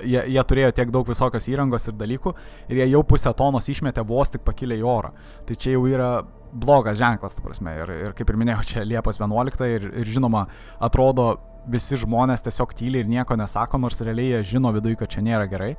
Jie, 0.00 0.22
jie 0.32 0.42
turėjo 0.48 0.70
tiek 0.72 0.92
daug 0.92 1.08
visokios 1.08 1.48
įrangos 1.52 1.84
ir 1.90 1.96
dalykų 2.00 2.32
ir 2.70 2.78
jie 2.80 2.86
jau 2.94 3.02
pusę 3.04 3.32
tonos 3.36 3.68
išmetė 3.68 4.06
vos 4.08 4.32
tik 4.32 4.44
pakilę 4.46 4.78
į 4.80 4.86
orą. 4.88 5.10
Tai 5.44 5.56
čia 5.60 5.74
jau 5.74 5.82
yra 5.90 6.10
blogas 6.56 6.96
ženklas, 6.96 7.36
ta 7.36 7.44
prasme. 7.44 7.74
Ir, 7.82 7.92
ir 8.08 8.14
kaip 8.16 8.30
ir 8.32 8.38
minėjau, 8.40 8.64
čia 8.70 8.86
Liepos 8.88 9.20
11 9.20 9.68
ir, 9.68 9.90
ir 10.00 10.12
žinoma, 10.16 10.46
atrodo 10.80 11.34
visi 11.68 11.98
žmonės 11.98 12.44
tiesiog 12.46 12.72
tyliai 12.78 13.04
ir 13.04 13.10
nieko 13.10 13.36
nesako, 13.38 13.80
nors 13.82 14.00
realiai 14.00 14.36
jie 14.36 14.54
žino 14.54 14.72
viduje, 14.74 14.98
kad 15.00 15.12
čia 15.12 15.24
nėra 15.26 15.48
gerai. 15.50 15.74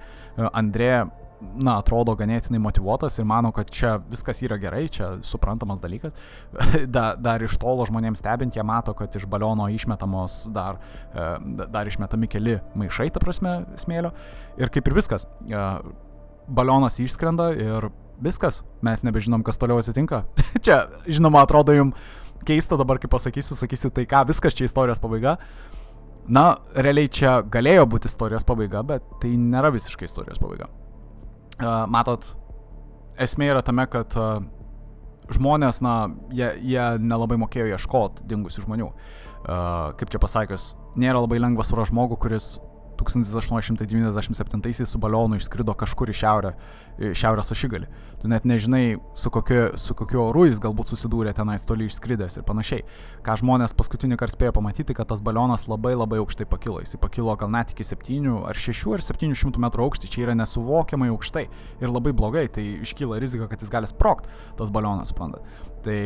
Andrė, 0.52 1.08
na, 1.42 1.78
atrodo 1.78 2.16
ganėtinai 2.18 2.60
motivuotas 2.62 3.20
ir 3.20 3.28
mano, 3.30 3.52
kad 3.56 3.70
čia 3.74 3.98
viskas 4.10 4.42
yra 4.46 4.58
gerai, 4.62 4.86
čia 4.94 5.16
suprantamas 5.26 5.82
dalykas. 5.84 6.16
Da, 6.98 7.12
dar 7.20 7.44
iš 7.44 7.58
tolo 7.62 7.86
žmonėms 7.88 8.22
stebint, 8.22 8.56
jie 8.56 8.64
mato, 8.66 8.94
kad 8.98 9.14
iš 9.18 9.26
baliono 9.30 9.68
išmetamos 9.74 10.48
dar, 10.56 10.80
e, 11.12 11.26
dar 11.74 11.90
išmetami 11.90 12.30
keli 12.32 12.58
maišai, 12.78 13.10
ta 13.14 13.22
prasme, 13.24 13.60
smėlio. 13.80 14.14
Ir 14.62 14.72
kaip 14.74 14.88
ir 14.88 14.98
viskas, 14.98 15.28
e, 15.46 15.64
balionas 16.48 17.00
išskrenda 17.04 17.52
ir 17.58 17.90
viskas, 18.24 18.64
mes 18.86 19.04
nebežinom, 19.06 19.44
kas 19.46 19.60
toliau 19.62 19.82
atsitinka. 19.82 20.24
čia, 20.66 20.86
žinoma, 21.06 21.44
atrodo 21.46 21.76
jums 21.76 22.16
keista 22.48 22.78
dabar, 22.80 23.02
kai 23.02 23.10
pasakysiu, 23.12 23.58
sakysi, 23.60 23.92
tai 23.94 24.08
ką, 24.10 24.24
viskas 24.32 24.56
čia 24.58 24.68
istorijos 24.70 25.02
pabaiga. 25.04 25.38
Na, 26.28 26.58
realiai 26.76 27.08
čia 27.12 27.40
galėjo 27.48 27.86
būti 27.88 28.10
istorijos 28.12 28.46
pabaiga, 28.48 28.84
bet 28.88 29.06
tai 29.22 29.36
nėra 29.40 29.72
visiškai 29.76 30.08
istorijos 30.10 30.42
pabaiga. 30.44 30.68
Matot, 31.64 32.26
esmė 33.18 33.52
yra 33.54 33.64
tame, 33.66 33.88
kad 33.90 34.14
žmonės, 35.34 35.82
na, 35.84 35.96
jie, 36.32 36.52
jie 36.64 36.84
nelabai 37.04 37.40
mokėjo 37.42 37.72
ieškoti 37.74 38.28
dingusių 38.30 38.64
žmonių. 38.68 38.92
Kaip 39.98 40.12
čia 40.14 40.22
pasakius, 40.22 40.72
nėra 41.00 41.22
labai 41.24 41.40
lengva 41.42 41.66
surasti 41.66 41.94
žmogų, 41.94 42.20
kuris 42.22 42.58
1897 43.02 44.86
su 44.86 45.00
balionu 45.02 45.38
išskrido 45.38 45.74
kažkur 45.78 46.10
į 46.12 46.16
šiaurę, 46.22 46.52
šiaurės 46.98 47.54
ašigalį. 47.54 47.88
Tu 48.22 48.32
net 48.32 48.48
nežinai, 48.50 48.98
su 49.18 49.32
kokiu, 49.34 49.78
su 49.78 49.94
kokiu 49.98 50.24
oru 50.26 50.48
jis 50.48 50.62
galbūt 50.64 50.94
susidūrė 50.94 51.34
tenais 51.38 51.66
toli 51.68 51.86
išskridęs 51.90 52.40
ir 52.40 52.46
panašiai. 52.48 52.84
Ką 53.26 53.38
žmonės 53.44 53.76
paskutinį 53.78 54.18
kartą 54.18 54.38
spėjo 54.38 54.56
pamatyti, 54.58 54.96
kad 54.98 55.10
tas 55.12 55.22
balionas 55.22 55.68
labai 55.70 55.94
labai 55.96 56.20
aukštai 56.24 56.50
pakilo. 56.50 56.82
Jis 56.82 56.98
pakilo 57.02 57.36
gal 57.38 57.54
net 57.54 57.76
iki 57.76 57.86
7 57.86 58.34
ar 58.50 58.58
6 58.58 58.98
ar 58.98 59.06
700 59.06 59.64
metrų 59.68 59.88
aukštį. 59.88 60.12
Čia 60.14 60.26
yra 60.28 60.38
nesuvokiamai 60.42 61.12
aukštai 61.14 61.48
ir 61.82 61.94
labai 61.94 62.16
blogai. 62.18 62.48
Tai 62.50 62.66
iškyla 62.88 63.22
rizika, 63.22 63.50
kad 63.52 63.62
jis 63.62 63.74
gali 63.74 63.90
sprokti 63.90 64.32
tas 64.58 64.74
balionas, 64.74 65.14
suprantat. 65.14 65.46
Tai 65.86 65.98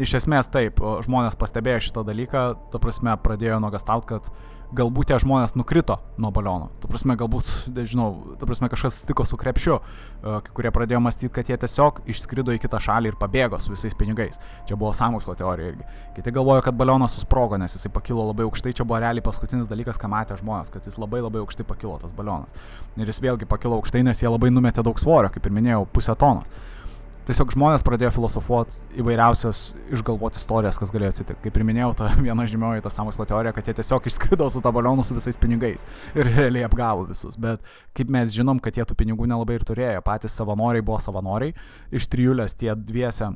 iš 0.00 0.14
esmės 0.20 0.48
taip, 0.52 0.80
žmonės 1.06 1.36
pastebėjo 1.40 1.82
šitą 1.88 2.04
dalyką, 2.08 2.44
ta 2.72 2.80
prasme 2.82 3.14
pradėjo 3.24 3.60
nuogastaut, 3.62 4.06
kad 4.08 4.30
galbūt 4.76 5.10
tie 5.10 5.18
žmonės 5.20 5.56
nukrito 5.58 5.96
nuo 6.20 6.30
baliono. 6.34 6.70
Tu 6.82 6.88
prasme, 6.90 7.16
galbūt, 7.18 7.50
nežinau, 7.74 8.36
tu 8.38 8.48
prasme, 8.48 8.70
kažkas 8.72 8.96
atsitiko 8.96 9.26
su 9.26 9.38
krepšiu, 9.40 9.78
e, 9.80 10.34
kai 10.46 10.54
kurie 10.56 10.72
pradėjo 10.74 11.00
mąstyti, 11.02 11.32
kad 11.34 11.50
jie 11.50 11.58
tiesiog 11.60 12.02
išskrido 12.10 12.54
į 12.54 12.62
kitą 12.62 12.80
šalį 12.82 13.12
ir 13.12 13.18
pabėgo 13.20 13.58
su 13.60 13.74
visais 13.74 13.96
pinigais. 13.98 14.38
Čia 14.68 14.78
buvo 14.80 14.92
samokslo 14.96 15.34
teorija 15.38 15.74
irgi. 15.74 15.86
Kiti 16.16 16.34
galvojo, 16.36 16.64
kad 16.66 16.78
balionas 16.78 17.14
susprogo, 17.18 17.58
nes 17.60 17.74
jisai 17.76 17.92
pakilo 17.94 18.26
labai 18.30 18.46
aukštai, 18.48 18.74
čia 18.78 18.86
buvo 18.86 19.02
realiai 19.02 19.26
paskutinis 19.26 19.70
dalykas, 19.70 20.00
ką 20.00 20.10
matė 20.10 20.38
žmonės, 20.40 20.72
kad 20.74 20.86
jis 20.86 20.98
labai 21.00 21.22
labai 21.24 21.42
aukštai 21.44 21.66
pakilo 21.66 21.98
tas 22.02 22.14
balionas. 22.16 22.66
Ir 22.96 23.10
jis 23.10 23.22
vėlgi 23.22 23.50
pakilo 23.50 23.80
aukštai, 23.80 24.04
nes 24.06 24.22
jie 24.22 24.30
labai 24.30 24.52
numetė 24.54 24.86
daug 24.86 24.98
svorio, 25.02 25.32
kaip 25.34 25.46
ir 25.46 25.56
minėjau, 25.56 25.86
pusę 25.90 26.14
tonos 26.18 26.50
tiesiog 27.28 27.52
žmonės 27.54 27.84
pradėjo 27.86 28.12
filosofuoti 28.16 29.00
įvairiausias 29.00 29.60
išgalvoti 29.94 30.40
istorijas, 30.40 30.78
kas 30.80 30.92
galėjo 30.94 31.12
atsitikti. 31.14 31.42
Kaip 31.46 31.58
ir 31.58 31.66
minėjau, 31.68 31.92
ta 31.98 32.10
viena 32.26 32.46
žymioji 32.48 32.84
ta 32.84 32.92
samokslo 32.92 33.26
teorija, 33.28 33.54
kad 33.56 33.68
jie 33.68 33.76
tiesiog 33.78 34.08
išskrido 34.10 34.48
su 34.50 34.62
ta 34.64 34.72
balionu 34.74 35.04
su 35.06 35.16
visais 35.16 35.38
pinigais 35.40 35.84
ir 36.14 36.30
realiai 36.36 36.66
apgavo 36.68 37.06
visus. 37.10 37.38
Bet 37.40 37.64
kaip 37.96 38.12
mes 38.12 38.32
žinom, 38.36 38.62
kad 38.62 38.76
jie 38.76 38.86
tų 38.88 38.96
pinigų 38.98 39.28
nelabai 39.30 39.60
ir 39.60 39.66
turėjo. 39.68 40.04
Patys 40.06 40.36
savanoriai 40.40 40.84
buvo 40.84 41.00
savanoriai. 41.02 41.54
Iš 41.94 42.08
trijulės 42.12 42.56
tie 42.58 42.72
dviese 42.76 43.32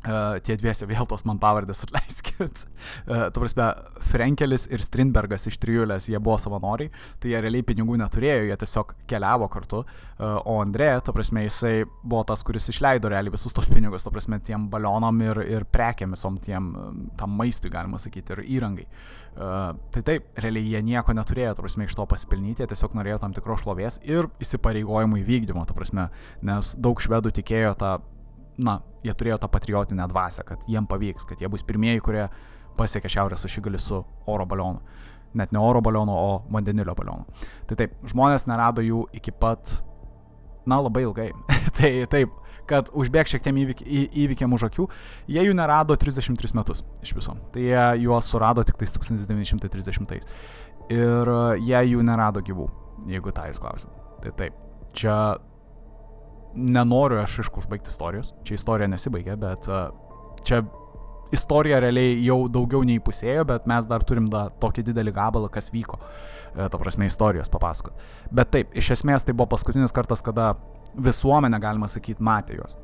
Uh, 0.00 0.38
tie 0.40 0.54
dviese 0.56 0.86
vėl 0.88 1.04
tos 1.04 1.26
man 1.28 1.36
pavardės 1.36 1.82
atleiskit. 1.84 2.62
Uh, 3.04 3.26
tu 3.28 3.42
prasme, 3.42 3.66
Frenkelis 4.08 4.62
ir 4.72 4.80
Strindbergas 4.80 5.44
iš 5.50 5.58
trijulės, 5.60 6.06
jie 6.08 6.16
buvo 6.16 6.38
savanoriai, 6.40 6.88
tai 7.20 7.34
jie 7.34 7.40
realiai 7.44 7.66
pinigų 7.68 7.98
neturėjo, 8.00 8.46
jie 8.48 8.56
tiesiog 8.62 8.94
keliavo 9.10 9.50
kartu, 9.52 9.82
uh, 9.84 10.38
o 10.48 10.54
Andrė, 10.62 10.88
tu 11.04 11.12
prasme, 11.12 11.42
jisai 11.44 11.82
buvo 12.00 12.22
tas, 12.30 12.40
kuris 12.48 12.70
išleido 12.72 13.10
realiai 13.12 13.34
visus 13.34 13.52
tos 13.52 13.68
pinigus, 13.68 14.06
tu 14.06 14.12
prasme, 14.14 14.38
tiem 14.46 14.70
balionam 14.72 15.20
ir, 15.20 15.42
ir 15.44 15.66
prekiam 15.68 16.16
visom 16.16 16.38
tiem, 16.40 16.70
tam 17.20 17.36
maistui, 17.36 17.68
galima 17.74 18.00
sakyti, 18.00 18.38
ir 18.38 18.40
įrangai. 18.56 18.86
Uh, 19.36 19.76
tai 19.92 20.00
taip, 20.06 20.30
realiai 20.40 20.78
jie 20.78 20.80
nieko 20.86 21.12
neturėjo, 21.18 21.58
tu 21.58 21.66
prasme, 21.66 21.84
iš 21.84 21.98
to 21.98 22.08
pasipelnyti, 22.08 22.64
jie 22.64 22.70
tiesiog 22.72 22.96
norėjo 22.96 23.20
tam 23.20 23.36
tikros 23.36 23.66
šlovės 23.66 24.00
ir 24.08 24.32
įsipareigojimų 24.40 25.20
įvykdymo, 25.20 25.66
tu 25.68 25.76
prasme, 25.76 26.08
nes 26.40 26.72
daug 26.80 27.04
švedų 27.04 27.34
tikėjo 27.42 27.76
tą 27.84 27.92
na, 28.64 28.80
jie 29.04 29.14
turėjo 29.16 29.38
tą 29.42 29.50
patriotinę 29.52 30.06
dvasę, 30.10 30.44
kad 30.46 30.64
jiem 30.68 30.86
pavyks, 30.88 31.26
kad 31.28 31.40
jie 31.40 31.48
bus 31.50 31.64
pirmieji, 31.66 32.02
kurie 32.04 32.26
pasiekė 32.78 33.10
šiaurės 33.12 33.46
ašigalį 33.48 33.80
su 33.80 34.02
oro 34.30 34.46
balionu. 34.48 34.82
Net 35.36 35.52
ne 35.54 35.60
oro 35.62 35.82
balionu, 35.84 36.14
o 36.14 36.42
vandenilio 36.50 36.94
balionu. 36.98 37.42
Tai 37.70 37.78
taip, 37.78 37.94
žmonės 38.10 38.48
nerado 38.50 38.82
jų 38.82 39.04
iki 39.14 39.32
pat, 39.32 39.76
na, 40.66 40.80
labai 40.82 41.04
ilgai. 41.06 41.28
tai 41.78 41.92
taip, 42.10 42.34
kad 42.70 42.90
užbėg 42.94 43.30
šiek 43.30 43.44
tiek 43.44 43.60
įvyk, 43.64 43.84
į, 43.84 44.02
įvykiam 44.24 44.54
už 44.54 44.68
akių, 44.70 44.86
jie 45.30 45.44
jų 45.46 45.54
nerado 45.58 45.96
33 45.98 46.54
metus 46.58 46.82
iš 47.04 47.14
viso. 47.18 47.36
Tai 47.54 47.62
jie 47.62 47.84
juos 48.04 48.30
surado 48.30 48.64
tik 48.66 48.78
1930. 48.80 50.26
Ir 50.90 51.30
jie 51.62 51.84
jų 51.92 52.02
nerado 52.02 52.42
gyvų, 52.42 52.66
jeigu 53.10 53.34
tą 53.34 53.46
jūs 53.50 53.62
klausit. 53.62 53.94
Tai 54.24 54.34
taip, 54.38 54.58
čia 54.98 55.14
nenoriu 56.54 57.20
aš 57.22 57.40
aišku 57.44 57.62
užbaigti 57.62 57.92
istorijos, 57.92 58.34
čia 58.44 58.56
istorija 58.58 58.88
nesibaigia, 58.90 59.36
bet 59.40 59.68
čia 60.46 60.62
istorija 61.32 61.78
realiai 61.80 62.18
jau 62.24 62.44
daugiau 62.52 62.82
nei 62.86 63.00
pusėjo, 63.02 63.44
bet 63.48 63.66
mes 63.70 63.86
dar 63.90 64.04
turim 64.06 64.28
da, 64.32 64.48
tokį 64.62 64.84
didelį 64.90 65.14
gabalą, 65.14 65.50
kas 65.52 65.70
vyko, 65.72 66.00
e, 66.56 66.66
ta 66.66 66.78
prasme, 66.78 67.06
istorijos 67.10 67.50
papasakot. 67.52 67.98
Bet 68.34 68.50
taip, 68.54 68.74
iš 68.74 68.92
esmės 68.96 69.26
tai 69.26 69.34
buvo 69.36 69.50
paskutinis 69.54 69.94
kartas, 69.94 70.24
kada 70.26 70.54
visuomenė, 70.98 71.60
galima 71.62 71.90
sakyti, 71.90 72.22
matė 72.22 72.58
juos. 72.58 72.76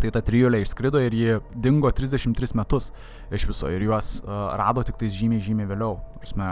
Tai 0.00 0.10
ta 0.14 0.22
trijulė 0.24 0.62
išskrido 0.64 1.00
ir 1.04 1.14
ji 1.14 1.38
dingo 1.60 1.90
33 1.92 2.56
metus 2.56 2.88
iš 3.36 3.44
viso 3.50 3.68
ir 3.68 3.84
juos 3.84 4.22
rado 4.56 4.82
tik 4.86 4.96
tais 4.96 5.12
žymiai, 5.12 5.42
žymiai 5.44 5.68
vėliau. 5.68 5.98
Prasme, 6.22 6.46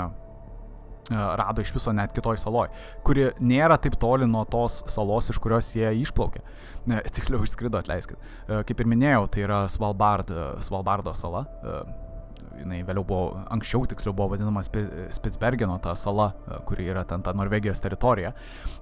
rado 1.11 1.63
iš 1.63 1.73
viso 1.75 1.93
net 1.93 2.13
kitoj 2.13 2.39
saloj, 2.41 2.69
kuri 3.07 3.31
nėra 3.41 3.79
taip 3.81 3.97
toli 4.01 4.27
nuo 4.29 4.45
tos 4.49 4.83
salos, 4.91 5.31
iš 5.33 5.39
kurios 5.43 5.71
jie 5.77 5.91
išplaukė. 6.03 6.43
Tiksliau 7.17 7.45
išskrido, 7.45 7.81
atleiskit. 7.81 8.19
E, 8.49 8.61
kaip 8.69 8.83
ir 8.83 8.91
minėjau, 8.91 9.25
tai 9.33 9.47
yra 9.47 9.63
Svalbard, 9.71 10.31
e, 10.31 10.51
Svalbardo 10.65 11.15
sala. 11.17 11.47
jinai 12.59 12.81
vėliau 12.83 13.05
buvo, 13.07 13.45
anksčiau 13.55 13.87
tiksliau 13.87 14.11
buvo 14.19 14.33
vadinama 14.33 14.65
Spitsbergeno 14.65 15.77
ta 15.79 15.93
sala, 15.95 16.33
kuri 16.67 16.89
yra 16.91 17.05
ten 17.07 17.23
ta 17.23 17.31
Norvegijos 17.31 17.79
teritorija. 17.79 18.33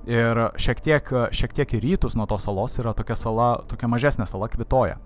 Ir 0.09 0.41
šiek 0.57 0.81
tiek, 0.81 1.11
šiek 1.29 1.53
tiek 1.53 1.75
į 1.77 1.83
rytus 1.85 2.17
nuo 2.17 2.25
tos 2.31 2.47
salos 2.49 2.79
yra 2.81 2.95
tokia 2.97 3.19
sala, 3.21 3.51
tokia 3.69 3.91
mažesnė 3.93 4.25
sala 4.25 4.49
Kvitoja. 4.49 4.97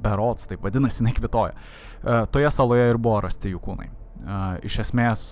Berots, 0.00 0.48
taip 0.48 0.64
vadinasi, 0.64 1.02
jinai 1.02 1.12
Kvitoja. 1.18 1.52
Toje 2.32 2.54
saloje 2.56 2.88
ir 2.88 2.96
buvo 2.96 3.20
rasti 3.26 3.52
jų 3.52 3.60
kūnai. 3.60 3.90
Iš 4.64 4.80
esmės 4.86 5.26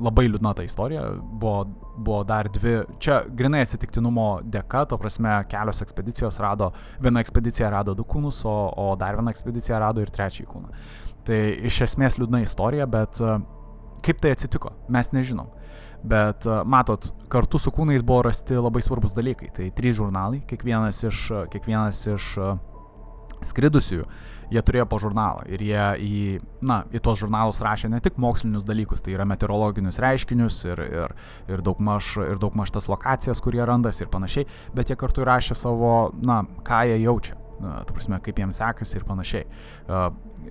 labai 0.00 0.26
liūdna 0.28 0.54
ta 0.56 0.64
istorija, 0.66 1.04
buvo, 1.40 1.64
buvo 1.96 2.20
dar 2.28 2.48
dvi, 2.52 2.76
čia 3.02 3.20
grinai 3.28 3.62
atsitiktinumo 3.64 4.28
dėka, 4.44 4.84
to 4.90 4.98
prasme 5.00 5.36
kelios 5.50 5.82
ekspedicijos 5.84 6.40
rado, 6.42 6.72
viena 7.02 7.22
ekspedicija 7.24 7.70
rado 7.72 7.94
du 7.96 8.06
kūnus, 8.08 8.42
o, 8.48 8.54
o 8.70 8.92
dar 9.00 9.18
viena 9.18 9.34
ekspedicija 9.34 9.80
rado 9.82 10.04
ir 10.04 10.12
trečiąjį 10.14 10.50
kūną. 10.50 10.72
Tai 11.24 11.40
iš 11.70 11.80
esmės 11.88 12.18
liūdna 12.20 12.42
istorija, 12.44 12.86
bet 12.90 13.20
e, 13.22 13.38
kaip 14.04 14.20
tai 14.20 14.34
atsitiko, 14.36 14.74
mes 14.92 15.08
nežinom. 15.16 15.48
Bet 16.04 16.44
e, 16.44 16.60
matot, 16.68 17.08
kartu 17.32 17.60
su 17.62 17.72
kūnais 17.72 18.04
buvo 18.04 18.26
rasti 18.28 18.58
labai 18.58 18.84
svarbus 18.84 19.16
dalykai. 19.16 19.48
Tai 19.56 19.70
trys 19.78 19.96
žurnalai, 20.02 20.42
kiekvienas 20.50 21.00
iš, 21.08 21.24
kiekvienas 21.54 22.02
iš 22.12 22.28
uh, 22.42 22.58
skridusiųjų, 23.48 24.06
jie 24.52 24.62
turėjo 24.64 24.86
po 24.90 24.98
žurnalą 25.02 25.44
ir 25.50 25.62
jie 25.64 25.84
į, 26.04 26.22
na, 26.64 26.82
į 26.92 27.02
tuos 27.04 27.20
žurnalus 27.22 27.62
rašė 27.64 27.90
ne 27.92 28.00
tik 28.04 28.18
mokslinius 28.20 28.66
dalykus, 28.66 29.04
tai 29.04 29.14
yra 29.16 29.26
meteorologinius 29.28 30.00
reiškinius 30.02 30.58
ir, 30.68 30.82
ir, 30.84 31.14
ir, 31.48 31.64
daugmaž, 31.64 32.14
daugmaž 32.40 32.74
tas 32.74 32.90
lokacijas, 32.90 33.40
kur 33.44 33.56
jie 33.56 33.64
randasi 33.68 34.04
ir 34.04 34.12
panašiai, 34.12 34.48
bet 34.76 34.90
jie 34.90 34.98
kartu 35.00 35.26
rašė 35.26 35.56
savo, 35.58 35.94
na, 36.22 36.42
ką 36.66 36.84
jie 36.90 37.00
jaučia. 37.04 37.40
Na, 37.62 37.78
ta 37.86 37.94
prasme, 37.94 38.18
kaip 38.22 38.38
jiems 38.40 38.58
sekasi 38.58 38.98
ir 38.98 39.04
panašiai. 39.06 39.44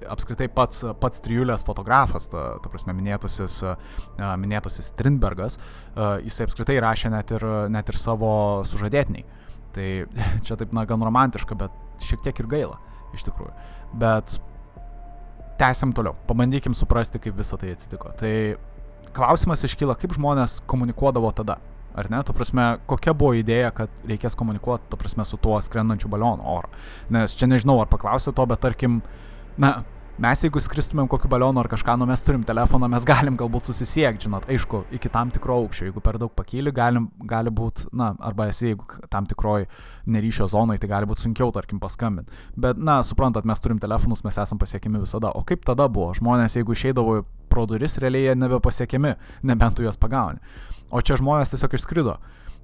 Apskritai 0.10 0.48
pats, 0.50 0.86
pats 1.02 1.20
trijulės 1.22 1.66
fotografas, 1.68 2.30
ta, 2.32 2.46
ta 2.64 2.72
prasme, 2.72 2.96
minėtasis, 2.98 3.60
uh, 3.68 4.00
minėtasis 4.40 4.88
Strindbergas, 4.94 5.60
jisai 6.24 6.48
apskritai 6.48 6.80
rašė 6.82 7.12
net 7.14 7.36
ir, 7.36 7.46
net 7.74 7.92
ir 7.92 8.00
savo 8.00 8.32
sužadėtiniai. 8.70 9.28
Tai 9.76 9.90
čia 10.46 10.58
taip, 10.60 10.74
na, 10.76 10.88
gan 10.90 11.04
romantiška, 11.04 11.60
bet 11.60 12.04
šiek 12.04 12.24
tiek 12.26 12.44
ir 12.44 12.50
gaila, 12.56 12.80
iš 13.14 13.28
tikrųjų. 13.28 13.54
Bet 14.00 14.38
tęsiam 15.60 15.94
toliau, 15.94 16.16
pabandykim 16.28 16.76
suprasti, 16.78 17.22
kaip 17.22 17.38
visą 17.38 17.60
tai 17.62 17.74
atsitiko. 17.76 18.14
Tai 18.20 18.34
klausimas 19.14 19.64
iškyla, 19.68 19.96
kaip 20.02 20.16
žmonės 20.18 20.60
komunikuodavo 20.70 21.32
tada. 21.38 21.60
Ar 21.94 22.10
ne, 22.10 22.24
ta 22.26 22.34
prasme, 22.34 22.64
kokia 22.90 23.14
buvo 23.14 23.36
idėja, 23.38 23.70
kad 23.78 23.92
reikės 24.10 24.34
komunikuoti, 24.38 24.88
ta 24.90 24.98
prasme, 24.98 25.26
su 25.30 25.38
tuo 25.38 25.60
skrendančiu 25.62 26.10
balionu 26.10 26.46
oro. 26.56 26.72
Nes 27.14 27.36
čia 27.38 27.46
nežinau, 27.50 27.78
ar 27.84 27.92
paklausė 27.92 28.34
to, 28.34 28.46
bet 28.50 28.64
tarkim, 28.64 29.04
na, 29.62 29.76
mes 30.22 30.44
jeigu 30.46 30.62
skristumėm 30.62 31.08
kokiu 31.10 31.30
balionu 31.32 31.62
ar 31.62 31.68
kažką, 31.72 31.96
nu 31.98 32.06
mes 32.06 32.22
turim 32.22 32.44
telefoną, 32.46 32.90
mes 32.92 33.06
galim 33.08 33.38
galbūt 33.40 33.70
susisiekti, 33.70 34.28
žinot, 34.28 34.46
aišku, 34.52 34.84
iki 34.94 35.10
tam 35.14 35.32
tikro 35.34 35.58
aukščio, 35.64 35.88
jeigu 35.90 36.04
per 36.06 36.20
daug 36.22 36.34
pakyli, 36.38 36.74
galim, 36.76 37.08
gali 37.30 37.54
būti, 37.54 37.88
na, 37.98 38.12
arba 38.22 38.48
esi, 38.52 38.70
jeigu 38.72 38.86
tam 39.14 39.26
tikroj 39.30 39.66
neryšio 40.14 40.48
zonai, 40.52 40.78
tai 40.82 40.92
gali 40.92 41.10
būti 41.10 41.26
sunkiau, 41.26 41.50
tarkim, 41.56 41.82
paskambinti. 41.82 42.44
Bet, 42.54 42.78
na, 42.78 43.00
suprantat, 43.06 43.48
mes 43.50 43.64
turim 43.64 43.82
telefonus, 43.82 44.22
mes 44.28 44.38
esam 44.46 44.62
pasiekimi 44.62 45.02
visada. 45.02 45.34
O 45.34 45.42
kaip 45.48 45.66
tada 45.66 45.90
buvo? 45.90 46.12
Žmonės, 46.20 46.60
jeigu 46.60 46.78
išeidavo 46.78 47.24
pro 47.50 47.66
duris, 47.70 47.98
realiai 48.02 48.30
jie 48.30 48.38
nebepasiekiami, 48.38 49.18
nebent 49.50 49.78
tu 49.78 49.88
juos 49.88 49.98
pagauni. 49.98 50.42
O 50.94 51.02
čia 51.02 51.18
žmonės 51.18 51.54
tiesiog 51.54 51.74
išskrido. 51.74 52.20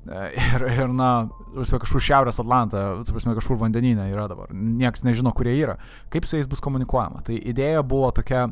Ir, 0.10 0.64
ir 0.74 0.90
na, 0.90 1.10
kažkur 1.54 2.02
Šiaurės 2.02 2.40
Atlantą, 2.42 2.82
prasme, 3.06 3.36
kažkur 3.38 3.60
vandenyne 3.62 4.08
yra 4.10 4.26
dabar. 4.32 4.50
Niekas 4.54 5.06
nežino, 5.06 5.34
kurie 5.38 5.54
yra. 5.60 5.76
Kaip 6.14 6.26
su 6.26 6.40
jais 6.40 6.50
bus 6.50 6.64
komunikuojama. 6.66 7.22
Tai 7.28 7.38
idėja 7.38 7.84
buvo 7.86 8.10
tokia 8.16 8.48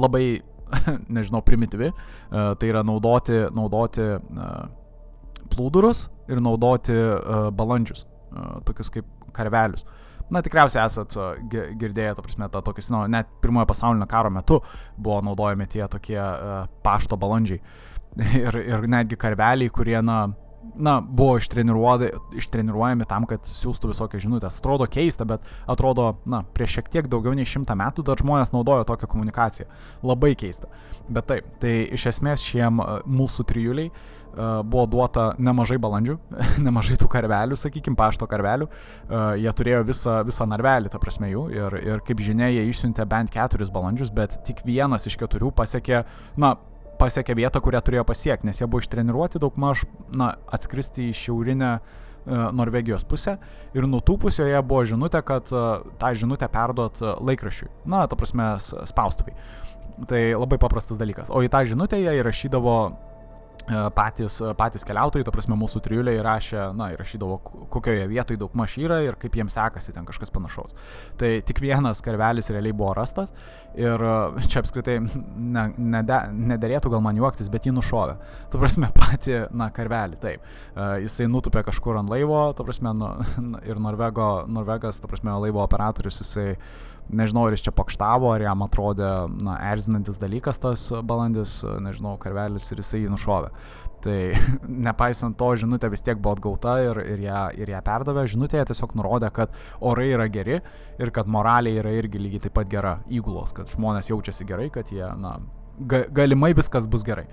labai, 0.00 0.40
nežinau, 1.16 1.44
primityvi. 1.46 1.92
Uh, 1.92 2.52
tai 2.58 2.72
yra 2.72 2.82
naudoti, 2.86 3.44
naudoti 3.54 4.08
uh, 4.16 4.66
plūdurus 5.54 6.08
ir 6.30 6.42
naudoti 6.42 6.94
balandžius. 7.54 8.04
Tokius 8.66 8.90
kaip 8.94 9.06
karvelius. 9.34 9.86
Na, 10.30 10.42
tikriausiai 10.46 10.84
esat 10.86 11.14
girdėję, 11.50 12.12
ta 12.14 12.22
prasme, 12.22 12.46
tą 12.54 12.60
tokį, 12.62 12.84
nu, 12.94 13.00
net 13.10 13.30
pirmojo 13.42 13.66
pasaulinio 13.66 14.06
karo 14.10 14.30
metu 14.30 14.60
buvo 14.94 15.18
naudojami 15.26 15.66
tie 15.70 15.82
tokie 15.90 16.20
uh, 16.20 16.68
pašto 16.86 17.18
balandžiai. 17.18 17.58
Ir, 18.40 18.56
ir 18.66 18.86
netgi 18.90 19.18
karveliai, 19.20 19.70
kurie, 19.70 19.98
na, 20.02 20.32
na, 20.74 21.00
buvo 21.00 21.36
ištreniruojami 21.38 23.06
tam, 23.08 23.26
kad 23.28 23.46
siūstų 23.48 23.92
visokias 23.92 24.24
žinutės. 24.24 24.60
Atrodo 24.60 24.86
keista, 24.90 25.26
bet 25.28 25.44
atrodo, 25.70 26.12
na, 26.28 26.42
prieš 26.56 26.78
šiek 26.78 26.90
tiek 26.92 27.10
daugiau 27.10 27.34
nei 27.36 27.48
šimtą 27.48 27.76
metų 27.78 28.04
dar 28.06 28.20
žmonės 28.20 28.52
naudojo 28.54 28.86
tokią 28.88 29.08
komunikaciją. 29.10 29.68
Labai 30.06 30.34
keista. 30.38 30.70
Bet 31.08 31.28
taip, 31.30 31.52
tai 31.62 31.74
iš 31.96 32.08
esmės 32.12 32.44
šiem 32.44 32.80
mūsų 33.08 33.46
trijuliai 33.50 33.90
uh, 33.90 34.60
buvo 34.62 34.86
duota 34.90 35.30
nemažai 35.40 35.80
balandžių, 35.82 36.16
nemažai 36.66 36.98
tų 37.00 37.10
karvelių, 37.12 37.58
sakykime, 37.58 37.98
pašto 37.98 38.28
karvelių. 38.30 38.68
Uh, 38.68 39.34
jie 39.40 39.54
turėjo 39.56 39.84
visą, 39.90 40.20
visą 40.28 40.48
narvelį, 40.50 40.92
ta 40.92 41.02
prasme 41.02 41.32
jų. 41.32 41.46
Ir, 41.56 41.78
ir 41.94 42.04
kaip 42.06 42.22
žinia, 42.24 42.50
jie 42.52 42.66
išsiuntė 42.70 43.08
bent 43.10 43.32
keturis 43.34 43.72
balandžius, 43.74 44.12
bet 44.14 44.40
tik 44.48 44.64
vienas 44.66 45.08
iš 45.08 45.18
keturių 45.20 45.54
pasiekė, 45.56 46.04
na, 46.40 46.56
pasiekė 47.00 47.36
vietą, 47.38 47.62
kurią 47.64 47.80
turėjo 47.84 48.04
pasiekti, 48.08 48.48
nes 48.48 48.60
jie 48.60 48.68
buvo 48.70 48.84
ištreniruoti 48.84 49.40
daug 49.42 49.56
maž, 49.60 49.86
na, 50.12 50.34
atskristi 50.52 51.08
į 51.10 51.16
šiaurinę 51.16 51.70
e, 51.76 51.80
Norvegijos 52.56 53.06
pusę 53.08 53.38
ir 53.76 53.88
nutūpus 53.90 54.40
joje 54.42 54.60
buvo 54.62 54.84
žinutė, 54.92 55.24
kad 55.26 55.50
e, 55.52 55.66
tą 56.00 56.12
žinutę 56.22 56.48
perduot 56.52 57.00
e, 57.02 57.14
laikrašiui, 57.30 57.70
na, 57.90 58.04
ta 58.10 58.18
prasme, 58.20 58.52
spaustuviai. 58.60 59.36
Tai 60.08 60.20
labai 60.38 60.56
paprastas 60.60 60.96
dalykas. 61.00 61.28
O 61.28 61.42
į 61.44 61.50
tą 61.52 61.64
žinutę 61.68 61.98
jie 62.00 62.14
įrašydavo 62.22 62.76
patys, 63.96 64.40
patys 64.58 64.84
keliautojai, 64.86 65.24
to 65.26 65.34
prasme 65.34 65.56
mūsų 65.58 65.82
triuliai 65.84 66.20
įrašė, 66.20 66.60
na, 66.76 66.90
įrašydavo, 66.94 67.38
kokioje 67.72 68.06
vietoje 68.10 68.40
daug 68.40 68.54
maž 68.58 68.76
yra 68.80 69.00
ir 69.04 69.18
kaip 69.20 69.36
jiems 69.38 69.56
sekasi 69.56 69.94
ten 69.94 70.06
kažkas 70.08 70.32
panašaus. 70.34 70.76
Tai 71.20 71.30
tik 71.46 71.62
vienas 71.62 72.02
karvelis 72.04 72.50
realiai 72.52 72.76
buvo 72.76 72.94
rastas 72.98 73.34
ir 73.78 74.02
e, 74.02 74.14
čia 74.50 74.62
apskritai 74.62 74.98
ne, 75.00 75.66
nede, 75.78 76.20
nederėtų 76.52 76.92
gal 76.94 77.04
man 77.04 77.18
juoktis, 77.20 77.50
bet 77.52 77.68
jį 77.68 77.74
nušovė. 77.76 78.16
Tu 78.52 78.60
prasme, 78.60 78.90
pati, 78.98 79.36
na, 79.50 79.70
karvelį, 79.74 80.20
taip. 80.20 80.46
Uh, 80.70 80.96
jisai 81.02 81.28
nutupė 81.30 81.62
kažkur 81.66 81.98
ant 82.00 82.10
laivo, 82.10 82.42
tu 82.56 82.66
prasme, 82.66 82.94
nu, 82.96 83.10
ir 83.68 83.80
Norvego, 83.82 84.30
Norvegas, 84.50 85.00
tu 85.02 85.10
prasme, 85.10 85.34
laivo 85.44 85.62
operatorius, 85.64 86.22
jisai 86.24 86.54
nežinau, 87.16 87.46
ar 87.46 87.54
jis 87.54 87.66
čia 87.66 87.74
pakštavo, 87.76 88.30
ar 88.34 88.44
jam 88.44 88.64
atrodė, 88.66 89.10
na, 89.42 89.56
erzinantis 89.72 90.18
dalykas 90.20 90.60
tas 90.62 90.88
balandis, 91.06 91.60
nežinau, 91.82 92.16
karvelis 92.22 92.68
ir 92.72 92.82
jisai 92.82 93.04
jį 93.04 93.12
nušovė. 93.14 93.52
Tai 94.04 94.16
nepaisant 94.88 95.36
to, 95.38 95.50
žinutė 95.60 95.90
vis 95.92 96.04
tiek 96.06 96.20
buvo 96.20 96.36
atgauta 96.38 96.78
ir, 96.84 97.02
ir, 97.04 97.24
ją, 97.26 97.44
ir 97.60 97.72
ją 97.74 97.80
perdavė. 97.86 98.26
Žinutėje 98.32 98.70
tiesiog 98.72 98.96
nurodė, 98.98 99.32
kad 99.36 99.56
orai 99.80 100.10
yra 100.14 100.28
geri 100.32 100.60
ir 100.60 101.14
kad 101.14 101.30
moraliai 101.30 101.80
yra 101.82 101.94
irgi 101.98 102.22
lygiai 102.22 102.46
taip 102.46 102.56
pat 102.58 102.70
gera 102.72 102.98
įgulos, 103.12 103.54
kad 103.56 103.72
žmonės 103.72 104.12
jaučiasi 104.12 104.48
gerai, 104.48 104.70
kad 104.72 104.92
jie, 104.94 105.04
na, 105.20 105.36
ga, 105.80 106.04
galimai 106.22 106.54
viskas 106.56 106.88
bus 106.90 107.04
gerai. 107.06 107.28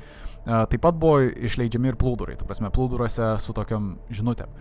Taip 0.47 0.79
pat 0.79 0.95
buvo 0.95 1.25
išleidžiami 1.27 1.91
ir 1.91 1.97
plūdurai, 1.99 2.37
tu 2.39 2.45
prasme, 2.47 2.71
plūduruose 2.71 3.33
su 3.43 3.55
tokiam 3.55 3.97
žinutėm 4.07 4.51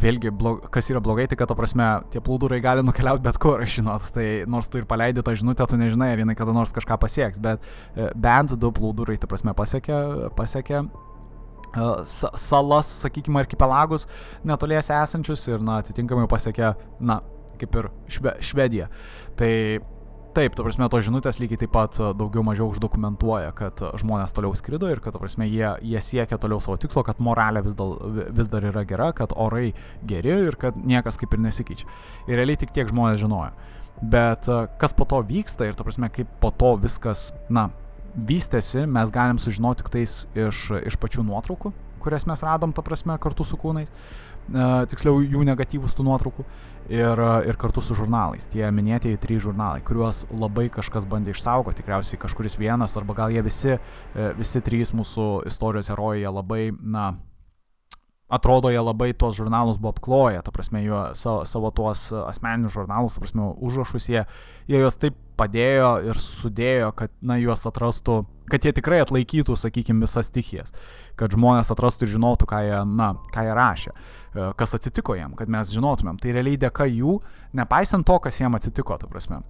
vėlgi, 0.00 0.30
blog, 0.34 0.66
kas 0.72 0.90
yra 0.92 1.00
blogai, 1.02 1.26
tai 1.30 1.38
kad, 1.38 1.50
to 1.50 1.56
prasme, 1.58 1.86
tie 2.12 2.22
plūdurai 2.24 2.60
gali 2.62 2.84
nukeliauti 2.84 3.24
bet 3.24 3.38
kur, 3.40 3.62
žinot, 3.76 4.10
tai 4.14 4.44
nors 4.50 4.68
tu 4.70 4.80
ir 4.80 4.88
paleidi 4.88 5.24
tą 5.24 5.34
žinutę, 5.38 5.66
tu 5.68 5.78
nežinai, 5.80 6.12
ar 6.14 6.22
jinai 6.22 6.36
kada 6.38 6.54
nors 6.56 6.74
kažką 6.76 6.98
pasieks, 7.00 7.40
bet 7.42 7.64
e, 7.94 8.10
bent 8.14 8.56
du 8.60 8.72
plūdurai, 8.76 9.18
ta 9.20 9.30
prasme, 9.30 9.54
pasiekė, 9.56 10.00
pasiekė 10.38 10.80
e, 10.80 11.88
salas, 12.10 12.92
sakykime, 13.04 13.40
archipelagus 13.42 14.08
netoliese 14.46 14.96
esančius 14.98 15.46
ir, 15.50 15.62
na, 15.64 15.80
atitinkamai 15.84 16.28
pasiekė, 16.30 16.74
na, 17.00 17.20
kaip 17.60 17.80
ir 17.80 17.90
šve, 18.12 18.36
Švedija. 18.44 18.88
Tai 19.40 19.52
Taip, 20.30 20.54
to 20.54 20.62
prasme, 20.62 20.86
tos 20.86 21.02
žinutės 21.02 21.40
lygiai 21.42 21.58
taip 21.64 21.72
pat 21.74 21.96
e, 21.98 22.12
daugiau 22.14 22.44
mažiau 22.46 22.68
uždokumentuoja, 22.70 23.50
kad 23.58 23.80
žmonės 23.98 24.30
toliau 24.36 24.54
skrido 24.54 24.86
ir 24.86 25.00
kad, 25.02 25.16
to 25.16 25.22
prasme, 25.22 25.48
jie, 25.50 25.66
jie 25.82 26.02
siekia 26.06 26.38
toliau 26.38 26.62
savo 26.62 26.76
tikslo, 26.78 27.02
kad 27.06 27.18
moralė 27.18 27.64
vis, 27.66 27.74
dal, 27.74 27.96
vis 28.36 28.50
dar 28.52 28.68
yra 28.68 28.84
gera, 28.86 29.08
kad 29.16 29.34
orai 29.34 29.72
geri 30.06 30.36
ir 30.46 30.58
kad 30.60 30.78
niekas 30.78 31.18
kaip 31.18 31.34
ir 31.34 31.42
nesikeičia. 31.48 31.90
Ir 32.30 32.38
realiai 32.38 32.62
tik 32.62 32.70
tiek 32.76 32.92
žmonės 32.92 33.18
žinojo. 33.24 33.50
Bet 34.14 34.46
e, 34.46 34.62
kas 34.78 34.94
po 34.94 35.08
to 35.10 35.18
vyksta 35.26 35.66
ir, 35.66 35.74
to 35.74 35.88
prasme, 35.88 36.12
kaip 36.14 36.30
po 36.38 36.54
to 36.54 36.76
viskas, 36.78 37.32
na, 37.50 37.72
vystėsi, 38.14 38.86
mes 38.86 39.10
galim 39.10 39.42
sužinoti 39.42 39.82
tik 39.82 39.94
tais 39.98 40.20
iš, 40.38 40.66
iš 40.78 41.02
pačių 41.02 41.26
nuotraukų, 41.26 41.74
kurias 42.06 42.30
mes 42.30 42.46
radom, 42.46 42.70
ta 42.70 42.86
prasme, 42.86 43.18
kartu 43.18 43.42
su 43.44 43.58
kūnais. 43.58 43.90
Uh, 43.90 44.30
tiksliau 44.90 45.20
jų 45.22 45.44
negatyvus 45.46 45.94
tų 45.94 46.04
nuotraukų 46.08 46.44
ir, 46.90 47.22
ir 47.46 47.58
kartu 47.60 47.82
su 47.84 47.94
žurnalais. 47.94 48.48
Tie 48.50 48.66
minėtieji 48.74 49.20
trys 49.22 49.44
žurnalai, 49.46 49.82
kuriuos 49.86 50.24
labai 50.34 50.68
kažkas 50.74 51.06
bandė 51.08 51.34
išsaugoti, 51.34 51.80
tikriausiai 51.80 52.20
kažkuris 52.20 52.58
vienas, 52.60 52.96
arba 52.98 53.16
gal 53.22 53.34
jie 53.34 53.42
visi, 53.46 53.76
e, 53.78 54.30
visi 54.38 54.62
trys 54.64 54.94
mūsų 54.96 55.30
istorijos 55.50 55.92
herojai 55.92 56.34
labai, 56.34 56.62
na, 56.82 57.12
atrodo, 58.30 58.70
jie 58.70 58.80
labai 58.82 59.12
tuos 59.14 59.38
žurnalus 59.38 59.78
buvo 59.78 59.94
apkloję, 59.94 60.42
ta 60.46 60.54
prasme, 60.54 60.82
jų, 60.84 61.00
savo, 61.18 61.42
savo 61.48 61.70
tuos 61.74 62.08
asmeninius 62.14 62.76
žurnalus, 62.78 63.16
ta 63.16 63.24
prasme, 63.24 63.50
užrašus 63.58 64.10
jie, 64.10 64.24
jie 64.70 64.82
juos 64.82 64.98
taip 65.00 65.18
padėjo 65.40 65.94
ir 66.10 66.20
sudėjo, 66.20 66.92
kad, 66.96 67.12
na, 67.24 67.38
juos 67.40 67.66
atrastų, 67.66 68.22
kad 68.50 68.66
jie 68.66 68.74
tikrai 68.76 69.00
atlaikytų, 69.02 69.56
sakykime, 69.58 70.04
visas 70.04 70.30
stichijas, 70.30 70.74
kad 71.18 71.34
žmonės 71.34 71.72
atrastų 71.74 72.06
ir 72.06 72.14
žinotų, 72.14 72.48
ką 72.50 72.62
jie, 72.66 72.80
na, 72.86 73.12
ką 73.34 73.46
jie 73.46 73.56
rašė, 73.56 73.94
e, 73.94 74.19
kas 74.32 74.74
atsitiko 74.76 75.16
jiem, 75.18 75.34
kad 75.38 75.50
mes 75.50 75.72
žinotumėm. 75.74 76.18
Tai 76.22 76.34
realiai 76.36 76.58
dėka 76.60 76.86
jų, 76.86 77.18
nepaisant 77.58 78.06
to, 78.06 78.18
kas 78.22 78.40
jiem 78.40 78.54
atsitiko, 78.58 78.98
ta 79.00 79.08
prasme. 79.10 79.40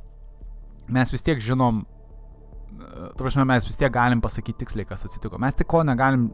Mes 0.90 1.12
vis 1.12 1.24
tiek 1.26 1.40
žinom, 1.44 1.82
e, 1.84 3.10
ta 3.12 3.20
prasme, 3.20 3.44
mes 3.48 3.66
vis 3.68 3.76
tiek 3.80 3.92
galim 3.92 4.22
pasakyti 4.24 4.64
tiksliai, 4.64 4.88
kas 4.88 5.04
atsitiko. 5.08 5.38
Mes 5.38 5.54
tik 5.54 5.68
ko 5.70 5.82
negalim 5.86 6.30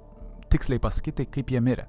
tiksliai 0.52 0.82
pasakyti, 0.82 1.24
tai 1.24 1.26
kaip 1.38 1.50
jie 1.50 1.60
mirė. 1.60 1.88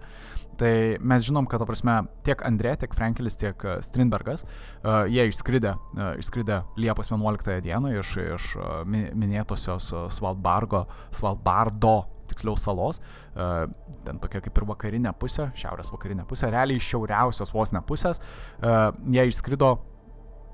Tai 0.57 0.73
mes 1.05 1.25
žinom, 1.27 1.45
kad, 1.49 1.61
ta 1.61 1.67
prasme, 1.69 1.99
tiek 2.25 2.41
Andrė, 2.47 2.73
tiek 2.81 2.93
Frankelis, 2.97 3.37
tiek 3.37 3.61
e, 3.61 3.77
Strindbergas, 3.85 4.43
uh, 4.43 5.05
jie 5.05 5.27
išskridė, 5.29 5.75
uh, 5.77 6.15
išskridė 6.17 6.63
Liepos 6.81 7.11
11 7.13 7.61
dieną 7.65 7.91
iš, 7.99 8.13
iš 8.23 8.47
uh, 8.57 8.79
minėtosios 8.87 9.91
Svalbargo, 10.15 10.87
Svalbardo 11.13 11.99
tiksliau 12.27 12.57
salos, 12.59 12.99
uh, 13.37 13.67
ten 14.07 14.17
tokia 14.23 14.41
kaip 14.43 14.57
ir 14.57 14.65
vakarinė 14.71 15.13
pusė, 15.19 15.51
šiaurės 15.57 15.93
vakarinė 15.93 16.25
pusė, 16.27 16.49
realiai 16.53 16.81
iš 16.81 16.89
šiauriausios 16.91 17.53
vos 17.55 17.71
ne 17.75 17.83
pusės, 17.85 18.19
uh, 18.19 18.89
jie 19.13 19.29
išskrido 19.29 19.77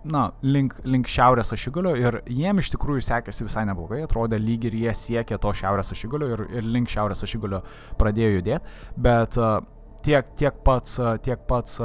na, 0.04 0.26
link, 0.44 0.76
link 0.84 1.08
šiaurės 1.10 1.54
ašigalio 1.56 1.94
ir 1.98 2.20
jiem 2.28 2.60
iš 2.60 2.74
tikrųjų 2.74 3.06
sekėsi 3.08 3.48
visai 3.48 3.64
neblogai, 3.70 4.04
atrodė 4.04 4.40
lyg 4.42 4.68
ir 4.68 4.76
jie 4.84 4.96
siekė 5.00 5.40
to 5.42 5.54
šiaurės 5.56 5.94
ašigalio 5.96 6.30
ir, 6.36 6.44
ir 6.60 6.68
link 6.68 6.92
šiaurės 6.92 7.24
ašigalio 7.26 7.64
pradėjo 8.00 8.38
judėti, 8.38 8.76
bet 9.08 9.40
uh, 9.40 9.62
tiek, 10.06 10.34
tiek 10.40 10.60
pats, 10.66 11.00
tiek 11.26 11.48
pats 11.50 11.80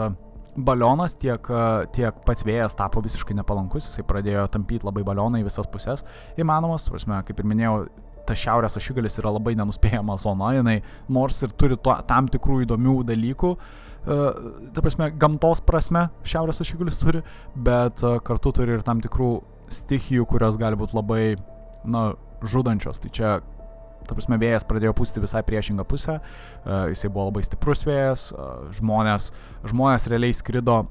balionas, 0.59 1.15
tiek, 1.19 1.51
tiek 1.95 2.21
pats 2.27 2.45
vėjas 2.47 2.75
tapo 2.79 3.03
visiškai 3.05 3.37
nepalankus, 3.39 3.89
jisai 3.91 4.05
pradėjo 4.09 4.49
tampyti 4.55 4.87
labai 4.89 5.05
balioną 5.07 5.43
į 5.43 5.47
visas 5.47 5.69
pusės. 5.71 6.05
Įmanomas, 6.41 6.89
prasme, 6.91 7.21
kaip 7.27 7.39
ir 7.39 7.49
minėjau, 7.49 7.77
tas 8.29 8.41
šiaurės 8.43 8.77
ašigalis 8.77 9.21
yra 9.23 9.33
labai 9.33 9.55
nenuspėjama 9.59 10.19
zona, 10.21 10.53
jinai 10.59 10.81
nors 11.15 11.39
ir 11.47 11.55
turi 11.57 11.79
to, 11.81 11.95
tam 12.11 12.29
tikrų 12.33 12.63
įdomių 12.67 12.97
dalykų, 13.09 13.53
ta 14.05 14.83
prasme, 14.85 15.11
gamtos 15.21 15.63
prasme 15.65 16.09
šiaurės 16.29 16.63
ašigulis 16.65 17.01
turi, 17.01 17.23
bet 17.55 18.03
kartu 18.27 18.53
turi 18.57 18.77
ir 18.77 18.85
tam 18.87 19.03
tikrų 19.05 19.33
stichijų, 19.73 20.27
kurios 20.29 20.59
gali 20.61 20.79
būti 20.81 20.97
labai, 20.97 21.23
na, 21.89 22.11
žudančios. 22.43 23.01
Tai 23.03 23.11
čia, 23.13 23.33
ta 24.09 24.17
prasme, 24.17 24.39
vėjas 24.41 24.67
pradėjo 24.69 24.95
pūsti 24.99 25.23
visai 25.23 25.45
priešingą 25.47 25.87
pusę, 25.89 26.19
e, 26.19 26.79
jisai 26.95 27.11
buvo 27.13 27.29
labai 27.29 27.45
stiprus 27.47 27.85
vėjas, 27.89 28.29
žmonės, 28.81 29.31
žmonės 29.69 30.09
realiai 30.11 30.37
skrido 30.37 30.83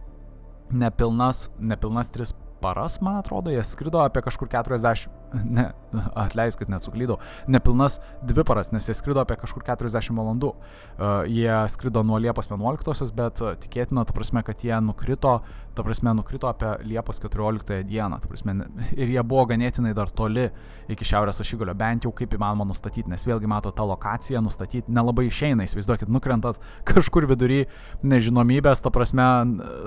nepilnas, 0.72 1.48
nepilnas 1.60 2.12
tris 2.14 2.36
paras, 2.62 3.00
man 3.02 3.20
atrodo, 3.22 3.52
jie 3.54 3.64
skrido 3.66 4.02
apie 4.04 4.24
kažkur 4.26 4.50
40, 4.52 5.10
ne, 5.34 5.72
atleiskit, 6.16 6.70
net 6.72 6.84
suklydau, 6.86 7.18
nepilnas 7.52 8.00
dvi 8.28 8.44
paras, 8.48 8.72
nes 8.74 8.88
jie 8.88 8.96
skrido 8.98 9.22
apie 9.22 9.38
kažkur 9.40 9.64
40 9.66 10.16
valandų. 10.18 10.54
Uh, 10.98 11.24
jie 11.30 11.52
skrido 11.72 12.04
nuo 12.08 12.20
Liepos 12.22 12.50
11, 12.52 13.14
bet 13.18 13.42
uh, 13.44 13.56
tikėtina, 13.60 14.06
ta 14.08 14.16
prasme, 14.16 14.44
kad 14.46 14.64
jie 14.64 14.76
nukrito, 14.84 15.38
ta 15.78 15.86
prasme, 15.86 16.14
nukrito 16.18 16.50
apie 16.50 16.74
Liepos 16.88 17.22
14 17.24 17.84
dieną, 17.88 18.20
ta 18.24 18.32
prasme, 18.32 18.58
ir 19.02 19.14
jie 19.14 19.24
buvo 19.24 19.46
ganėtinai 19.52 19.94
dar 19.98 20.12
toli 20.12 20.50
iki 20.92 21.08
Šiaurės 21.08 21.42
ašigalio, 21.44 21.76
bent 21.78 22.08
jau 22.08 22.14
kaip 22.16 22.36
įmanoma 22.38 22.68
nustatyti, 22.70 23.10
nes 23.12 23.24
vėlgi 23.28 23.50
mato 23.50 23.72
tą 23.76 23.88
lokaciją 23.88 24.42
nustatyti 24.44 24.94
nelabai 24.94 25.28
išeina, 25.30 25.68
įsivaizduokit, 25.68 26.12
nukrentat 26.12 26.60
kažkur 26.90 27.28
vidury 27.30 27.66
nežinomybės, 28.04 28.84
ta 28.84 28.92
prasme, 28.94 29.28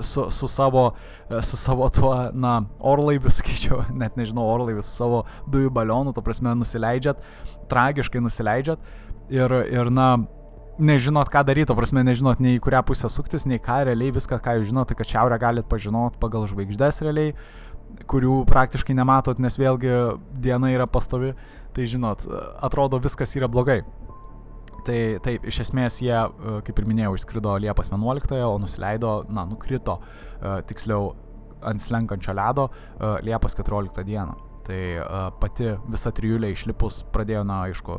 su, 0.05 0.27
su, 0.33 0.49
savo, 0.51 0.91
su 1.29 1.59
savo 1.59 1.89
tuo, 1.93 2.15
na, 2.33 2.57
orlaiviu, 2.79 3.31
skaičiau, 3.41 3.83
net 3.93 4.17
nežinau, 4.19 4.47
orlaiviu 4.49 4.85
su 4.85 4.93
savo 4.95 5.23
dujų 5.51 5.71
balionu, 5.73 6.13
ta 6.15 6.23
prasme, 6.25 6.53
nusileidžiat, 6.59 7.21
tragiškai 7.71 8.21
nusileidžiat 8.23 8.91
ir, 9.31 9.57
ir 9.71 9.91
na, 9.93 10.13
nežinot, 10.81 11.29
ką 11.31 11.43
daryti, 11.47 11.69
to 11.69 11.77
prasme, 11.77 12.03
nežinot 12.05 12.41
nei 12.43 12.57
į 12.57 12.63
kurią 12.63 12.83
pusę 12.87 13.09
suktis, 13.11 13.45
nei 13.49 13.61
ką 13.61 13.81
realiai, 13.89 14.13
viską, 14.15 14.39
ką 14.43 14.57
jūs 14.59 14.71
žinote, 14.71 14.91
tai 14.91 15.01
kad 15.01 15.11
šiaurę 15.13 15.39
galit 15.41 15.69
pažinot 15.71 16.17
pagal 16.21 16.47
žvaigždės 16.49 17.01
realiai, 17.05 17.35
kurių 18.09 18.41
praktiškai 18.49 18.95
nematot, 18.97 19.39
nes 19.43 19.57
vėlgi 19.59 19.95
diena 20.43 20.71
yra 20.73 20.87
pastovi, 20.89 21.33
tai 21.75 21.87
žinot, 21.87 22.25
atrodo 22.63 23.01
viskas 23.03 23.35
yra 23.37 23.51
blogai. 23.51 23.81
Tai 24.81 24.97
taip, 25.21 25.43
iš 25.45 25.59
esmės 25.67 25.99
jie, 26.01 26.15
kaip 26.65 26.79
ir 26.81 26.87
minėjau, 26.89 27.13
išskrido 27.19 27.53
Liepos 27.61 27.91
11, 27.93 28.39
o 28.47 28.55
nusileido, 28.61 29.19
na, 29.29 29.45
nukrito, 29.45 29.99
tiksliau, 30.41 31.11
ant 31.61 31.83
slenkančio 31.83 32.33
ledo 32.33 32.71
Liepos 33.21 33.53
14 33.59 34.07
dieną. 34.07 34.50
Tai 34.67 34.81
pati 35.41 35.75
visa 35.91 36.11
trijulė 36.15 36.51
išlipus 36.53 37.01
pradėjo, 37.13 37.43
na, 37.47 37.63
aišku, 37.69 37.97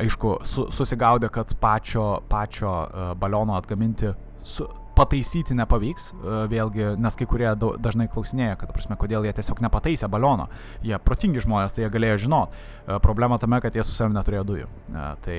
aišku, 0.00 0.34
su, 0.46 0.68
susigaudė, 0.74 1.30
kad 1.34 1.56
pačio, 1.60 2.20
pačio 2.30 2.74
baliono 3.20 3.56
atgaminti, 3.58 4.12
su, 4.46 4.68
pataisyti 5.00 5.56
nepavyks, 5.56 6.10
vėlgi, 6.50 6.90
nes 7.00 7.16
kai 7.16 7.26
kurie 7.28 7.48
dažnai 7.56 8.08
klausinėja, 8.12 8.58
kad, 8.60 8.72
prasme, 8.74 8.98
kodėl 9.00 9.24
jie 9.24 9.32
tiesiog 9.38 9.62
nepataisė 9.64 10.10
baliono. 10.12 10.50
Jie 10.84 10.98
protingi 11.00 11.42
žmonės, 11.44 11.74
tai 11.76 11.86
jie 11.86 11.92
galėjo 11.94 12.18
žinot. 12.26 12.60
Problema 13.04 13.38
tame, 13.40 13.62
kad 13.64 13.76
jie 13.76 13.84
su 13.86 13.96
savimi 13.96 14.18
neturėjo 14.18 14.44
dujų. 14.50 14.70
Tai 15.24 15.38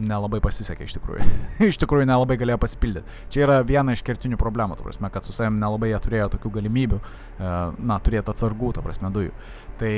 nelabai 0.00 0.40
pasisekė 0.44 0.88
iš 0.88 0.96
tikrųjų. 0.98 1.26
iš 1.70 1.78
tikrųjų 1.82 2.08
nelabai 2.10 2.38
galėjo 2.40 2.58
pasipildyti. 2.64 3.20
Čia 3.32 3.44
yra 3.46 3.60
viena 3.66 3.94
iš 3.94 4.04
kertinių 4.06 4.38
problemų, 4.40 4.78
ta 4.78 4.86
prasme, 4.86 5.10
kad 5.14 5.26
su 5.26 5.34
savim 5.36 5.60
nelabai 5.62 5.92
jie 5.92 6.00
turėjo 6.06 6.32
tokių 6.34 6.54
galimybių, 6.58 7.00
e, 7.00 7.54
na, 7.78 8.00
turėti 8.02 8.34
atsargų, 8.34 8.74
ta 8.74 8.84
prasme, 8.84 9.12
dujų. 9.14 9.32
Tai 9.80 9.94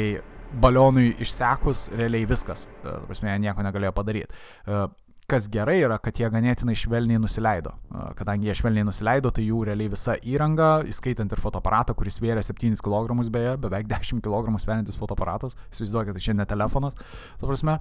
balionui 0.62 1.10
išsekus 1.24 1.88
realiai 1.96 2.28
viskas, 2.28 2.66
e, 2.66 2.86
ta 2.86 3.02
prasme, 3.08 3.32
jie 3.32 3.42
nieko 3.48 3.66
negalėjo 3.66 3.96
padaryti. 3.96 4.44
E, 4.66 4.86
kas 5.26 5.48
gerai 5.50 5.80
yra, 5.82 5.96
kad 5.98 6.18
jie 6.20 6.28
ganėtinai 6.30 6.76
švelniai 6.78 7.18
nusileido. 7.18 7.72
Kadangi 8.18 8.46
jie 8.46 8.54
švelniai 8.60 8.86
nusileido, 8.86 9.32
tai 9.34 9.42
jų 9.48 9.64
realiai 9.66 9.90
visa 9.90 10.14
įranga, 10.22 10.84
įskaitant 10.86 11.32
ir 11.34 11.42
fotoaparatą, 11.42 11.96
kuris 11.98 12.20
svėrė 12.20 12.44
7 12.46 12.78
kg 12.78 13.16
beje, 13.34 13.56
beveik 13.64 13.90
10 13.90 14.22
kg 14.22 14.54
sveriantis 14.62 14.98
fotoaparatas, 15.00 15.58
įsivaizduokit, 15.74 16.14
tai 16.14 16.26
čia 16.28 16.36
ne 16.38 16.46
telefonas, 16.46 16.94
ta 17.40 17.50
prasme, 17.50 17.80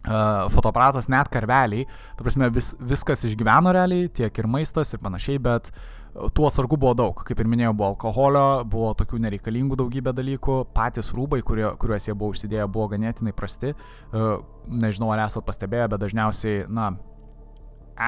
Uh, 0.00 0.46
fotoaparatas 0.48 1.10
net 1.12 1.28
karveliai, 1.28 1.82
ta 2.16 2.24
prasme 2.24 2.46
vis, 2.54 2.70
viskas 2.80 3.20
išgyveno 3.28 3.74
realiai, 3.76 4.06
tiek 4.08 4.38
ir 4.40 4.46
maistas 4.48 4.94
ir 4.96 5.02
panašiai, 5.02 5.36
bet 5.44 5.68
tų 6.14 6.46
atsargų 6.48 6.78
buvo 6.80 6.94
daug, 6.96 7.20
kaip 7.28 7.42
ir 7.42 7.50
minėjau, 7.50 7.74
buvo 7.76 7.90
alkoholio, 7.90 8.46
buvo 8.64 8.94
tokių 8.96 9.20
nereikalingų 9.26 9.76
daugybė 9.82 10.14
dalykų, 10.16 10.56
patys 10.72 11.12
rūbai, 11.12 11.42
kurie, 11.44 11.68
kuriuos 11.82 12.08
jie 12.08 12.16
buvo 12.16 12.32
užsidėję, 12.32 12.64
buvo 12.72 12.88
ganėtinai 12.94 13.36
prasti, 13.36 13.74
uh, 13.76 14.40
nežinau 14.72 15.12
ar 15.12 15.26
esat 15.26 15.44
pastebėję, 15.44 15.92
bet 15.92 16.04
dažniausiai, 16.06 16.64
na, 16.72 16.94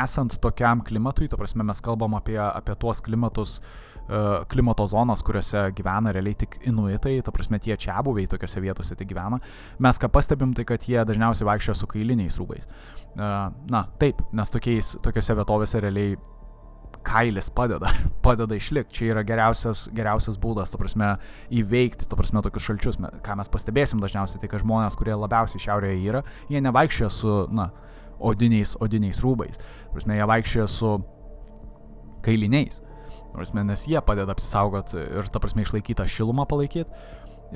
esant 0.01 0.41
tokiam 0.41 0.81
klimatui, 0.81 1.29
ta 1.29 1.37
prasme 1.37 1.67
mes 1.69 1.85
kalbam 1.85 2.17
apie, 2.17 2.41
apie 2.41 2.79
tuos 2.81 3.05
klimatus, 3.05 3.59
uh, 3.61 3.92
klimato 4.53 4.87
zonas, 4.91 5.23
kuriuose 5.25 5.69
gyvena 5.77 6.13
realiai 6.13 6.37
tik 6.43 6.59
inuitai, 6.69 7.21
ta 7.25 7.33
prasme 7.35 7.61
tie 7.63 7.77
čia 7.81 8.01
buviai 8.05 8.29
tokiuose 8.31 8.61
vietose 8.61 8.97
tik 8.99 9.09
gyvena, 9.13 9.39
mes 9.83 10.01
ką 10.01 10.11
pastebim, 10.13 10.53
tai 10.57 10.67
kad 10.69 10.85
jie 10.89 11.05
dažniausiai 11.09 11.49
vaikščioja 11.49 11.79
su 11.79 11.89
kailiniais 11.91 12.37
rūbais. 12.41 12.67
E, 12.67 13.31
na, 13.73 13.87
taip, 14.03 14.21
nes 14.35 14.53
tokiais, 14.53 14.97
tokiuose 15.05 15.39
vietovėse 15.39 15.83
realiai 15.85 16.19
kailis 17.03 17.51
padeda, 17.51 17.91
padeda 18.27 18.57
išlikti. 18.59 18.99
Čia 18.99 19.09
yra 19.15 19.25
geriausias, 19.27 19.87
geriausias 19.95 20.39
būdas, 20.41 20.73
ta 20.73 20.81
prasme, 20.81 21.15
įveikti, 21.55 22.09
ta 22.11 22.19
prasme, 22.19 22.43
tokius 22.45 22.69
šalčius. 22.69 23.01
Ką 23.25 23.39
mes 23.39 23.51
pastebėsim 23.53 24.03
dažniausiai, 24.03 24.43
tai 24.43 24.51
kad 24.53 24.65
žmonės, 24.65 24.99
kurie 24.99 25.17
labiausiai 25.17 25.63
šiaurėje 25.63 25.99
yra, 26.11 26.23
jie 26.53 26.63
nevaikščioja 26.63 27.11
su, 27.13 27.35
na, 27.55 27.71
odiniais, 28.23 28.77
odiniais 28.83 29.21
rūbais. 29.25 29.61
Prasme, 29.95 30.19
jie 30.19 30.31
vaikščioja 30.31 30.71
su 30.71 30.97
kailiniais. 32.23 32.83
Prasme, 33.33 33.65
nes 33.65 33.87
jie 33.89 34.01
padeda 34.05 34.35
apsisaugoti 34.35 35.01
ir, 35.01 35.29
ta 35.33 35.41
prasme, 35.41 35.65
išlaikyti 35.65 36.05
šilumą 36.05 36.45
palaikyti 36.49 36.91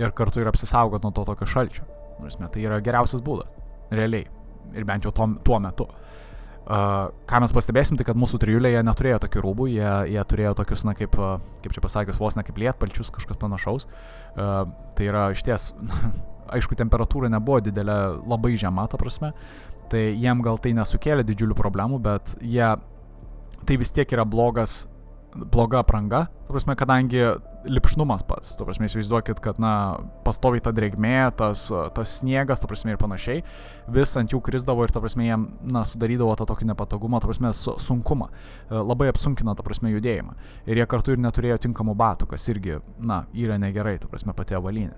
ir 0.01 0.13
kartu 0.17 0.41
ir 0.41 0.49
apsisaugoti 0.49 1.05
nuo 1.05 1.13
to 1.13 1.25
tokio 1.29 1.49
šalčio. 1.49 1.85
Prasme, 2.17 2.49
tai 2.53 2.65
yra 2.65 2.81
geriausias 2.85 3.25
būdas. 3.25 3.53
Realiai. 3.93 4.27
Ir 4.77 4.87
bent 4.89 5.05
jau 5.05 5.13
tuo, 5.15 5.29
tuo 5.45 5.61
metu. 5.63 5.87
Uh, 6.67 7.13
ką 7.31 7.39
mes 7.45 7.53
pastebėsim, 7.55 7.95
tai 7.95 8.03
kad 8.09 8.19
mūsų 8.19 8.41
trijulė 8.43 8.73
jie 8.73 8.81
neturėjo 8.83 9.21
tokių 9.23 9.43
rūbų, 9.45 9.69
jie, 9.71 9.91
jie 10.17 10.23
turėjo 10.33 10.57
tokius, 10.59 10.83
na, 10.89 10.97
kaip, 10.99 11.15
kaip 11.63 11.77
čia 11.77 11.83
pasakius, 11.85 12.19
vos 12.19 12.35
ne 12.35 12.43
kaip 12.43 12.59
lietpalčius, 12.59 13.13
kažkas 13.15 13.39
panašaus. 13.39 13.87
Uh, 14.35 14.65
tai 14.99 15.07
yra 15.07 15.29
iš 15.37 15.45
ties, 15.47 15.69
aišku, 16.57 16.75
temperatūra 16.81 17.31
nebuvo 17.31 17.61
didelė, 17.63 18.01
labai 18.27 18.57
žema, 18.59 18.89
ta 18.91 18.99
prasme. 18.99 19.31
Tai 19.93 20.03
jiem 20.03 20.43
gal 20.43 20.59
tai 20.59 20.75
nesukėlė 20.75 21.23
didžiulių 21.29 21.55
problemų, 21.55 22.03
bet 22.03 22.35
jie, 22.43 22.73
tai 23.63 23.79
vis 23.79 23.95
tiek 23.95 24.17
yra 24.17 24.27
blogas 24.27 24.89
bloga 25.37 25.81
apranga, 25.83 26.27
ta 26.47 26.55
prasme, 26.55 26.77
kadangi 26.79 27.23
lipšnumas 27.67 28.23
pats, 28.27 28.55
ta 28.57 28.65
prasme, 28.67 28.87
įsivaizduokit, 28.89 29.41
kad, 29.43 29.59
na, 29.63 29.99
pastoviai 30.27 30.63
ta 30.63 30.73
drėgmė, 30.75 31.33
tas, 31.39 31.67
tas 31.97 32.15
sniegas, 32.21 32.63
ta 32.63 32.71
prasme, 32.71 32.95
ir 32.95 33.01
panašiai, 33.01 33.43
vis 33.93 34.15
ant 34.19 34.33
jų 34.33 34.41
krizdavo 34.47 34.87
ir, 34.87 34.95
ta 34.95 35.03
prasme, 35.03 35.27
jiem, 35.27 35.49
na, 35.67 35.83
sudarydavo 35.89 36.37
tą 36.39 36.49
tokį 36.53 36.71
nepatogumą, 36.71 37.21
ta 37.23 37.31
prasme, 37.31 37.53
sunkumą, 37.53 38.31
e, 38.31 38.79
labai 38.79 39.11
apsunkina, 39.13 39.57
ta 39.59 39.67
prasme, 39.67 39.93
judėjimą. 39.97 40.37
Ir 40.71 40.81
jie 40.81 40.89
kartu 40.91 41.17
ir 41.17 41.23
neturėjo 41.23 41.61
tinkamų 41.67 41.97
batų, 41.99 42.31
kas 42.33 42.47
irgi, 42.53 42.81
na, 42.99 43.25
yra 43.35 43.59
negerai, 43.63 43.99
ta 44.03 44.11
prasme, 44.13 44.37
pati 44.37 44.59
avalynė. 44.59 44.95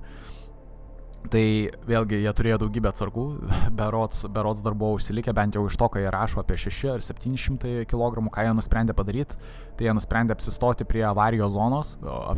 Tai 1.29 1.43
vėlgi 1.85 2.23
jie 2.23 2.31
turėjo 2.33 2.57
daugybę 2.63 2.89
atsargų, 2.89 3.25
berots, 3.79 4.23
berots 4.33 4.63
dar 4.65 4.77
buvo 4.79 4.97
užsilikę, 4.97 5.35
bent 5.37 5.59
jau 5.59 5.65
iš 5.69 5.77
to, 5.77 5.89
kai 5.93 6.05
jie 6.05 6.13
rašo 6.15 6.41
apie 6.41 6.57
6 6.63 6.93
ar 6.95 7.05
700 7.05 7.83
kg, 7.91 8.23
ką 8.33 8.47
jie 8.47 8.55
nusprendė 8.57 8.95
padaryti, 8.97 9.37
tai 9.77 9.89
jie 9.89 9.95
nusprendė 9.99 10.37
apsistoti 10.37 10.87
prie 10.89 11.05
avarijos 11.09 11.53
zonos, 11.53 11.97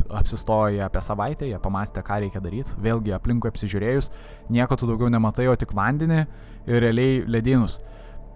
apsistojo 0.09 0.83
apie 0.89 1.05
savaitę, 1.07 1.47
jie 1.51 1.61
pamastė, 1.63 2.03
ką 2.07 2.19
reikia 2.25 2.43
daryti, 2.43 2.75
vėlgi 2.83 3.15
aplinkui 3.15 3.53
apsižiūrėjus, 3.53 4.11
nieko 4.51 4.81
tu 4.81 4.91
daugiau 4.91 5.13
nematai, 5.13 5.47
o 5.53 5.57
tik 5.61 5.77
vandenį 5.77 6.25
ir 6.67 6.87
realiai 6.89 7.23
ledynus. 7.31 7.79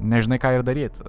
Nežinai, 0.05 0.41
ką 0.43 0.51
ir 0.57 0.65
daryti. 0.67 1.05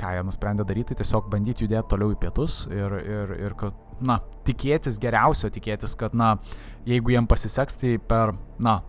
Ką 0.00 0.14
jie 0.16 0.22
nusprendė 0.24 0.64
daryti, 0.66 0.94
tai 0.94 1.02
tiesiog 1.02 1.28
bandyti 1.32 1.66
judėti 1.66 1.92
toliau 1.92 2.14
į 2.14 2.20
pietus 2.22 2.62
ir, 2.72 2.94
ir, 3.04 3.34
ir 3.36 3.56
kad 3.60 3.76
na, 4.04 4.20
tikėtis 4.48 4.98
geriausio, 5.02 5.50
tikėtis, 5.52 5.96
kad, 5.98 6.14
na, 6.16 6.36
jeigu 6.88 7.14
jiem 7.14 7.28
pasiseks, 7.30 7.78
tai 7.80 7.96
per, 7.98 8.34
na, 8.62 8.80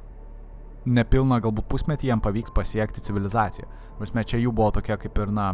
nepilną 0.86 1.42
galbūt 1.44 1.68
pusmetį 1.70 2.10
jiem 2.10 2.24
pavyks 2.24 2.54
pasiekti 2.56 3.04
civilizaciją. 3.06 3.68
Prasme, 4.00 4.26
čia 4.26 4.42
jų 4.42 4.54
buvo 4.56 4.72
tokia 4.80 4.98
kaip 5.02 5.20
ir, 5.22 5.34
na, 5.36 5.52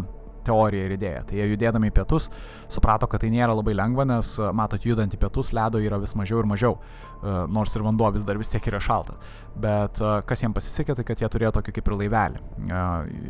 teorija 0.48 0.88
ir 0.88 0.96
idėja. 0.96 1.26
Tai 1.28 1.38
jie 1.40 1.50
judėdami 1.52 1.92
į 1.92 1.96
pietus 1.98 2.30
suprato, 2.72 3.10
kad 3.12 3.24
tai 3.24 3.32
nėra 3.34 3.56
labai 3.58 3.76
lengva, 3.78 4.06
nes, 4.08 4.34
matot, 4.56 4.84
judant 4.88 5.14
į 5.14 5.20
pietus 5.20 5.52
ledo 5.56 5.82
yra 5.84 6.00
vis 6.02 6.16
mažiau 6.20 6.42
ir 6.44 6.50
mažiau, 6.50 6.78
nors 7.52 7.76
ir 7.76 7.86
vanduo 7.86 8.12
vis 8.16 8.26
dar 8.28 8.40
vis 8.40 8.52
tiek 8.54 8.72
yra 8.72 8.82
šaltas. 8.84 9.20
Bet 9.60 10.00
kas 10.00 10.44
jiems 10.44 10.56
pasisekė, 10.58 10.98
tai 10.98 11.08
kad 11.08 11.24
jie 11.24 11.32
turėjo 11.34 11.58
tokį 11.60 11.78
kaip 11.78 11.92
ir 11.92 11.98
laivelį. 12.04 12.44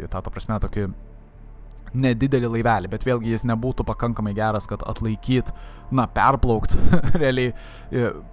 Ta, 0.07 0.21
ta 0.21 0.29
prasme, 0.29 0.59
tokį 0.63 0.87
nedidelį 1.95 2.51
laivelį, 2.57 2.91
bet 2.91 3.05
vėlgi 3.07 3.31
jis 3.33 3.45
nebūtų 3.47 3.85
pakankamai 3.87 4.33
geras, 4.37 4.67
kad 4.69 4.83
atlaikyt, 4.87 5.51
na, 5.95 6.07
perplaukt, 6.11 6.75
realiai 7.21 7.53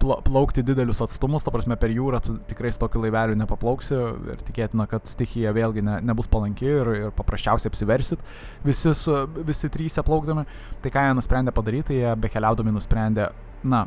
plaukti 0.01 0.65
didelius 0.67 1.03
atstumus, 1.05 1.45
ta 1.47 1.55
prasme 1.55 1.79
per 1.81 1.95
jūrą 1.95 2.21
tu 2.25 2.37
tikrai 2.51 2.73
su 2.75 2.83
tokiu 2.83 3.05
laiveliu 3.05 3.39
nepaplauksi 3.39 3.99
ir 4.35 4.45
tikėtina, 4.47 4.89
kad 4.91 5.07
stichija 5.11 5.55
vėlgi 5.55 5.85
ne, 5.87 5.99
nebus 6.07 6.31
palanki 6.31 6.69
ir, 6.71 6.93
ir 7.07 7.17
paprasčiausiai 7.17 7.73
apsiversit 7.73 8.23
visi, 8.65 8.95
su, 8.99 9.19
visi 9.47 9.71
trys 9.73 10.01
plaukdami. 10.05 10.47
Tai 10.83 10.91
ką 10.93 11.09
jie 11.09 11.19
nusprendė 11.19 11.55
padaryti, 11.55 11.93
tai 11.93 12.01
jie 12.01 12.15
bekeliaudami 12.25 12.75
nusprendė, 12.75 13.29
na, 13.65 13.85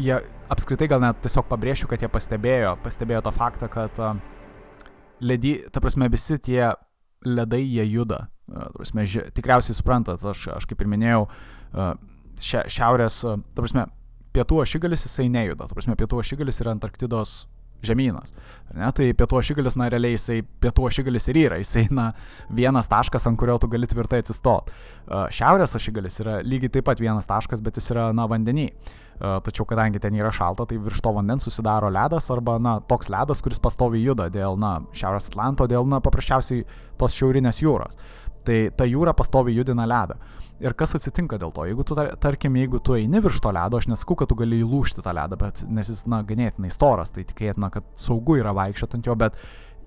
jie 0.00 0.16
apskritai 0.50 0.88
gal 0.90 1.02
net 1.02 1.20
tiesiog 1.24 1.48
pabrėšiu, 1.50 1.88
kad 1.90 2.02
jie 2.02 2.10
pastebėjo, 2.10 2.76
pastebėjo 2.84 3.24
tą 3.26 3.32
faktą, 3.34 3.68
kad 3.72 3.98
uh, 4.00 4.14
ledy, 5.20 5.60
ta 5.72 5.80
prasme 5.80 6.08
visi 6.08 6.38
tie 6.38 6.72
ledai 7.26 7.62
jie 7.64 7.84
juda 7.90 8.26
Prasme, 8.50 9.04
ži, 9.06 9.22
tikriausiai 9.34 9.76
suprantat, 9.78 10.24
aš, 10.26 10.48
aš 10.56 10.66
kaip 10.66 10.82
ir 10.82 10.90
minėjau, 10.90 11.22
šia, 12.40 12.64
šiaurės, 12.66 13.22
ta 13.22 13.62
prasme, 13.62 13.86
pietų 14.34 14.60
ašigalis 14.64 15.06
jisai 15.06 15.28
nejuda, 15.30 15.68
ta 15.70 15.76
prasme, 15.76 15.94
pietų 15.98 16.22
ašigalis 16.24 16.58
yra 16.64 16.74
Antarktidos 16.74 17.44
žemynas. 17.86 18.34
Ne, 18.74 18.88
tai 18.96 19.06
pietų 19.16 19.38
ašigalis, 19.40 19.76
na, 19.78 19.86
realiai 19.92 20.16
jisai 20.16 20.40
pietų 20.62 20.88
ašigalis 20.90 21.30
ir 21.30 21.38
yra, 21.44 21.60
jisai, 21.62 21.86
na, 21.94 22.10
vienas 22.58 22.90
taškas, 22.90 23.28
ant 23.30 23.38
kurio 23.40 23.56
tu 23.62 23.70
gali 23.72 23.88
tvirtai 23.90 24.20
atsistoti. 24.24 24.74
Šiaurės 25.38 25.78
ašigalis 25.78 26.20
yra 26.24 26.40
lygiai 26.44 26.74
taip 26.74 26.90
pat 26.90 27.00
vienas 27.00 27.30
taškas, 27.30 27.62
bet 27.64 27.78
jis 27.78 27.92
yra, 27.94 28.10
na, 28.16 28.26
vandenį. 28.30 28.66
Tačiau 29.20 29.66
kadangi 29.68 30.00
ten 30.00 30.14
yra 30.16 30.30
šalta, 30.32 30.64
tai 30.64 30.78
virš 30.80 31.02
to 31.04 31.12
vandens 31.12 31.44
susidaro 31.44 31.90
ledas 31.92 32.30
arba, 32.32 32.54
na, 32.62 32.78
toks 32.80 33.10
ledas, 33.12 33.42
kuris 33.44 33.60
pastoviai 33.60 34.00
juda 34.00 34.30
dėl, 34.32 34.56
na, 34.56 34.78
Šiaurės 34.96 35.28
Atlanto, 35.28 35.66
dėl, 35.68 35.84
na, 35.84 36.00
paprasčiausiai 36.00 36.64
tos 37.00 37.16
šiaurinės 37.18 37.60
jūros. 37.60 38.00
Tai 38.48 38.56
ta 38.72 38.86
jūra 38.88 39.12
pastovi 39.12 39.52
judina 39.52 39.84
ledą. 39.84 40.16
Ir 40.60 40.72
kas 40.76 40.96
atsitinka 40.96 41.36
dėl 41.40 41.52
to? 41.56 41.66
Jeigu 41.68 41.84
tu, 41.84 41.96
tar, 41.96 42.14
tarkim, 42.20 42.56
jeigu 42.56 42.80
tu 42.84 42.96
eini 42.96 43.20
virš 43.20 43.42
to 43.44 43.52
ledo, 43.52 43.76
aš 43.80 43.90
nesakau, 43.92 44.16
kad 44.20 44.28
tu 44.28 44.36
gali 44.40 44.62
įlūšti 44.64 45.04
tą 45.04 45.12
ledą, 45.16 45.36
bet 45.40 45.62
nes 45.68 45.92
jis, 45.92 46.06
na, 46.08 46.22
ganėtinai 46.24 46.72
storas, 46.72 47.12
tai 47.12 47.24
tikėtina, 47.28 47.68
kad 47.72 47.84
saugu 48.00 48.38
yra 48.40 48.56
vaikščioti 48.56 48.98
ant 48.98 49.08
jo, 49.08 49.16
bet 49.20 49.36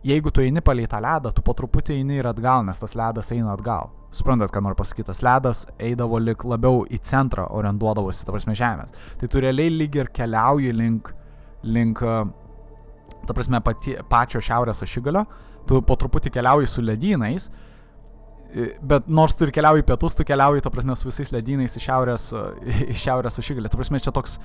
jeigu 0.04 0.32
tu 0.32 0.43
eini 0.43 0.62
palei 0.62 0.88
tą 0.88 0.99
ledą, 1.04 1.32
tu 1.34 1.43
po 1.45 1.56
truputį 1.58 1.97
eini 1.97 2.20
ir 2.20 2.28
atgal, 2.28 2.64
nes 2.68 2.80
tas 2.80 2.95
ledas 2.99 3.32
eina 3.32 3.54
atgal. 3.54 3.91
Suprantat, 4.14 4.51
ką 4.54 4.62
noriu 4.62 4.78
pasakyti, 4.78 5.08
tas 5.10 5.24
ledas 5.26 5.64
eidavo 5.82 6.20
lik 6.22 6.43
labiau 6.45 6.84
į 6.86 6.99
centrą 7.08 7.47
orientuodavosi, 7.58 8.26
ta 8.26 8.36
prasme, 8.36 8.56
žemės. 8.58 8.93
Tai 9.20 9.30
tu 9.32 9.41
realiai 9.41 9.74
lyg 9.74 9.95
ir 9.97 10.12
keliauji 10.14 10.74
link, 10.76 11.14
link, 11.64 12.04
ta 13.24 13.36
prasme, 13.36 13.64
pati, 13.66 13.95
pačio 14.10 14.43
šiaurės 14.43 14.84
ašigalio, 14.86 15.26
tu 15.68 15.82
po 15.88 15.97
truputį 15.97 16.34
keliauji 16.36 16.70
su 16.70 16.84
ledynais 16.84 17.49
Bet 18.86 19.08
nors 19.10 19.34
tu 19.34 19.47
ir 19.47 19.51
keliauji 19.56 19.82
į 19.82 19.88
pietus, 19.88 20.14
tu 20.14 20.26
keliauji, 20.28 20.62
ta 20.62 20.70
prasme, 20.74 20.93
su 20.97 21.10
visais 21.10 21.32
ledynais 21.34 21.74
iš 21.80 21.88
šiaurės, 21.88 22.30
iš 22.93 22.99
šiaurės 23.01 23.41
ašigalį. 23.41 23.72
Ta 23.72 23.80
prasme, 23.80 24.01
čia 24.04 24.14
toks 24.14 24.38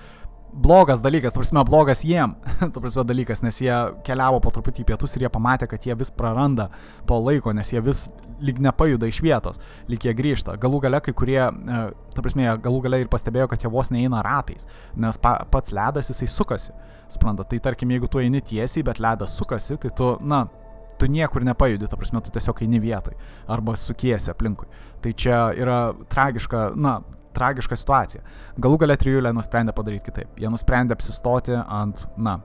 blogas 0.53 1.03
dalykas, 1.05 1.35
ta 1.35 1.43
prasme, 1.43 1.65
blogas 1.69 2.05
jiem, 2.05 2.35
ta 2.73 2.81
prasme, 2.81 3.05
dalykas, 3.05 3.43
nes 3.45 3.61
jie 3.63 3.75
keliavo 4.07 4.41
po 4.41 4.53
truputį 4.55 4.85
į 4.85 4.89
pietus 4.91 5.17
ir 5.17 5.27
jie 5.27 5.33
pamatė, 5.33 5.69
kad 5.71 5.85
jie 5.85 5.97
vis 5.99 6.11
praranda 6.15 6.71
to 7.09 7.19
laiko, 7.21 7.53
nes 7.53 7.73
jie 7.73 7.83
vis 7.85 8.07
lyg 8.41 8.61
nepajuda 8.63 9.09
iš 9.11 9.21
vietos, 9.25 9.61
lyg 9.91 10.07
jie 10.07 10.15
grįžta. 10.17 10.57
Galų 10.63 10.81
gale 10.87 11.03
kai 11.05 11.15
kurie, 11.17 11.41
e, 11.43 11.81
ta 12.15 12.25
prasme, 12.25 12.47
galų 12.65 12.85
gale 12.87 13.03
ir 13.03 13.11
pastebėjo, 13.13 13.49
kad 13.51 13.65
jie 13.65 13.73
vos 13.73 13.91
neina 13.95 14.23
ratais, 14.25 14.69
nes 14.97 15.19
pa, 15.21 15.37
pats 15.51 15.75
ledas 15.75 16.11
jisai 16.13 16.31
sukasi. 16.33 16.73
Supranta, 17.11 17.45
tai 17.49 17.61
tarkim, 17.65 17.91
jeigu 17.93 18.09
tu 18.09 18.23
eini 18.23 18.41
tiesiai, 18.45 18.87
bet 18.87 19.03
ledas 19.03 19.35
sukasi, 19.37 19.79
tai 19.83 19.91
tu, 19.97 20.15
na, 20.21 20.47
tu 20.99 21.09
niekur 21.11 21.45
nepajudi, 21.47 21.89
ta 21.91 21.99
prasme, 21.99 22.23
tu 22.25 22.33
tiesiog 22.35 22.65
eini 22.65 22.81
vietoj 22.83 23.17
arba 23.55 23.77
sukiesi 23.79 24.33
aplinkui. 24.33 24.69
Tai 25.03 25.15
čia 25.15 25.41
yra 25.57 25.79
tragiška, 26.11 26.69
na, 26.77 26.99
tragiška 27.37 27.79
situacija. 27.79 28.25
Galų 28.61 28.83
galę 28.85 28.99
trijulė 29.01 29.33
nusprendė 29.37 29.75
padaryti 29.77 30.11
kitaip. 30.11 30.39
Jie 30.41 30.51
nusprendė 30.53 30.97
apsistoti 30.97 31.57
ant, 31.59 32.07
na, 32.19 32.39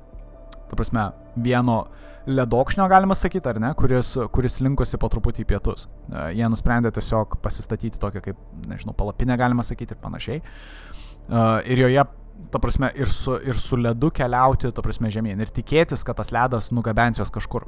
ta 0.70 0.78
prasme, 0.78 1.10
vieno 1.43 1.84
ledokšnio, 2.30 2.88
galima 2.88 3.16
sakyti, 3.18 3.49
ar 3.49 3.60
ne, 3.60 3.74
kuris, 3.78 4.16
kuris 4.34 4.60
linkosi 4.64 4.99
po 5.01 5.10
truputį 5.12 5.43
į 5.43 5.49
pietus. 5.49 5.88
E, 6.08 6.30
jie 6.38 6.49
nusprendė 6.49 6.93
tiesiog 6.95 7.39
pasistatyti 7.43 8.01
tokią 8.01 8.24
kaip, 8.30 8.43
nežinau, 8.70 8.95
palapinę, 8.97 9.38
galima 9.39 9.66
sakyti, 9.66 9.97
ir 9.97 10.04
panašiai. 10.04 10.43
E, 10.43 11.47
ir 11.74 11.84
joje 11.84 12.06
ta 12.51 12.60
prasme, 12.60 12.89
ir 12.95 13.10
su, 13.10 13.36
ir 13.45 13.58
su 13.60 13.78
ledu 13.78 14.10
keliauti, 14.14 14.72
ta 14.74 14.84
prasme, 14.86 15.12
žemyn. 15.14 15.41
Ir 15.43 15.51
tikėtis, 15.54 16.06
kad 16.06 16.18
tas 16.20 16.32
ledas 16.34 16.72
nugabens 16.76 17.22
jos 17.22 17.32
kažkur. 17.34 17.68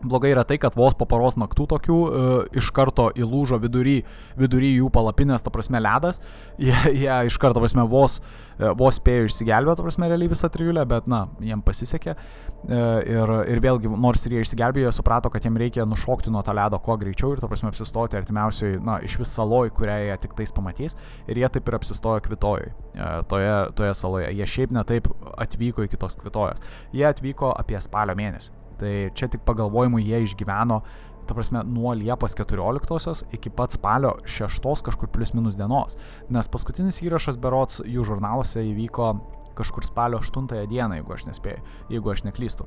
Blogai 0.00 0.30
yra 0.32 0.46
tai, 0.48 0.56
kad 0.56 0.76
vos 0.78 0.94
po 0.96 1.04
paros 1.04 1.36
naktų 1.36 1.66
tokių 1.74 1.96
e, 2.00 2.20
iš 2.56 2.70
karto 2.72 3.10
įlūžo 3.12 3.58
vidury, 3.60 3.98
vidury 4.40 4.70
jų 4.78 4.88
palapinės, 4.94 5.42
ta 5.44 5.52
prasme, 5.52 5.80
ledas. 5.82 6.22
Jie, 6.60 6.76
jie 6.96 7.16
iš 7.28 7.36
karto, 7.40 7.58
ta 7.58 7.64
prasme, 7.64 7.84
vos, 7.88 8.18
e, 8.56 8.70
vos 8.80 8.96
spėjo 8.96 9.28
išsigelbėti, 9.28 9.76
ta 9.76 9.84
prasme, 9.84 10.08
realiai 10.08 10.30
visą 10.32 10.48
trijulę, 10.52 10.86
bet, 10.88 11.08
na, 11.10 11.26
jiem 11.44 11.60
pasisekė. 11.64 12.14
E, 12.16 12.78
ir, 13.12 13.34
ir 13.52 13.60
vėlgi, 13.64 13.90
nors 14.00 14.24
ir 14.24 14.38
jie 14.38 14.44
išsigelbėjo, 14.46 14.88
jie 14.88 14.94
suprato, 14.96 15.32
kad 15.32 15.44
jiem 15.44 15.58
reikia 15.60 15.84
nušokti 15.88 16.32
nuo 16.32 16.40
to 16.46 16.54
ledo 16.56 16.80
kuo 16.80 16.96
greičiau 17.00 17.34
ir, 17.34 17.42
ta 17.42 17.50
prasme, 17.50 17.72
apsistoti 17.72 18.16
artimiausiai, 18.20 18.78
na, 18.84 18.96
iš 19.04 19.18
vis 19.20 19.34
saloj, 19.36 19.72
kurią 19.76 19.98
jie 20.06 20.16
tik 20.24 20.36
tais 20.38 20.54
pamatys. 20.56 20.96
Ir 21.28 21.42
jie 21.42 21.52
taip 21.52 21.68
ir 21.68 21.76
apsistojo 21.76 22.24
kvitojui, 22.24 22.72
e, 22.94 23.10
toje, 23.28 23.52
toje 23.76 23.92
saloje. 24.00 24.32
Jie 24.36 24.48
šiaip 24.56 24.72
netaip 24.76 25.12
atvyko 25.36 25.84
iki 25.84 26.00
tos 26.00 26.16
kvitojos. 26.20 26.64
Jie 26.96 27.04
atvyko 27.08 27.52
apie 27.56 27.80
spalio 27.84 28.16
mėnesį. 28.16 28.59
Tai 28.80 28.92
čia 29.16 29.28
tik 29.28 29.44
pagalvojimui 29.44 30.02
jie 30.06 30.22
išgyveno, 30.24 30.80
ta 31.28 31.36
prasme, 31.36 31.62
nuo 31.68 31.92
Liepos 31.94 32.34
14 32.34 33.36
iki 33.36 33.52
pat 33.54 33.76
spalio 33.76 34.16
6 34.24 34.86
kažkur 34.88 35.10
plus 35.12 35.34
minus 35.36 35.58
dienos. 35.58 35.98
Nes 36.32 36.48
paskutinis 36.50 37.02
įrašas 37.04 37.38
berots 37.38 37.84
jų 37.86 38.06
žurnaluose 38.08 38.64
įvyko 38.72 39.12
kažkur 39.60 39.86
spalio 39.86 40.18
8 40.24 40.48
dieną, 40.70 40.98
jeigu 40.98 41.14
aš 41.14 41.28
nespėjau, 41.30 41.62
jeigu 41.92 42.14
aš 42.14 42.24
neklystu. 42.26 42.66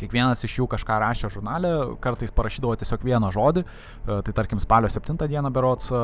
Kiekvienas 0.00 0.44
iš 0.44 0.58
jų 0.60 0.66
kažką 0.70 0.98
rašė 1.00 1.30
žurnale, 1.32 1.70
kartais 2.04 2.32
parašydavo 2.34 2.74
tiesiog 2.80 3.04
vieną 3.06 3.30
žodį, 3.34 3.62
e, 3.64 4.18
tai 4.26 4.34
tarkim 4.36 4.60
spalio 4.62 4.90
7 4.92 5.16
dieną 5.28 5.52
berots, 5.52 5.88
e, 5.90 6.00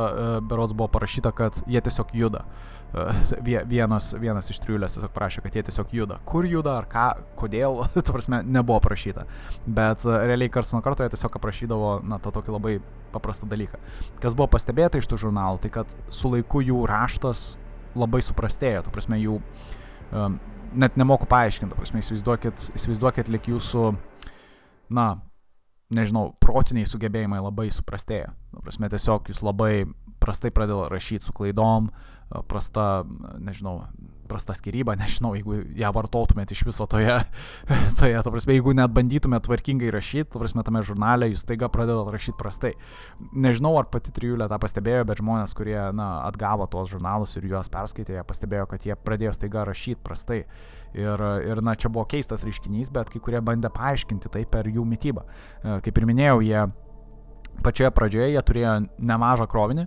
berots 0.48 0.72
buvo 0.72 0.88
parašyta, 0.92 1.32
kad 1.36 1.58
jie 1.66 1.80
tiesiog 1.80 2.14
juda. 2.16 2.44
E, 2.92 3.64
vienas, 3.68 4.12
vienas 4.20 4.50
iš 4.52 4.60
trijulės 4.64 4.96
tiesiog 4.96 5.12
prašė, 5.12 5.42
kad 5.44 5.56
jie 5.56 5.64
tiesiog 5.68 5.92
juda. 5.92 6.18
Kur 6.28 6.48
juda, 6.48 6.78
ar 6.80 6.88
ką, 6.88 7.06
kodėl, 7.40 7.82
tu 8.04 8.14
prasme, 8.14 8.42
nebuvo 8.44 8.80
parašyta. 8.84 9.26
Bet 9.66 10.06
realiai 10.08 10.52
karts 10.52 10.72
nuo 10.72 10.82
karto 10.84 11.04
jie 11.04 11.12
tiesiog 11.12 11.36
aprašydavo, 11.40 11.92
na, 12.08 12.20
tą 12.22 12.32
tokį 12.32 12.56
labai 12.56 12.78
paprastą 13.12 13.48
dalyką. 13.50 13.80
Kas 14.22 14.36
buvo 14.38 14.48
pastebėta 14.54 15.00
iš 15.00 15.10
tų 15.10 15.20
žurnalų, 15.26 15.60
tai 15.64 15.72
kad 15.74 15.92
su 16.08 16.32
laiku 16.32 16.64
jų 16.64 16.80
raštas 16.88 17.52
labai 17.98 18.22
suprastėjo, 18.24 18.86
tu 18.86 18.94
prasme, 18.94 19.18
jų 19.20 19.36
um, 20.16 20.38
net 20.74 20.96
nemoku 21.00 21.26
paaiškinti, 21.30 21.76
prasme, 21.76 22.02
įsivaizduokit, 22.02 22.70
įsivaizduokit 22.76 23.30
lik 23.32 23.48
jūsų, 23.52 23.90
na, 24.94 25.06
nežinau, 25.92 26.32
protiniai 26.42 26.88
sugebėjimai 26.88 27.40
labai 27.42 27.68
suprastėja. 27.74 28.32
Prasme, 28.62 28.90
tiesiog 28.92 29.30
jūs 29.32 29.42
labai 29.44 29.84
prastai 30.22 30.52
pradeda 30.54 30.86
rašyti 30.92 31.26
su 31.26 31.34
klaidom, 31.36 31.90
prasta, 32.48 33.04
nežinau, 33.42 33.82
prasta 34.32 34.56
skiryba, 34.56 34.96
nežinau, 34.98 35.34
jeigu 35.36 35.60
ją 35.78 35.92
vartotumėt 35.94 36.54
iš 36.54 36.64
viso 36.66 36.86
toje, 36.90 37.18
toje, 38.00 38.16
ta 38.16 38.32
prasme, 38.32 38.56
jeigu 38.56 38.74
net 38.76 38.94
bandytumėt 38.96 39.46
tvarkingai 39.46 39.92
rašyti, 39.94 40.30
ta 40.32 40.42
prasme, 40.42 40.64
tame 40.66 40.82
žurnale, 40.88 41.28
jūs 41.32 41.44
taiga 41.48 41.68
pradedat 41.72 42.10
rašyti 42.14 42.38
prastai. 42.40 42.74
Nežinau, 43.32 43.74
ar 43.80 43.90
pati 43.92 44.14
trijulė 44.16 44.48
tą 44.50 44.58
pastebėjo, 44.62 45.06
bet 45.08 45.22
žmonės, 45.22 45.56
kurie, 45.58 45.78
na, 45.96 46.10
atgavo 46.26 46.68
tuos 46.72 46.90
žurnalus 46.92 47.36
ir 47.36 47.48
juos 47.52 47.70
perskaitė, 47.72 48.16
jie 48.18 48.24
pastebėjo, 48.28 48.68
kad 48.72 48.86
jie 48.88 48.96
pradėjo 48.96 49.36
taiga 49.44 49.66
rašyti 49.68 50.00
prastai. 50.04 50.44
Ir, 50.96 51.26
ir, 51.48 51.60
na, 51.64 51.76
čia 51.76 51.92
buvo 51.92 52.04
keistas 52.08 52.44
reiškinys, 52.44 52.90
bet 52.92 53.12
kai 53.12 53.20
kurie 53.24 53.40
bandė 53.44 53.70
paaiškinti 53.72 54.32
tai 54.32 54.46
per 54.48 54.68
jų 54.68 54.84
mytybą. 54.88 55.24
Kaip 55.84 56.00
ir 56.00 56.08
minėjau, 56.08 56.40
jie 56.44 56.66
pačioje 57.62 57.92
pradžioje 57.94 58.32
jie 58.32 58.42
turėjo 58.48 58.74
nemažą 58.98 59.46
krovinį 59.50 59.86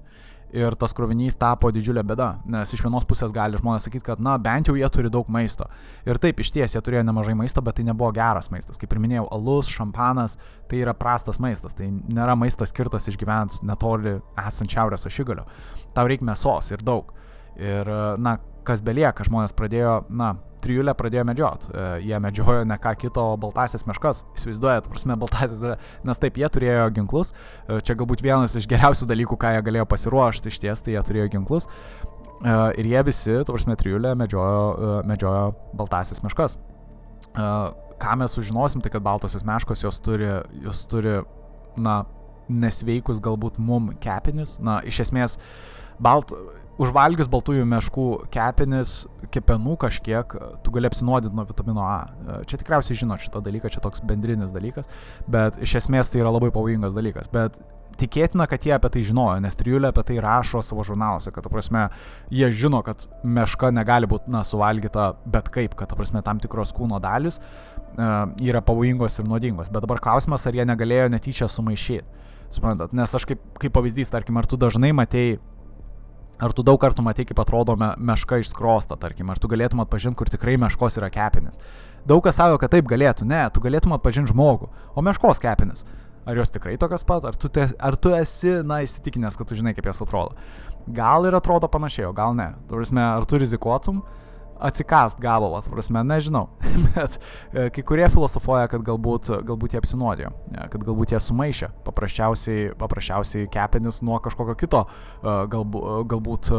ir 0.54 0.76
tas 0.80 0.94
krovinys 0.96 1.38
tapo 1.40 1.72
didžiulė 1.74 2.04
bėda, 2.08 2.30
nes 2.52 2.74
iš 2.76 2.84
vienos 2.86 3.06
pusės 3.08 3.34
gali 3.36 3.58
žmonės 3.60 3.88
sakyti, 3.88 4.06
kad, 4.06 4.22
na, 4.24 4.38
bent 4.42 4.70
jau 4.70 4.76
jie 4.78 4.88
turi 4.94 5.12
daug 5.12 5.30
maisto. 5.34 5.68
Ir 6.08 6.20
taip, 6.22 6.40
iš 6.40 6.52
ties 6.56 6.76
jie 6.76 6.82
turėjo 6.86 7.04
nemažai 7.08 7.36
maisto, 7.38 7.64
bet 7.66 7.80
tai 7.80 7.86
nebuvo 7.88 8.12
geras 8.16 8.52
maistas. 8.54 8.80
Kaip 8.82 8.94
ir 8.94 9.02
minėjau, 9.04 9.28
alus, 9.36 9.72
šampanas, 9.74 10.38
tai 10.70 10.82
yra 10.84 10.96
prastas 10.98 11.42
maistas, 11.44 11.76
tai 11.78 11.90
nėra 11.92 12.38
maistas 12.40 12.72
skirtas 12.74 13.10
išgyventi 13.12 13.64
netoli 13.68 14.18
esant 14.46 14.72
šiaurės 14.72 15.08
ašigalio. 15.10 15.48
Tau 15.96 16.10
reikia 16.10 16.30
mėsos 16.32 16.72
ir 16.72 16.86
daug. 16.86 17.14
Ir, 17.56 17.90
na, 18.20 18.38
kas 18.68 18.82
belieka, 18.86 19.26
žmonės 19.28 19.56
pradėjo, 19.56 20.04
na, 20.10 20.36
trijulę 20.66 20.96
pradėjo 20.98 21.26
medžiot. 21.30 21.68
E, 21.70 21.86
jie 22.08 22.20
medžiojo 22.22 22.66
ne 22.68 22.78
ką 22.82 22.96
kito, 23.00 23.26
baltasias 23.42 23.86
meškas. 23.90 24.24
Įsivaizduojat, 24.38 24.90
prasme, 24.92 25.18
baltasias, 25.22 25.62
nes 26.08 26.22
taip, 26.22 26.40
jie 26.42 26.50
turėjo 26.58 26.88
ginklus. 26.96 27.32
E, 27.68 27.80
čia 27.86 27.98
galbūt 27.98 28.26
vienas 28.26 28.58
iš 28.58 28.68
geriausių 28.72 29.10
dalykų, 29.12 29.38
ką 29.42 29.56
jie 29.56 29.64
galėjo 29.70 29.88
pasiruošti 29.94 30.52
iš 30.52 30.60
ties, 30.64 30.84
tai 30.86 30.98
jie 30.98 31.06
turėjo 31.08 31.30
ginklus. 31.38 31.70
E, 31.70 32.58
ir 32.82 32.92
jie 32.92 33.06
visi, 33.08 33.38
prasme, 33.48 33.78
trijulę 33.80 34.16
medžiojo, 34.20 35.00
medžiojo 35.10 35.48
baltasias 35.78 36.24
meškas. 36.26 36.60
Ką 37.36 38.20
mes 38.20 38.36
sužinosim, 38.36 38.82
tai 38.84 38.92
kad 38.92 39.04
baltosios 39.04 39.46
meškos 39.48 39.86
jos 39.86 40.02
turi, 40.04 40.28
jos 40.64 40.84
turi, 40.92 41.22
na, 41.80 42.04
nesveikus 42.52 43.22
galbūt 43.24 43.60
mum 43.62 43.92
kepenis. 44.02 44.58
Na, 44.64 44.80
iš 44.86 45.06
esmės, 45.08 45.38
balt, 46.02 46.34
užvalgius 46.82 47.30
baltųjų 47.32 47.66
meškų 47.70 48.08
kepenis, 48.34 49.06
kepenų 49.34 49.78
kažkiek, 49.86 50.36
tu 50.64 50.74
gali 50.76 50.90
apsinuodinti 50.90 51.38
nuo 51.38 51.46
vitamino 51.48 51.86
A. 51.88 52.42
Čia 52.50 52.60
tikriausiai 52.60 53.00
žinot 53.00 53.24
šitą 53.24 53.42
dalyką, 53.46 53.72
čia 53.72 53.84
toks 53.84 54.04
bendrinis 54.06 54.54
dalykas, 54.56 54.90
bet 55.32 55.60
iš 55.64 55.78
esmės 55.82 56.12
tai 56.12 56.24
yra 56.24 56.34
labai 56.36 56.52
pavojingas 56.56 56.96
dalykas. 56.98 57.32
Bet 57.32 57.58
tikėtina, 58.00 58.48
kad 58.52 58.66
jie 58.68 58.74
apie 58.76 58.92
tai 58.92 59.06
žinojo, 59.08 59.38
nes 59.44 59.56
trijulė 59.56 59.94
apie 59.94 60.04
tai 60.10 60.20
rašo 60.24 60.60
savo 60.66 60.84
žurnaluose, 60.88 61.32
kad, 61.32 61.46
ta 61.46 61.52
prasme, 61.52 61.86
jie 62.34 62.52
žino, 62.52 62.82
kad 62.86 63.08
meška 63.24 63.72
negali 63.76 64.10
būti, 64.12 64.32
na, 64.34 64.44
suvalgyta 64.48 65.14
bet 65.32 65.48
kaip, 65.54 65.78
kad, 65.80 65.92
ta 65.92 66.00
prasme, 66.00 66.24
tam 66.26 66.44
tikros 66.44 66.76
kūno 66.76 67.00
dalis 67.04 67.40
uh, 67.40 68.28
yra 68.44 68.64
pavojingos 68.66 69.20
ir 69.22 69.32
nuodingos. 69.32 69.72
Bet 69.72 69.88
dabar 69.88 70.04
klausimas, 70.04 70.44
ar 70.44 70.60
jie 70.60 70.68
negalėjo 70.68 71.08
netyčia 71.16 71.48
sumaišyti. 71.52 72.24
Suprantat, 72.56 72.92
nes 72.96 73.10
aš 73.18 73.24
kaip, 73.26 73.40
kaip 73.60 73.74
pavyzdys, 73.74 74.12
tarkim, 74.14 74.38
ar 74.38 74.46
tu 74.48 74.60
dažnai 74.60 74.92
matėjai 74.96 75.40
Ar 76.36 76.52
tu 76.52 76.66
daug 76.68 76.80
kartų 76.82 77.04
matai, 77.06 77.24
kaip 77.28 77.40
atrodo 77.40 77.78
me, 77.80 77.94
meška 77.96 78.42
išskrosta, 78.42 78.98
tarkim, 79.00 79.30
ar 79.32 79.40
tu 79.40 79.48
galėtum 79.48 79.80
atpažinti, 79.86 80.18
kur 80.20 80.28
tikrai 80.32 80.58
meškos 80.60 80.98
yra 81.00 81.08
kepenis. 81.14 81.62
Daug 82.08 82.20
kas 82.26 82.36
sako, 82.36 82.58
kad 82.60 82.74
taip 82.74 82.90
galėtų, 82.92 83.28
ne, 83.30 83.46
tu 83.56 83.64
galėtum 83.64 83.96
atpažinti 83.96 84.34
žmogų, 84.34 84.68
o 84.68 85.04
meškos 85.06 85.40
kepenis. 85.44 85.86
Ar 86.28 86.36
jos 86.36 86.52
tikrai 86.52 86.76
tokios 86.82 87.06
pat, 87.08 87.24
ar 87.30 87.38
tu, 87.40 87.48
te, 87.54 87.70
ar 87.80 87.96
tu 88.02 88.12
esi, 88.18 88.58
na, 88.68 88.82
įsitikinęs, 88.84 89.38
kad 89.40 89.48
tu 89.48 89.56
žinai, 89.56 89.76
kaip 89.78 89.88
jos 89.88 90.04
atrodo. 90.04 90.36
Gal 90.92 91.28
ir 91.30 91.38
atrodo 91.38 91.70
panašiai, 91.72 92.10
o 92.10 92.14
gal 92.18 92.36
ne. 92.36 92.52
Turisme, 92.68 93.00
ar 93.00 93.24
tu 93.30 93.40
rizikuotum, 93.40 94.02
atsikast 94.60 95.20
gabalą, 95.22 95.62
prasme, 95.72 96.04
nežinau. 96.08 96.48
Bet 96.96 97.18
e, 97.18 97.68
kai 97.76 97.84
kurie 97.88 98.08
filosofuoja, 98.12 98.70
kad 98.72 98.86
galbūt, 98.86 99.32
galbūt 99.48 99.76
jie 99.76 99.82
apsinuodėjo, 99.82 100.32
e, 100.54 100.68
kad 100.74 100.86
galbūt 100.88 101.16
jie 101.16 101.22
sumaišė 101.24 101.72
paprasčiausiai, 101.88 102.72
paprasčiausiai 102.80 103.50
kepenis 103.52 104.02
nuo 104.06 104.20
kažkokio 104.24 104.58
kito, 104.60 104.86
e, 104.86 105.38
galbūt, 105.52 106.10
galbūt 106.12 106.52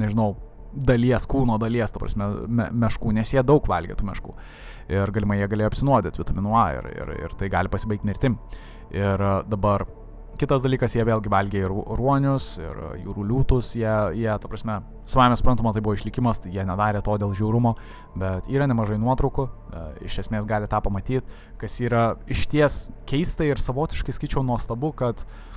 nežinau, 0.00 0.34
dalies, 0.74 1.26
kūno 1.30 1.58
dalies, 1.62 1.92
ta 1.94 2.00
prasme, 2.02 2.28
me, 2.50 2.68
meškų, 2.84 3.12
nes 3.14 3.30
jie 3.36 3.44
daug 3.46 3.66
valgė 3.70 3.94
tų 3.98 4.08
meškų. 4.08 4.32
Ir 4.94 5.12
galimai 5.14 5.38
jie 5.38 5.50
galėjo 5.52 5.70
apsinuodyti 5.70 6.20
vitaminu 6.20 6.56
A 6.58 6.64
ir, 6.78 6.88
ir, 6.92 7.12
ir 7.24 7.36
tai 7.38 7.50
gali 7.52 7.70
pasibaigti 7.72 8.08
mirtim. 8.08 8.40
Ir 8.94 9.22
dabar 9.48 9.86
Kitas 10.34 10.64
dalykas, 10.64 10.96
jie 10.96 11.04
vėlgi 11.06 11.30
valgė 11.30 11.60
ir 11.62 11.72
ruonius, 11.98 12.56
ir 12.58 12.78
jūrų 13.04 13.26
liūtus, 13.28 13.70
jie, 13.78 13.92
jie 14.18 14.32
ta 14.42 14.50
prasme, 14.50 14.80
savame 15.06 15.38
suprantama, 15.38 15.70
tai 15.74 15.82
buvo 15.84 15.94
išlikimas, 15.94 16.42
tai 16.42 16.50
jie 16.56 16.64
nedarė 16.66 17.04
to 17.06 17.14
dėl 17.22 17.36
žiaurumo, 17.38 17.76
bet 18.18 18.50
yra 18.50 18.66
nemažai 18.66 18.98
nuotraukų, 18.98 19.46
e, 19.46 19.84
iš 20.10 20.18
esmės 20.24 20.48
gali 20.50 20.66
tą 20.70 20.80
pamatyti, 20.82 21.22
kas 21.60 21.78
yra 21.86 22.04
išties 22.26 22.88
keista 23.06 23.46
ir 23.46 23.62
savotiškai 23.62 24.16
skaičiau 24.16 24.42
nuostabu, 24.42 24.90
kad 24.98 25.22
uh, 25.22 25.53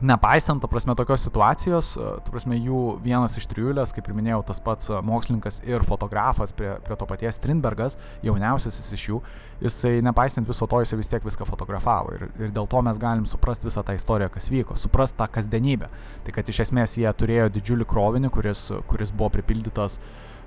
nepaisant, 0.00 0.60
ta 0.62 0.68
prasme, 0.68 0.94
tokios 0.94 1.22
situacijos, 1.22 1.94
e, 1.96 2.08
ta 2.24 2.32
prasme, 2.32 2.56
jų 2.58 2.80
vienas 3.04 3.36
iš 3.38 3.46
trijulės, 3.50 3.92
kaip 3.94 4.08
ir 4.08 4.16
minėjau, 4.16 4.40
tas 4.48 4.60
pats 4.64 4.90
e, 4.90 4.98
mokslininkas 5.06 5.60
ir 5.68 5.84
fotografas 5.86 6.54
prie, 6.56 6.72
prie 6.84 6.98
to 6.98 7.08
paties 7.08 7.38
Strindbergas, 7.38 7.98
jauniausiasis 8.26 8.92
iš 8.96 9.06
jų, 9.10 9.20
jisai 9.64 9.94
nepaisant 10.04 10.48
viso 10.48 10.68
to, 10.70 10.82
jisai 10.82 10.98
vis 11.00 11.10
tiek 11.12 11.24
viską 11.24 11.46
fotografavo 11.48 12.14
ir, 12.16 12.28
ir 12.42 12.54
dėl 12.54 12.68
to 12.70 12.82
mes 12.86 13.00
galim 13.00 13.26
suprasti 13.28 13.68
visą 13.68 13.84
tą 13.86 13.96
istoriją, 13.98 14.30
kas 14.34 14.50
vyko, 14.52 14.78
suprasti 14.80 15.18
tą 15.20 15.28
kasdienybę. 15.38 15.90
Tai 16.26 16.36
kad 16.36 16.48
iš 16.50 16.64
esmės 16.66 16.98
jie 17.00 17.10
turėjo 17.10 17.50
didžiulį 17.54 17.88
krovinį, 17.90 18.32
kuris, 18.34 18.70
kuris 18.90 19.14
buvo 19.14 19.30
pripildytas, 19.38 20.00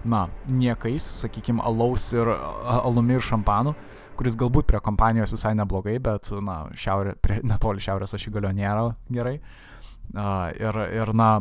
na, 0.07 0.27
niekais, 0.47 1.03
sakykime, 1.23 1.63
alaus 1.65 2.11
ir 2.15 2.29
alumi 2.29 3.17
ir 3.17 3.25
šampanu 3.25 3.73
kuris 4.17 4.37
galbūt 4.39 4.67
prie 4.69 4.81
kompanijos 4.83 5.33
visai 5.33 5.53
neblogai, 5.57 5.97
bet, 6.03 6.31
na, 6.43 6.63
šiaurė, 6.77 7.17
prie, 7.21 7.41
netoli 7.45 7.83
šiaurės 7.83 8.15
ašigalio 8.17 8.51
nėra 8.55 8.89
gerai. 9.13 9.37
Uh, 10.15 10.49
ir, 10.55 10.81
ir, 10.95 11.13
na, 11.17 11.31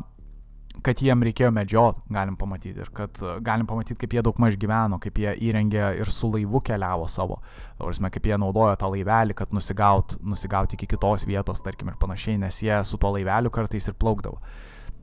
kad 0.85 1.01
jiem 1.03 1.23
reikėjo 1.25 1.51
medžiot, 1.55 2.01
galim 2.13 2.37
pamatyti. 2.39 2.83
Ir 2.83 2.91
kad 2.95 3.19
galim 3.45 3.67
pamatyti, 3.69 3.99
kaip 4.03 4.17
jie 4.17 4.25
daug 4.27 4.39
maž 4.43 4.59
gyveno, 4.61 4.99
kaip 5.03 5.19
jie 5.23 5.33
įrengė 5.49 5.89
ir 6.01 6.11
su 6.13 6.31
laivu 6.33 6.61
keliavo 6.65 7.09
savo. 7.11 7.41
Tavrasme, 7.79 8.11
kaip 8.13 8.29
jie 8.29 8.39
naudojo 8.41 8.77
tą 8.81 8.91
laivelį, 8.93 9.37
kad 9.39 9.55
nusigaut, 9.57 10.17
nusigaut 10.27 10.77
iki 10.77 10.89
kitos 10.91 11.27
vietos, 11.29 11.63
tarkim, 11.65 11.93
ir 11.93 12.01
panašiai, 12.01 12.41
nes 12.43 12.61
jie 12.63 12.77
su 12.85 13.01
tuo 13.01 13.15
laiveliu 13.17 13.53
kartais 13.55 13.89
ir 13.89 13.97
plaukdavo. 13.99 14.41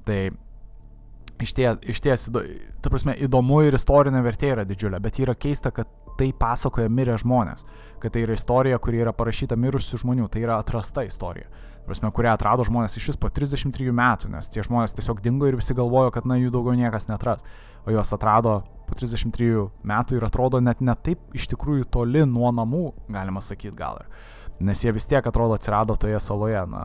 Tai 0.07 0.19
iš 1.41 1.53
ties, 1.57 1.79
iš 1.81 2.01
ties, 2.03 2.29
ta 2.81 2.91
prasme, 2.91 3.15
įdomu 3.25 3.63
ir 3.65 3.77
istorinė 3.77 4.21
vertė 4.25 4.53
yra 4.53 4.65
didžiulė, 4.67 4.99
bet 5.03 5.19
yra 5.23 5.35
keista, 5.35 5.71
kad 5.73 5.89
tai 6.17 6.29
pasakoja 6.37 6.91
mirę 6.93 7.15
žmonės, 7.21 7.65
kad 8.01 8.13
tai 8.13 8.25
yra 8.27 8.37
istorija, 8.37 8.79
kuri 8.81 9.01
yra 9.01 9.13
parašyta 9.17 9.57
mirusių 9.57 10.03
žmonių, 10.03 10.27
tai 10.31 10.43
yra 10.45 10.59
atrasta 10.61 11.05
istorija, 11.07 11.49
prasme, 11.87 12.11
kurią 12.13 12.35
atrado 12.37 12.65
žmonės 12.67 12.97
iš 12.99 13.11
vis 13.11 13.19
po 13.19 13.31
33 13.33 13.95
metų, 13.95 14.29
nes 14.33 14.51
tie 14.53 14.63
žmonės 14.65 14.93
tiesiog 14.97 15.23
dingo 15.25 15.49
ir 15.49 15.57
visi 15.59 15.75
galvojo, 15.77 16.13
kad 16.13 16.29
na 16.29 16.37
jų 16.37 16.53
daugiau 16.53 16.77
niekas 16.77 17.09
netras, 17.09 17.43
o 17.83 17.95
juos 17.95 18.13
atrado 18.15 18.61
po 18.87 18.97
33 18.99 19.67
metų 19.89 20.19
ir 20.19 20.27
atrodo 20.27 20.61
net 20.61 20.83
ne 20.85 20.95
taip 20.95 21.33
iš 21.35 21.49
tikrųjų 21.55 21.89
toli 21.91 22.25
nuo 22.29 22.51
namų, 22.53 22.85
galima 23.09 23.41
sakyti 23.41 23.75
gal 23.77 24.03
ir. 24.03 24.13
Nes 24.59 24.83
jie 24.83 24.93
vis 24.93 25.07
tiek 25.09 25.25
atrodo 25.27 25.57
atsirado 25.57 25.95
toje 25.99 26.19
saloje, 26.21 26.59
na, 26.69 26.83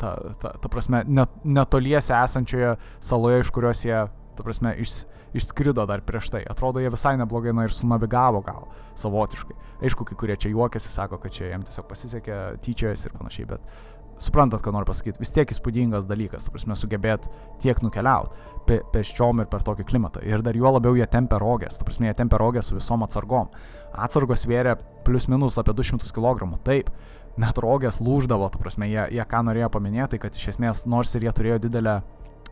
ta, 0.00 0.14
ta, 0.40 0.54
ta 0.62 0.70
prasme, 0.72 1.02
net, 1.06 1.34
netoliese 1.44 2.14
esančioje 2.16 2.76
saloje, 3.04 3.42
iš 3.44 3.52
kurios 3.54 3.84
jie 3.84 4.06
tu 4.40 4.44
prasme, 4.44 4.72
iš, 4.80 5.02
išskrido 5.36 5.84
dar 5.86 6.00
prieš 6.06 6.30
tai. 6.32 6.40
Atrodo, 6.48 6.80
jie 6.80 6.90
visai 6.90 7.16
neblogai, 7.20 7.52
na 7.56 7.66
ir 7.68 7.74
sunavigavo 7.74 8.40
gal 8.46 8.70
savotiškai. 8.98 9.56
Aišku, 9.84 10.06
kai 10.08 10.16
kurie 10.16 10.36
čia 10.40 10.52
juokiasi, 10.52 10.88
sako, 10.88 11.18
kad 11.20 11.34
čia 11.36 11.50
jiems 11.50 11.68
tiesiog 11.68 11.88
pasisekė, 11.90 12.38
tyčiojasi 12.64 13.10
ir 13.10 13.16
panašiai, 13.18 13.48
bet 13.52 13.89
suprantat, 14.20 14.62
ką 14.64 14.72
noriu 14.74 14.88
pasakyti, 14.90 15.20
vis 15.22 15.32
tiek 15.34 15.50
įspūdingas 15.50 16.08
dalykas, 16.08 16.44
tu 16.46 16.52
prasme, 16.54 16.76
sugebėt 16.76 17.28
tiek 17.62 17.78
nukeliauti 17.84 18.36
pe, 18.68 18.80
peščiom 18.92 19.42
ir 19.42 19.48
per 19.50 19.64
tokį 19.66 19.86
klimatą. 19.88 20.24
Ir 20.26 20.44
dar 20.46 20.56
juo 20.58 20.74
labiau 20.74 20.98
jie 20.98 21.06
tempia 21.10 21.40
rogės, 21.40 21.78
tu 21.80 21.86
prasme, 21.88 22.10
jie 22.10 22.16
tempia 22.18 22.40
rogės 22.40 22.68
su 22.70 22.76
visom 22.76 23.04
atsargom. 23.06 23.48
Atsargos 23.96 24.44
svėrė 24.44 24.76
plius 25.06 25.28
minus 25.32 25.58
apie 25.60 25.74
200 25.76 26.12
kg, 26.16 26.50
taip, 26.66 26.92
net 27.40 27.58
rogės 27.62 28.00
lūždavo, 28.02 28.50
tu 28.52 28.60
prasme, 28.60 28.90
jie, 28.90 29.06
jie 29.16 29.26
ką 29.30 29.42
norėjo 29.48 29.70
paminėti, 29.72 30.20
kad 30.20 30.36
iš 30.36 30.52
esmės 30.54 30.84
nors 30.90 31.14
ir 31.16 31.26
jie 31.26 31.34
turėjo 31.36 31.58
didelę, 31.66 32.00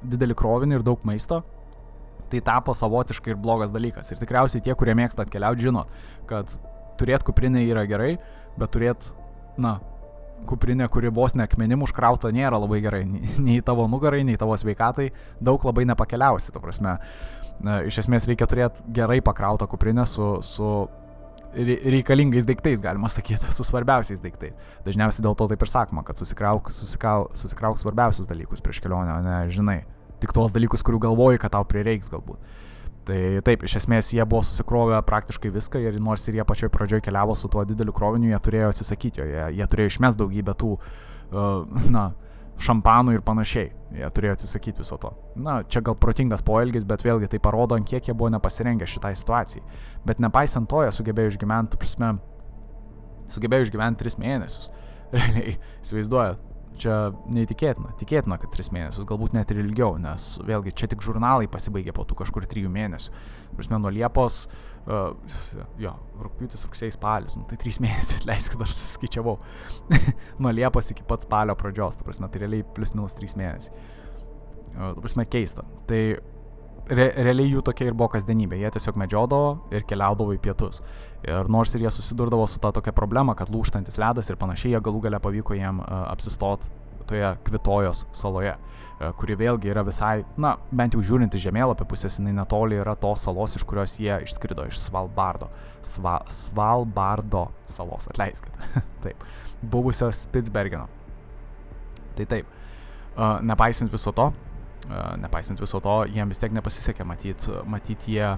didelį 0.03 0.39
krovinį 0.39 0.79
ir 0.79 0.87
daug 0.87 1.05
maisto, 1.09 1.43
tai 2.33 2.41
tapo 2.45 2.75
savotiškai 2.77 3.35
ir 3.35 3.41
blogas 3.41 3.73
dalykas. 3.75 4.13
Ir 4.13 4.21
tikriausiai 4.21 4.65
tie, 4.65 4.75
kurie 4.79 4.97
mėgsta 4.97 5.25
atkeliauti, 5.25 5.69
žinot, 5.69 5.93
kad 6.29 6.51
turėti 7.01 7.29
kuprinę 7.29 7.63
yra 7.67 7.85
gerai, 7.89 8.17
bet 8.59 8.75
turėti, 8.75 9.13
na, 9.61 9.79
kuprinė, 10.49 10.87
kuri 10.93 11.11
vos 11.15 11.35
ne 11.39 11.47
akmenim 11.47 11.83
užkrauta, 11.87 12.31
nėra 12.35 12.61
labai 12.61 12.81
gerai. 12.85 13.03
Nei 13.49 13.61
tavo 13.65 13.89
nugarai, 13.91 14.23
nei 14.27 14.39
tavo 14.41 14.57
sveikatai 14.59 15.11
daug 15.41 15.65
labai 15.67 15.87
nepakeliausi, 15.89 16.53
ta 16.55 16.63
prasme. 16.63 16.99
Iš 17.89 18.05
esmės 18.05 18.29
reikia 18.31 18.47
turėti 18.47 18.85
gerai 18.95 19.19
pakrautą 19.25 19.67
kuprinę 19.67 20.05
su, 20.07 20.37
su 20.47 20.71
reikalingais 21.59 22.45
daiktais, 22.47 22.81
galima 22.85 23.09
sakyti, 23.11 23.51
su 23.51 23.65
svarbiausiais 23.67 24.21
daiktais. 24.23 24.55
Dažniausiai 24.87 25.25
dėl 25.25 25.37
to 25.39 25.49
taip 25.51 25.65
ir 25.65 25.73
sakoma, 25.73 26.05
kad 26.07 26.21
susikrauk, 26.21 26.71
susikrauk, 26.75 27.33
susikrauk 27.39 27.81
svarbiausius 27.81 28.29
dalykus 28.31 28.63
prieš 28.65 28.83
kelionę, 28.85 29.17
o 29.17 29.25
ne, 29.25 29.39
žinai, 29.53 29.81
tik 30.23 30.35
tuos 30.37 30.53
dalykus, 30.55 30.85
kurių 30.87 31.01
galvoji, 31.09 31.41
kad 31.43 31.57
tau 31.57 31.65
prireiks 31.67 32.13
galbūt. 32.13 32.39
Tai 33.09 33.19
taip, 33.45 33.63
iš 33.65 33.79
esmės 33.81 34.11
jie 34.13 34.25
buvo 34.29 34.43
susikrovę 34.45 34.99
praktiškai 35.09 35.51
viską 35.55 35.81
ir 35.81 35.95
nors 36.03 36.27
ir 36.29 36.37
jie 36.37 36.45
pačioj 36.45 36.69
pradžioj 36.75 37.01
keliavo 37.07 37.37
su 37.39 37.49
tuo 37.49 37.65
dideliu 37.65 37.95
kroviniu, 37.97 38.29
jie 38.35 38.41
turėjo 38.45 38.73
atsisakyti 38.75 39.23
jo, 39.23 39.29
jie, 39.31 39.45
jie 39.57 39.69
turėjo 39.73 39.95
išmes 39.95 40.19
daugybę 40.21 40.53
tų, 40.61 40.75
uh, 40.77 41.87
na, 41.95 42.11
šampanų 42.63 43.17
ir 43.17 43.23
panašiai. 43.25 43.71
Jie 43.97 44.09
turėjo 44.15 44.35
atsisakyti 44.37 44.83
viso 44.83 44.99
to. 45.01 45.13
Na, 45.41 45.61
čia 45.65 45.81
gal 45.85 45.97
protingas 45.97 46.43
poelgis, 46.45 46.85
bet 46.89 47.05
vėlgi 47.07 47.31
tai 47.33 47.41
parodo, 47.43 47.79
ant 47.79 47.89
kiek 47.89 48.11
jie 48.11 48.15
buvo 48.15 48.29
nepasirengę 48.35 48.89
šitai 48.89 49.15
situacijai. 49.17 49.65
Bet 50.07 50.21
nepaisant 50.21 50.69
to, 50.71 50.83
jie 50.85 50.93
sugebėjo 50.93 51.33
išgyventi, 51.33 51.81
prasme, 51.81 52.17
sugebėjo 53.33 53.69
išgyventi 53.69 54.03
tris 54.03 54.19
mėnesius. 54.21 54.69
Realiai, 55.15 55.57
įsivaizduojat, 55.81 56.43
čia 56.81 56.95
neįtikėtina. 57.31 57.93
Tikėtina, 58.01 58.39
kad 58.41 58.53
tris 58.55 58.71
mėnesius, 58.75 59.07
galbūt 59.09 59.35
net 59.37 59.51
ir 59.53 59.61
ilgiau, 59.63 59.99
nes 60.01 60.27
vėlgi 60.47 60.75
čia 60.79 60.89
tik 60.93 61.05
žurnalai 61.05 61.49
pasibaigė 61.51 61.95
po 61.97 62.07
tų 62.09 62.19
kažkur 62.23 62.47
trijų 62.51 62.71
mėnesių. 62.75 63.13
Prasme, 63.59 63.81
nuo 63.83 63.93
Liepos, 63.95 64.41
uh, 64.87 65.37
jo, 65.83 65.95
rūpjūtis, 66.23 66.65
rugsėjai, 66.69 66.95
spalis, 66.95 67.37
nu, 67.39 67.47
tai 67.51 67.59
trys 67.61 67.81
mėnesiai, 67.85 68.25
leiskit, 68.31 68.63
aš 68.65 68.77
suskaičiavau. 68.79 69.37
nuo 70.43 70.55
Liepos 70.55 70.93
iki 70.95 71.07
pat 71.09 71.27
spalio 71.27 71.59
pradžios, 71.59 71.99
ta 71.99 72.07
prasme, 72.07 72.31
tai 72.33 72.45
realiai 72.45 72.67
plus 72.77 72.95
minus 72.97 73.19
trys 73.19 73.37
mėnesiai. 73.39 73.87
Uh, 74.75 74.93
ta 74.95 74.99
prasme, 75.03 75.27
keista. 75.31 75.67
Tai 75.91 76.03
re, 76.87 77.09
realiai 77.17 77.53
jų 77.53 77.63
tokia 77.67 77.89
ir 77.89 77.97
buvo 77.97 78.11
kasdienybė. 78.15 78.59
Jie 78.63 78.71
tiesiog 78.75 78.99
medžiodavo 79.01 79.53
ir 79.75 79.87
keliaudavo 79.89 80.35
į 80.37 80.41
pietus. 80.43 80.83
Ir 81.27 81.51
nors 81.51 81.75
ir 81.75 81.85
jie 81.85 81.93
susidurdavo 81.93 82.47
su 82.49 82.61
ta 82.63 82.73
tokia 82.75 82.95
problema, 82.97 83.35
kad 83.39 83.51
lūštantis 83.53 83.99
ledas 84.01 84.31
ir 84.31 84.39
panašiai, 84.41 84.77
jie 84.77 84.83
galų 84.85 85.03
gale 85.09 85.21
pavyko 85.23 85.57
jiem 85.59 85.83
uh, 85.83 86.05
apsistoti 86.13 86.71
toje 87.09 87.31
Kvitojos 87.45 88.05
saloje, 88.13 88.53
uh, 88.55 89.11
kuri 89.19 89.37
vėlgi 89.41 89.73
yra 89.73 89.83
visai, 89.87 90.23
na, 90.41 90.55
bent 90.71 90.95
jau 90.95 91.03
žiūrint 91.05 91.35
į 91.35 91.41
žemėlapį 91.47 91.89
pusės, 91.89 92.19
jinai 92.21 92.37
netoli 92.37 92.79
yra 92.79 92.95
tos 93.01 93.25
salos, 93.25 93.57
iš 93.57 93.65
kurios 93.69 93.97
jie 93.99 94.21
išskrido, 94.27 94.69
iš 94.69 94.81
Svalbardo. 94.83 95.49
Sva, 95.87 96.19
Svalbardo 96.33 97.49
salos, 97.67 98.11
atleiskit. 98.13 98.55
taip, 99.05 99.25
buvusios 99.63 100.23
Spitsbergeno. 100.29 100.87
Tai 102.19 102.29
taip, 102.29 102.53
uh, 103.17 103.41
nepaisant 103.43 103.91
viso 103.91 104.13
to, 104.15 104.31
nepaisant 105.21 105.61
viso 105.61 105.81
to, 105.85 105.97
jiem 106.13 106.31
vis 106.31 106.41
tiek 106.43 106.55
nepasisekė 106.57 107.07
matyti, 107.09 107.57
matyt 107.69 108.07
jie, 108.09 108.37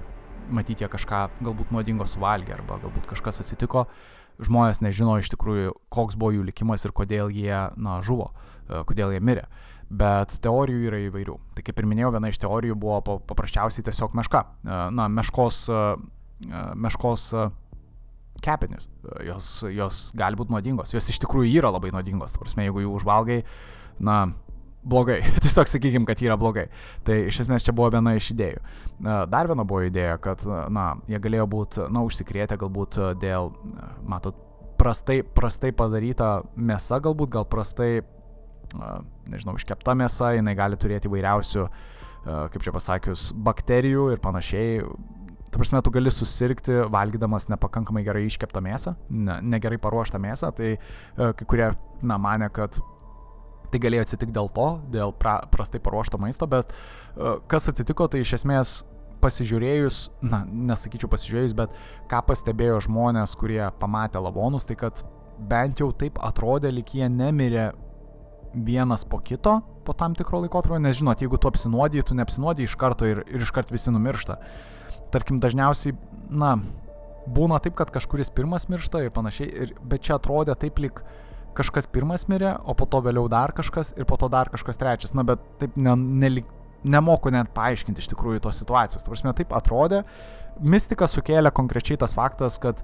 matyt 0.51 0.83
jie 0.83 0.89
kažką 0.91 1.27
galbūt 1.45 1.75
nuodingo 1.75 2.07
suvalgė 2.11 2.57
arba 2.59 2.81
galbūt 2.83 3.09
kažkas 3.11 3.43
atsitiko, 3.45 3.87
žmonės 4.41 4.81
nežino 4.85 5.19
iš 5.21 5.31
tikrųjų, 5.35 5.75
koks 5.93 6.17
buvo 6.19 6.35
jų 6.39 6.47
likimas 6.49 6.85
ir 6.87 6.95
kodėl 6.97 7.31
jie, 7.35 7.55
na, 7.77 8.01
žuvo, 8.07 8.31
kodėl 8.89 9.15
jie 9.15 9.21
mirė. 9.23 9.47
Bet 9.91 10.37
teorijų 10.45 10.85
yra 10.87 11.01
įvairių. 11.09 11.35
Tai 11.57 11.63
kaip 11.67 11.81
ir 11.83 11.89
minėjau, 11.91 12.13
viena 12.15 12.31
iš 12.31 12.39
teorijų 12.39 12.77
buvo 12.79 13.19
paprasčiausiai 13.27 13.83
tiesiog 13.89 14.15
meška. 14.15 14.45
Na, 14.63 15.09
meškos, 15.11 15.65
meškos 16.79 17.25
kepenis. 18.45 18.87
Jos, 19.27 19.49
jos 19.67 19.99
gali 20.15 20.39
būti 20.39 20.55
nuodingos. 20.55 20.95
Jos 20.95 21.11
iš 21.11 21.19
tikrųjų 21.25 21.51
yra 21.59 21.73
labai 21.75 21.91
nuodingos. 21.95 22.39
Prasme, 22.39 22.69
jeigu 22.69 22.85
jų 22.85 22.95
užvalgai, 23.01 23.41
na, 23.99 24.21
blogai. 24.83 25.21
Tiesiog 25.45 25.69
sakykim, 25.69 26.07
kad 26.09 26.21
yra 26.25 26.37
blogai. 26.41 26.69
Tai 27.07 27.17
iš 27.29 27.43
esmės 27.45 27.67
čia 27.67 27.75
buvo 27.77 27.91
viena 27.95 28.15
iš 28.17 28.33
idėjų. 28.35 28.63
Dar 29.01 29.51
viena 29.51 29.65
buvo 29.65 29.85
idėja, 29.87 30.17
kad, 30.23 30.45
na, 30.73 30.93
jie 31.11 31.21
galėjo 31.23 31.47
būti, 31.51 31.85
na, 31.93 32.05
užsikrėtę 32.07 32.59
galbūt 32.61 33.01
dėl, 33.21 33.53
matot, 34.09 34.39
prastai, 34.81 35.21
prastai 35.37 35.73
padaryta 35.77 36.41
mėsa, 36.57 37.01
galbūt 37.05 37.35
gal 37.37 37.47
prastai, 37.49 38.01
nežinau, 39.31 39.57
iškepta 39.59 39.97
mėsa, 39.99 40.35
jinai 40.39 40.57
gali 40.59 40.79
turėti 40.81 41.11
įvairiausių, 41.11 41.67
kaip 42.25 42.61
čia 42.65 42.75
pasakius, 42.77 43.31
bakterijų 43.37 44.11
ir 44.15 44.23
panašiai. 44.23 44.85
Ta 45.51 45.59
prasme, 45.59 45.81
tu 45.83 45.91
gali 45.91 46.13
susirgti 46.15 46.77
valgydamas 46.95 47.49
nepakankamai 47.51 48.05
gerai 48.07 48.23
iškeptą 48.29 48.63
mėsą, 48.63 48.95
ne, 49.11 49.41
negerai 49.57 49.81
paruoštą 49.83 50.21
mėsą, 50.23 50.53
tai 50.55 50.77
kai 51.17 51.49
kurie, 51.51 51.73
na, 52.07 52.21
mane, 52.23 52.47
kad 52.55 52.79
Tai 53.71 53.81
galėjo 53.83 54.07
atsitikti 54.07 54.35
dėl 54.35 54.51
to, 54.55 54.69
dėl 54.91 55.15
pra, 55.15 55.39
prastai 55.53 55.83
paruošto 55.83 56.19
maisto, 56.19 56.49
bet 56.51 56.73
uh, 56.73 57.39
kas 57.51 57.71
atsitiko, 57.71 58.09
tai 58.11 58.25
iš 58.25 58.35
esmės 58.41 58.81
pasižiūrėjus, 59.21 59.99
na, 60.25 60.43
nesakyčiau 60.49 61.11
pasižiūrėjus, 61.13 61.55
bet 61.59 61.77
ką 62.11 62.23
pastebėjo 62.27 62.81
žmonės, 62.89 63.37
kurie 63.39 63.63
pamatė 63.81 64.23
lavonus, 64.25 64.65
tai 64.67 64.79
kad 64.81 65.05
bent 65.51 65.81
jau 65.83 65.91
taip 65.97 66.19
atrodė, 66.25 66.73
lyg 66.73 66.89
jie 66.97 67.09
nemirė 67.13 67.71
vienas 68.55 69.05
po 69.07 69.21
kito 69.23 69.61
po 69.85 69.95
tam 69.97 70.15
tikro 70.15 70.43
laikotarpio, 70.45 70.79
nes 70.79 70.99
žinot, 70.99 71.23
jeigu 71.23 71.39
tu 71.41 71.49
apsinuodiji, 71.51 72.05
tu 72.07 72.15
neapsinuodiji 72.15 72.69
iš 72.69 72.77
karto 72.79 73.09
ir, 73.09 73.25
ir 73.27 73.43
iš 73.43 73.51
karto 73.55 73.75
visi 73.75 73.91
numiršta. 73.91 74.37
Tarkim, 75.11 75.41
dažniausiai, 75.43 75.97
na, 76.31 76.53
būna 77.27 77.59
taip, 77.65 77.75
kad 77.81 77.91
kažkuris 77.95 78.31
pirmas 78.35 78.69
miršta 78.71 79.03
ir 79.03 79.15
panašiai, 79.15 79.49
ir, 79.51 79.73
bet 79.83 80.07
čia 80.07 80.19
atrodė 80.19 80.55
taip, 80.61 80.79
lyg 80.83 81.03
kažkas 81.57 81.89
pirmas 81.91 82.27
mirė, 82.31 82.55
o 82.65 82.75
po 82.79 82.87
to 82.91 83.03
vėliau 83.05 83.29
dar 83.31 83.55
kažkas 83.57 83.95
ir 83.99 84.09
po 84.09 84.19
to 84.21 84.31
dar 84.33 84.51
kažkas 84.53 84.81
trečias. 84.81 85.15
Na, 85.17 85.25
bet 85.27 85.43
taip 85.61 85.77
ne, 85.81 85.95
nelik, 85.97 86.49
nemoku 86.85 87.33
net 87.35 87.53
paaiškinti 87.57 88.03
iš 88.03 88.11
tikrųjų 88.13 88.43
tos 88.47 88.61
situacijos. 88.63 89.05
Tavarsime, 89.07 89.35
taip 89.37 89.55
atrodė, 89.57 90.05
mistika 90.61 91.09
sukėlė 91.11 91.53
konkrečiai 91.55 92.01
tas 92.01 92.17
faktas, 92.17 92.59
kad 92.63 92.83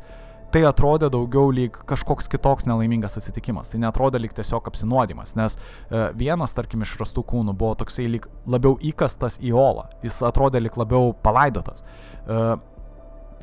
tai 0.54 0.62
atrodė 0.68 1.08
daugiau 1.12 1.50
lyg 1.50 1.74
kažkoks 1.88 2.30
kitoks 2.30 2.68
nelaimingas 2.68 3.18
atsitikimas. 3.18 3.72
Tai 3.72 3.80
netrodė 3.82 4.20
lyg 4.22 4.36
tiesiog 4.36 4.68
apsinuodimas, 4.70 5.34
nes 5.38 5.58
e, 5.58 6.06
vienas, 6.18 6.54
tarkim, 6.56 6.84
iš 6.86 6.94
rastų 7.00 7.26
kūnų 7.32 7.56
buvo 7.58 7.74
toksai 7.82 8.06
lyg 8.12 8.28
labiau 8.46 8.78
įkastas 8.78 9.40
į 9.42 9.52
olą, 9.56 9.88
jis 10.06 10.20
atrodė 10.26 10.62
lyg 10.62 10.78
labiau 10.78 11.12
palaidotas. 11.24 11.84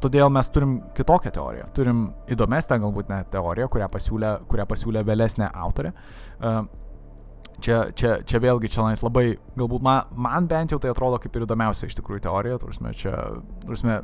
Todėl 0.04 0.32
mes 0.34 0.50
turim 0.52 0.78
kitokią 0.98 1.32
teoriją. 1.32 1.68
Turim 1.76 2.06
įdomesnę 2.34 2.80
galbūt 2.84 3.12
net 3.12 3.30
teoriją, 3.32 3.70
kurią 3.72 3.88
pasiūlė, 3.94 4.32
kurią 4.52 4.66
pasiūlė 4.68 5.04
vėlesnė 5.08 5.48
autorė. 5.66 5.94
E, 5.94 6.52
čia, 7.64 7.78
čia, 7.96 8.18
čia 8.28 8.42
vėlgi 8.44 8.72
čia 8.74 8.90
labai, 8.90 9.26
galbūt 9.56 9.86
man, 9.86 10.12
man 10.12 10.50
bent 10.52 10.76
jau 10.76 10.82
tai 10.84 10.92
atrodo 10.92 11.22
kaip 11.24 11.36
ir 11.36 11.48
įdomiausia 11.48 11.88
iš 11.88 11.96
tikrųjų 12.02 12.26
teorija. 12.28 12.60
Tursime, 12.60 12.92
čia, 13.00 13.16
tursime, 13.64 14.02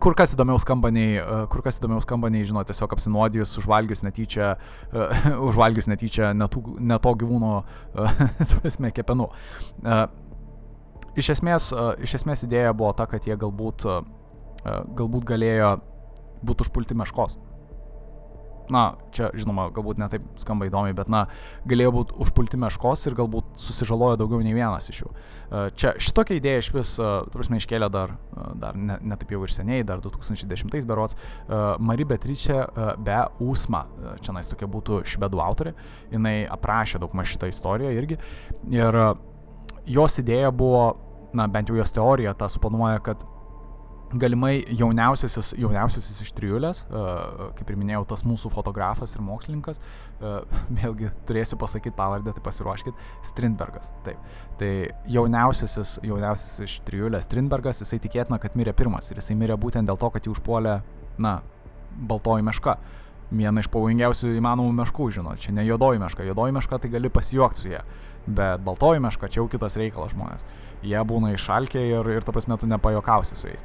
kur 0.00 0.18
kas 0.18 0.36
įdomiau 0.36 0.60
skamba 0.60 0.92
nei, 0.92 1.16
e, 1.16 1.40
kur 1.52 1.64
kas 1.64 1.80
įdomiau 1.80 2.04
skamba 2.04 2.28
nei, 2.32 2.44
žinot, 2.44 2.68
tiesiog 2.68 2.92
apsinuodijus, 2.98 3.56
užvalgius 3.62 4.04
netyčia, 4.04 4.52
uh, 4.92 5.28
užvalgius 5.48 5.88
netyčia 5.90 6.34
netų, 6.36 6.64
ne 6.84 7.00
to 7.00 7.16
gyvūno, 7.24 7.56
uh, 8.04 8.24
tuosme, 8.52 8.92
kepenų. 8.92 9.32
Uh, 9.80 10.06
iš 11.16 11.32
esmės, 11.38 11.72
uh, 11.72 11.94
iš 12.04 12.20
esmės 12.20 12.44
idėja 12.44 12.76
buvo 12.76 12.92
ta, 12.96 13.08
kad 13.10 13.24
jie 13.24 13.40
galbūt 13.40 13.88
uh, 13.88 14.02
galbūt 14.64 15.28
galėjo 15.30 15.76
būti 16.44 16.66
užpulti 16.66 16.96
meškos. 16.98 17.38
Na, 18.70 18.94
čia, 19.10 19.32
žinoma, 19.34 19.66
galbūt 19.74 19.98
netaip 19.98 20.26
skamba 20.38 20.68
įdomiai, 20.68 20.94
bet, 20.94 21.08
na, 21.10 21.24
galėjo 21.68 21.90
būti 21.96 22.16
užpulti 22.22 22.58
meškos 22.62 23.02
ir 23.10 23.16
galbūt 23.18 23.58
susižalojo 23.58 24.20
daugiau 24.20 24.44
nei 24.46 24.54
vienas 24.54 24.86
iš 24.92 25.00
jų. 25.02 25.10
E, 25.10 25.62
čia 25.74 25.92
šitokia 25.98 26.36
idėja 26.38 26.62
iš 26.62 26.68
vis, 26.76 26.92
e, 27.02 27.08
tu 27.26 27.34
prasme, 27.40 27.58
iškėlė 27.58 27.88
dar, 27.90 28.14
dar 28.62 28.78
netaip 28.78 29.02
ne, 29.02 29.16
ne 29.26 29.34
jau 29.34 29.42
ir 29.42 29.54
seniai, 29.54 29.86
dar 29.86 30.02
2010 30.04 30.86
berots, 30.86 31.18
Mari 31.82 32.06
Beatrice 32.06 32.62
be 33.02 33.18
Usma, 33.42 33.82
čia 34.22 34.36
nais 34.36 34.48
tokia 34.50 34.70
būtų 34.70 35.02
švedų 35.16 35.42
autorė, 35.42 35.74
jinai 36.14 36.36
aprašė 36.46 37.02
daug 37.02 37.16
maž 37.18 37.34
šitą 37.34 37.50
istoriją 37.50 37.90
irgi. 37.98 38.20
Ir 38.70 39.00
jos 39.90 40.22
idėja 40.22 40.54
buvo, 40.54 40.84
na, 41.34 41.50
bent 41.50 41.70
jau 41.70 41.78
jos 41.78 41.90
teorija 41.94 42.38
tą 42.38 42.46
suponuoja, 42.52 43.02
kad 43.02 43.26
galimai 44.18 44.64
jauniausiasis, 44.74 45.52
jauniausiasis 45.60 46.24
iš 46.24 46.32
trijulės, 46.34 46.82
kaip 46.90 47.68
ir 47.70 47.78
minėjau, 47.78 48.02
tas 48.10 48.24
mūsų 48.26 48.50
fotografas 48.50 49.14
ir 49.14 49.22
mokslininkas, 49.22 49.78
vėlgi 50.80 51.12
turėsiu 51.28 51.58
pasakyti 51.60 51.94
pavardę, 51.96 52.34
tai 52.34 52.42
pasiruoškit, 52.42 53.04
Strindbergas. 53.26 53.92
Taip. 54.06 54.18
Tai 54.58 54.70
jauniausiasis, 55.10 56.00
jauniausiasis 56.06 56.66
iš 56.66 56.78
trijulės 56.88 57.28
Strindbergas, 57.28 57.84
jisai 57.84 58.00
tikėtina, 58.02 58.40
kad 58.42 58.58
mirė 58.58 58.74
pirmas 58.76 59.12
ir 59.12 59.20
jisai 59.22 59.38
mirė 59.38 59.58
būtent 59.60 59.86
dėl 59.86 60.00
to, 60.00 60.10
kad 60.10 60.26
jį 60.26 60.34
užpuolė, 60.34 60.80
na, 61.22 61.38
baltoji 61.94 62.46
meška. 62.46 62.78
viena 63.30 63.62
iš 63.62 63.68
pavojingiausių 63.70 64.32
įmanomų 64.40 64.72
meškų, 64.80 65.04
žinot, 65.14 65.38
čia 65.38 65.52
ne 65.54 65.62
juodoji 65.62 66.00
meška, 66.02 66.24
juodoji 66.26 66.52
meška 66.56 66.80
tai 66.82 66.88
gali 66.90 67.08
pasijuokti 67.14 67.60
su 67.60 67.68
ją, 67.70 67.84
bet 68.26 68.64
baltoji 68.66 68.98
meška 69.00 69.28
čia 69.28 69.38
jau 69.38 69.46
kitas 69.46 69.76
reikalas 69.78 70.16
žmonės. 70.16 70.42
Jie 70.82 70.98
būna 71.06 71.30
išalkę 71.36 71.78
ir, 71.78 72.10
ir 72.10 72.26
ta 72.26 72.34
prasme, 72.34 72.58
tu 72.58 72.66
nepajokausi 72.66 73.38
su 73.38 73.46
jais 73.46 73.62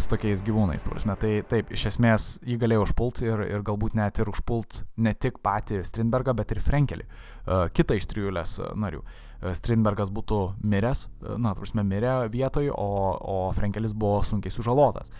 su 0.00 0.10
tokiais 0.12 0.42
gyvūnais. 0.46 0.84
Prasme, 0.86 1.16
tai 1.20 1.32
taip, 1.48 1.72
iš 1.74 1.88
esmės 1.92 2.28
jį 2.46 2.58
galėjo 2.62 2.88
užpulti 2.88 3.28
ir, 3.28 3.44
ir 3.46 3.64
galbūt 3.66 3.96
net 3.98 4.20
ir 4.22 4.30
užpult 4.32 4.82
ne 4.96 5.14
tik 5.14 5.42
patį 5.44 5.82
Strindbergą, 5.86 6.34
bet 6.38 6.54
ir 6.54 6.62
Frenkelį, 6.64 7.08
uh, 7.08 7.66
kitą 7.74 7.98
iš 7.98 8.08
trijulės 8.10 8.58
narių. 8.78 9.04
Uh, 9.04 9.28
Strindbergas 9.38 10.10
būtų 10.10 10.38
miręs, 10.66 11.04
na, 11.38 11.52
prasme, 11.54 11.84
mirė 11.86 12.26
vietoj, 12.32 12.72
o, 12.74 12.88
o 13.22 13.36
Frenkelis 13.54 13.94
buvo 13.94 14.18
sunkiai 14.26 14.50
sužalotas, 14.50 15.12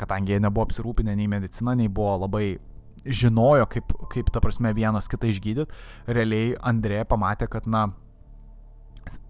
kadangi 0.00 0.32
jie 0.32 0.40
nebuvo 0.40 0.64
apsirūpinę 0.64 1.12
nei 1.18 1.28
medicina, 1.28 1.74
nei 1.76 1.90
buvo 1.92 2.14
labai 2.22 2.56
žinojo, 3.04 3.66
kaip, 3.70 3.92
kaip 4.12 4.32
ta 4.32 4.40
prasme, 4.40 4.72
vienas 4.74 5.10
kitą 5.12 5.28
išgydyti. 5.28 5.76
Realiai 6.08 6.54
Andrė 6.56 7.04
pamatė, 7.08 7.50
kad, 7.52 7.68
na, 7.68 7.90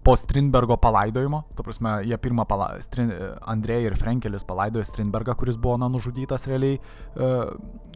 po 0.03 0.15
Strindbergo 0.17 0.77
palaidojimo, 0.81 1.43
ta 1.55 1.63
prasme, 1.65 1.91
jie 2.07 2.17
pirmą 2.21 2.47
pala, 2.49 2.71
Strin, 2.81 3.11
Andrėja 3.45 3.91
ir 3.91 3.97
Frenkelis 3.99 4.45
palaidojo 4.47 4.85
Strindbergą, 4.87 5.35
kuris 5.37 5.59
buvo, 5.61 5.75
na, 5.81 5.89
nužudytas 5.91 6.47
realiai 6.49 6.79
uh, 6.79 7.51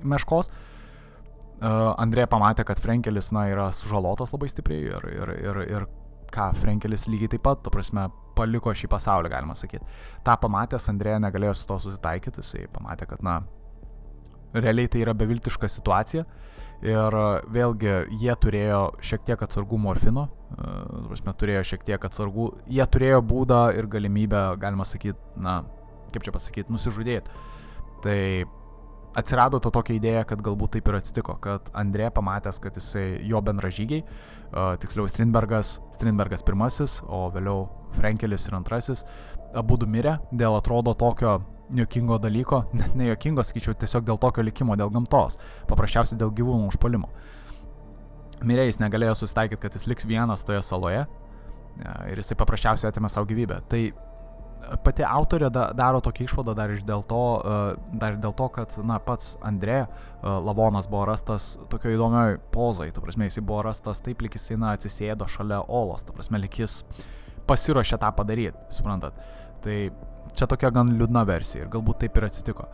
meškos. 0.05 0.51
Uh, 1.61 1.93
Andrėja 2.01 2.29
pamatė, 2.29 2.65
kad 2.69 2.81
Frenkelis, 2.81 3.31
na, 3.33 3.47
yra 3.49 3.69
sužalotas 3.73 4.33
labai 4.33 4.49
stipriai 4.51 4.91
ir, 4.91 5.07
ir, 5.13 5.33
ir, 5.41 5.61
ir 5.69 5.87
ką, 6.33 6.51
Frenkelis 6.57 7.07
lygiai 7.09 7.33
taip 7.33 7.45
pat, 7.47 7.63
ta 7.65 7.73
prasme, 7.73 8.07
paliko 8.37 8.73
šį 8.77 8.89
pasaulį, 8.91 9.33
galima 9.33 9.57
sakyti. 9.57 9.85
Ta 10.25 10.37
pamatęs, 10.41 10.89
Andrėja 10.93 11.21
negalėjo 11.21 11.57
su 11.57 11.67
to 11.69 11.79
susitaikyti, 11.87 12.45
jisai 12.45 12.67
pamatė, 12.73 13.09
kad, 13.09 13.25
na, 13.25 13.39
realiai 14.53 14.89
tai 14.91 15.01
yra 15.05 15.17
beviltiška 15.17 15.69
situacija. 15.69 16.25
Ir 16.81 17.17
vėlgi 17.53 17.91
jie 18.17 18.33
turėjo 18.41 18.81
šiek 19.05 19.27
tiek 19.27 19.41
atsargų 19.45 19.77
morfino, 19.83 20.25
prasme, 20.55 21.33
turėjo 21.37 21.61
šiek 21.73 21.83
tiek 21.85 22.07
atsargų, 22.07 22.47
jie 22.73 22.87
turėjo 22.89 23.19
būdą 23.21 23.59
ir 23.77 23.89
galimybę, 23.91 24.47
galima 24.61 24.87
sakyti, 24.87 25.19
na, 25.37 25.61
kaip 26.13 26.25
čia 26.25 26.33
pasakyti, 26.33 26.73
nusižudėti. 26.73 27.37
Tai 28.01 28.17
atsirado 29.17 29.59
ta 29.61 29.71
tokia 29.73 29.97
idėja, 29.99 30.23
kad 30.27 30.41
galbūt 30.43 30.77
taip 30.77 30.89
ir 30.89 30.97
atsitiko, 31.01 31.35
kad 31.43 31.69
Andrė 31.77 32.09
pamatęs, 32.15 32.61
kad 32.63 32.77
jisai 32.79 33.05
jo 33.27 33.41
bendražygiai, 33.45 34.01
uh, 34.05 34.73
tiksliau 34.81 35.09
Strindbergas, 35.11 35.77
Strindbergas 35.95 36.45
pirmasis, 36.47 37.01
o 37.05 37.27
vėliau 37.33 37.67
Frankelis 37.97 38.47
ir 38.47 38.57
antrasis, 38.57 39.05
abu 39.53 39.77
du 39.77 39.89
mirė 39.89 40.17
dėl 40.31 40.55
atrodo 40.57 40.95
tokio 40.97 41.41
jokingo 41.75 42.17
dalyko, 42.21 42.65
net 42.77 42.95
ne 42.99 43.09
jokingo, 43.11 43.45
sakyčiau, 43.45 43.75
tiesiog 43.79 44.05
dėl 44.07 44.19
tokio 44.21 44.45
likimo, 44.45 44.77
dėl 44.79 44.91
gamtos, 44.93 45.39
paprasčiausiai 45.71 46.19
dėl 46.19 46.33
gyvūnų 46.37 46.69
užpolimo. 46.71 47.09
Mirė 48.47 48.65
jis 48.65 48.81
negalėjo 48.81 49.19
susitaikyti, 49.19 49.61
kad 49.61 49.75
jis 49.77 49.85
liks 49.89 50.07
vienas 50.09 50.41
toje 50.45 50.63
saloje 50.65 51.03
ir 52.09 52.19
jisai 52.19 52.37
paprasčiausiai 52.39 52.89
atėmė 52.89 53.09
savo 53.11 53.29
gyvybę. 53.29 53.59
Tai 53.69 53.81
pati 54.85 55.05
autorė 55.05 55.49
da, 55.53 55.67
daro 55.77 56.01
tokį 56.03 56.25
išvadą 56.27 56.55
dar 56.57 56.73
iš 56.73 56.83
dėl 56.87 57.03
to, 57.07 57.21
dar 58.01 58.17
dėl 58.21 58.33
to, 58.37 58.47
kad, 58.53 58.75
na, 58.85 58.99
pats 59.03 59.35
Andrė 59.45 59.85
Lavonas 60.21 60.89
buvo 60.91 61.05
rastas 61.09 61.53
tokio 61.71 61.93
įdomioj 61.95 62.37
pozai, 62.53 62.91
ta 62.93 63.03
prasme, 63.03 63.29
jisai 63.29 63.43
buvo 63.45 63.63
rastas 63.67 64.03
taip, 64.05 64.21
lik 64.21 64.37
jisai, 64.37 64.59
na, 64.61 64.75
atsisėdo 64.77 65.27
šalia 65.31 65.61
olos, 65.67 66.05
ta 66.05 66.15
prasme, 66.15 66.41
lik 66.41 66.61
jis 66.61 66.81
pasiruošė 67.49 67.99
tą 68.01 68.11
padaryti, 68.17 68.59
suprantat. 68.73 69.17
Tai 69.65 69.77
čia 70.37 70.49
tokia 70.51 70.71
gan 70.73 70.93
liūdna 70.99 71.25
versija 71.29 71.65
ir 71.65 71.73
galbūt 71.73 72.03
taip 72.05 72.17
ir 72.17 72.29
atsitiko. 72.29 72.69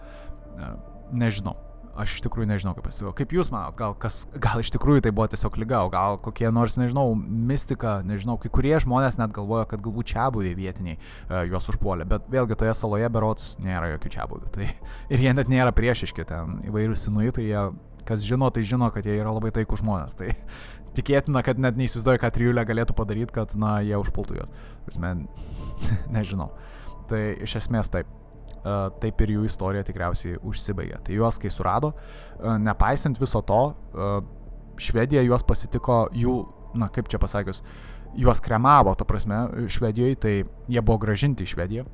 Nežinau. 1.12 1.56
Aš 1.98 2.20
iš 2.20 2.24
tikrųjų 2.28 2.46
nežinau, 2.52 2.76
kaip 2.78 2.86
pasivėjo. 2.86 3.12
Kaip 3.18 3.32
jūs 3.34 3.48
manot, 3.50 3.74
gal, 3.78 3.96
kas, 3.98 4.20
gal 4.38 4.62
iš 4.62 4.70
tikrųjų 4.76 5.02
tai 5.08 5.12
buvo 5.18 5.26
tiesiog 5.32 5.56
lyga, 5.58 5.80
o 5.82 5.90
gal 5.90 6.20
kokie 6.22 6.46
nors, 6.54 6.76
nežinau, 6.78 7.16
mistika, 7.18 7.96
nežinau, 8.06 8.36
kai 8.42 8.52
kurie 8.54 8.76
žmonės 8.84 9.18
net 9.18 9.34
galvoja, 9.34 9.66
kad 9.72 9.82
galbūt 9.82 10.12
čia 10.14 10.28
buviai 10.34 10.54
vietiniai 10.60 11.00
uh, 11.00 11.42
juos 11.50 11.72
užpuolė, 11.74 12.06
bet 12.12 12.30
vėlgi 12.30 12.60
toje 12.62 12.76
saloje 12.78 13.10
berots 13.10 13.56
nėra 13.66 13.90
jokių 13.96 14.14
čia 14.14 14.30
buvių. 14.30 14.54
Tai, 14.54 14.70
ir 15.16 15.26
jie 15.26 15.34
net 15.34 15.50
nėra 15.50 15.74
priešiški, 15.74 16.28
ten 16.30 16.60
įvairius 16.70 17.08
sinuitai, 17.08 17.48
jie, 17.50 17.66
kas 18.06 18.30
žino, 18.30 18.52
tai 18.54 18.62
žino, 18.62 18.94
kad 18.94 19.10
jie 19.10 19.18
yra 19.18 19.34
labai 19.34 19.50
taikų 19.58 19.82
žmonės. 19.82 20.14
Tai 20.22 20.36
tikėtina, 21.00 21.42
kad 21.42 21.58
net 21.58 21.82
neįsivaizduoja, 21.82 22.22
ką 22.22 22.34
trijulė 22.38 22.70
galėtų 22.70 22.94
padaryti, 23.02 23.34
kad, 23.42 23.58
na, 23.58 23.80
jie 23.82 23.98
užpultų 23.98 24.38
juos. 24.38 24.54
Prasme, 24.86 25.16
nežinau. 26.20 26.52
Tai 27.08 27.22
iš 27.44 27.60
esmės 27.64 27.92
taip. 27.94 28.10
Uh, 28.58 28.90
taip 29.00 29.22
ir 29.24 29.32
jų 29.32 29.46
istorija 29.48 29.86
tikriausiai 29.86 30.40
užsibaigė. 30.44 30.98
Tai 31.06 31.14
juos, 31.16 31.38
kai 31.40 31.48
surado, 31.54 31.94
uh, 31.94 32.58
nepaisant 32.60 33.20
viso 33.22 33.40
to, 33.46 33.60
uh, 33.96 34.18
Švedija 34.82 35.22
juos 35.24 35.46
pasitiko 35.48 36.08
jų, 36.16 36.34
na 36.76 36.90
kaip 36.92 37.08
čia 37.08 37.20
pasakius, 37.22 37.62
juos 38.18 38.42
kremavo, 38.44 38.92
ta 38.98 39.06
prasme, 39.08 39.70
Švedijoje, 39.72 40.20
tai 40.20 40.34
jie 40.44 40.82
buvo 40.82 40.98
gražinti 41.06 41.46
į 41.46 41.54
Švediją. 41.54 41.86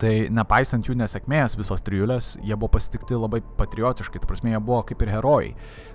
Tai 0.00 0.12
nepaisant 0.32 0.86
jų 0.88 0.94
nesėkmės 0.96 1.56
visos 1.58 1.82
trijulės, 1.84 2.36
jie 2.40 2.56
buvo 2.56 2.70
pasitikti 2.78 3.18
labai 3.18 3.42
patriotiškai, 3.58 4.22
ta 4.22 4.30
prasme, 4.30 4.54
jie 4.54 4.60
buvo 4.62 4.80
kaip 4.88 5.02
ir 5.04 5.12
herojai. 5.12 5.52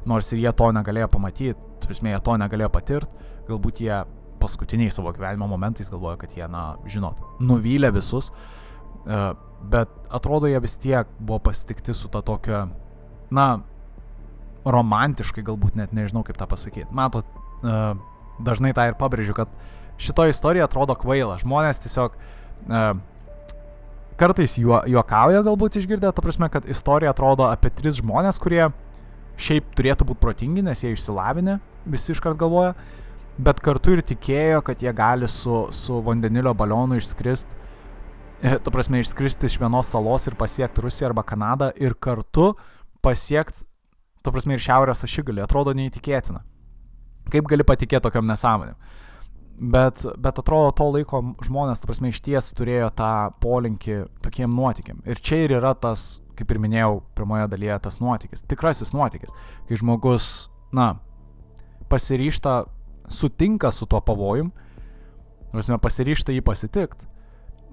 Nors 0.10 0.30
ir 0.34 0.44
jie 0.44 0.54
to 0.54 0.70
negalėjo 0.76 1.10
pamatyti, 1.16 1.58
ta 1.82 1.90
prasme, 1.90 2.14
jie 2.14 2.22
to 2.28 2.38
negalėjo 2.44 2.70
patirti, 2.76 3.32
galbūt 3.48 3.82
jie 3.88 4.04
paskutiniais 4.40 4.96
savo 4.98 5.12
gyvenimo 5.16 5.48
momentais 5.50 5.92
galvoja, 5.94 6.18
kad 6.22 6.36
jie, 6.36 6.46
na, 6.52 6.78
žinot, 6.90 7.22
nuvylė 7.44 7.92
visus, 7.96 8.32
e, 9.06 9.22
bet 9.72 9.94
atrodo 10.14 10.50
jie 10.52 10.60
vis 10.64 10.78
tiek 10.80 11.10
buvo 11.20 11.40
pasitikti 11.50 11.96
su 11.98 12.12
ta 12.14 12.22
tokia, 12.26 12.68
na, 13.34 13.48
romantiškai 14.68 15.46
galbūt 15.48 15.78
net 15.80 15.94
nežinau 15.96 16.26
kaip 16.28 16.40
tą 16.40 16.48
pasakyti. 16.50 16.90
Matot, 16.96 17.28
e, 17.64 17.82
dažnai 18.44 18.74
tą 18.78 18.88
ir 18.90 18.98
pabrėžiu, 19.00 19.36
kad 19.38 19.52
šito 19.98 20.28
istorija 20.30 20.68
atrodo 20.68 20.96
kvaila. 20.98 21.40
Žmonės 21.42 21.82
tiesiog 21.82 22.14
uh, 22.18 22.92
kartais 24.18 24.58
juo, 24.60 24.80
juokauja 24.90 25.44
galbūt 25.46 25.80
išgirdę, 25.82 26.12
ta 26.14 26.24
prasme, 26.24 26.50
kad 26.54 26.68
istorija 26.70 27.14
atrodo 27.14 27.48
apie 27.50 27.72
tris 27.74 28.00
žmonės, 28.02 28.40
kurie 28.42 28.68
šiaip 29.42 29.74
turėtų 29.78 30.08
būti 30.10 30.24
protingi, 30.24 30.66
nes 30.66 30.82
jie 30.84 30.94
išsilavinę, 30.96 31.60
visi 31.90 32.14
iškart 32.16 32.40
galvoja, 32.40 32.74
bet 33.38 33.62
kartu 33.64 33.96
ir 33.96 34.04
tikėjo, 34.06 34.64
kad 34.66 34.82
jie 34.82 34.94
gali 34.96 35.30
su, 35.30 35.68
su 35.74 36.02
vandenilio 36.06 36.54
balionu 36.58 36.98
išskrist, 36.98 37.54
e, 38.42 38.58
tu 38.64 38.74
prasme, 38.74 39.02
išskristi 39.02 39.50
iš 39.50 39.60
vienos 39.62 39.92
salos 39.94 40.28
ir 40.30 40.38
pasiekti 40.40 40.84
Rusiją 40.84 41.12
arba 41.12 41.26
Kanadą 41.28 41.72
ir 41.78 41.96
kartu 42.00 42.54
pasiekti, 43.06 43.66
tu 44.24 44.34
prasme, 44.34 44.58
ir 44.58 44.64
Šiaurės 44.64 45.06
ašigalį. 45.06 45.46
Atrodo 45.46 45.74
neįtikėtina. 45.78 46.44
Kaip 47.32 47.50
gali 47.50 47.66
patikėti 47.68 48.08
tokiam 48.08 48.28
nesąmonėm? 48.28 48.78
Bet, 49.58 50.04
bet 50.22 50.38
atrodo, 50.38 50.70
to 50.78 50.86
laiko 50.94 51.24
žmonės, 51.46 51.82
ta 51.82 51.90
prasme, 51.90 52.12
iš 52.14 52.22
ties 52.26 52.52
turėjo 52.58 52.92
tą 52.98 53.12
polinkį 53.42 54.04
tokiem 54.22 54.54
nuotikiam. 54.54 55.00
Ir 55.10 55.18
čia 55.18 55.42
ir 55.48 55.56
yra 55.58 55.74
tas, 55.74 56.20
kaip 56.38 56.54
ir 56.54 56.60
minėjau, 56.62 57.00
pirmoje 57.18 57.48
dalyje 57.50 57.80
tas 57.88 57.98
nuotykis. 57.98 58.46
Tikrasis 58.50 58.94
nuotykis. 58.94 59.34
Kai 59.66 59.80
žmogus, 59.82 60.28
na, 60.78 60.92
pasiryšta 61.90 62.60
sutinka 63.08 63.72
su 63.72 63.88
tuo 63.90 64.02
pavojum, 64.04 64.52
prasme, 65.52 65.80
pasiryšta 65.82 66.36
jį 66.36 66.44
pasitikt 66.46 67.08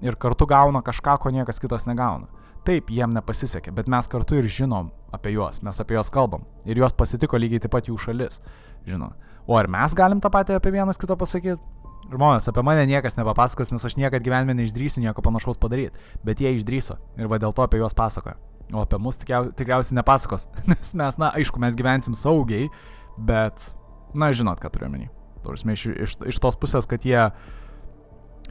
ir 0.03 0.17
kartu 0.19 0.47
gauna 0.49 0.81
kažką, 0.85 1.17
ko 1.21 1.31
niekas 1.33 1.59
kitas 1.61 1.87
negauna. 1.89 2.27
Taip, 2.65 2.89
jiem 2.89 3.13
nepasisekė, 3.13 3.69
bet 3.75 3.89
mes 3.91 4.07
kartu 4.09 4.39
ir 4.39 4.47
žinom 4.49 4.89
apie 5.13 5.35
juos, 5.35 5.61
mes 5.61 5.79
apie 5.81 5.97
juos 5.99 6.09
kalbam. 6.13 6.47
Ir 6.65 6.79
juos 6.81 6.95
pasitiko 6.97 7.37
lygiai 7.37 7.61
taip 7.61 7.75
pat 7.75 7.89
jų 7.91 7.97
šalis, 8.01 8.41
žinot. 8.89 9.13
O 9.45 9.57
ar 9.59 9.69
mes 9.69 9.93
galim 9.93 10.21
tą 10.21 10.31
patį 10.33 10.57
apie 10.57 10.73
vienas 10.73 10.97
kitą 10.97 11.17
pasakyti? 11.19 11.61
Žmonės, 12.09 12.49
apie 12.49 12.61
mane 12.65 12.83
niekas 12.89 13.17
nepapasakos, 13.17 13.71
nes 13.73 13.85
aš 13.85 13.95
niekada 13.97 14.21
gyvenime 14.25 14.53
neišdrysiu 14.57 15.01
nieko 15.01 15.23
panašaus 15.25 15.57
padaryti. 15.61 15.97
Bet 16.25 16.41
jie 16.41 16.51
išdryso 16.53 16.99
ir 17.17 17.29
va 17.29 17.39
dėl 17.41 17.53
to 17.53 17.65
apie 17.65 17.81
juos 17.81 17.97
pasakoja. 17.97 18.37
O 18.73 18.81
apie 18.81 18.97
mus 19.01 19.17
tikriausiai 19.21 19.97
nepasakos. 19.97 20.47
Nes 20.69 20.93
mes, 20.97 21.17
na, 21.21 21.31
aišku, 21.37 21.61
mes 21.61 21.77
gyvensim 21.77 22.17
saugiai, 22.17 22.69
bet, 23.17 23.73
na, 24.13 24.29
žinot, 24.33 24.61
ką 24.61 24.73
turiu 24.73 24.89
menį. 24.93 25.09
Prasme, 25.53 25.75
iš, 25.75 25.85
iš, 25.91 26.15
iš 26.33 26.39
tos 26.41 26.57
pusės, 26.59 26.87
kad 26.89 27.05
jie, 27.05 27.19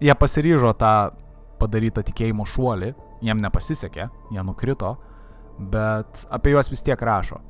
jie 0.03 0.15
pasiryžo 0.19 0.73
tą 0.79 0.95
padarytą 1.61 2.05
tikėjimo 2.07 2.47
šuolį, 2.49 2.93
jiem 3.25 3.41
nepasisekė, 3.43 4.09
jie 4.35 4.45
nukrito, 4.47 4.95
bet 5.73 6.25
apie 6.35 6.55
juos 6.55 6.71
vis 6.73 6.85
tiek 6.85 7.01
rašo. 7.01 7.41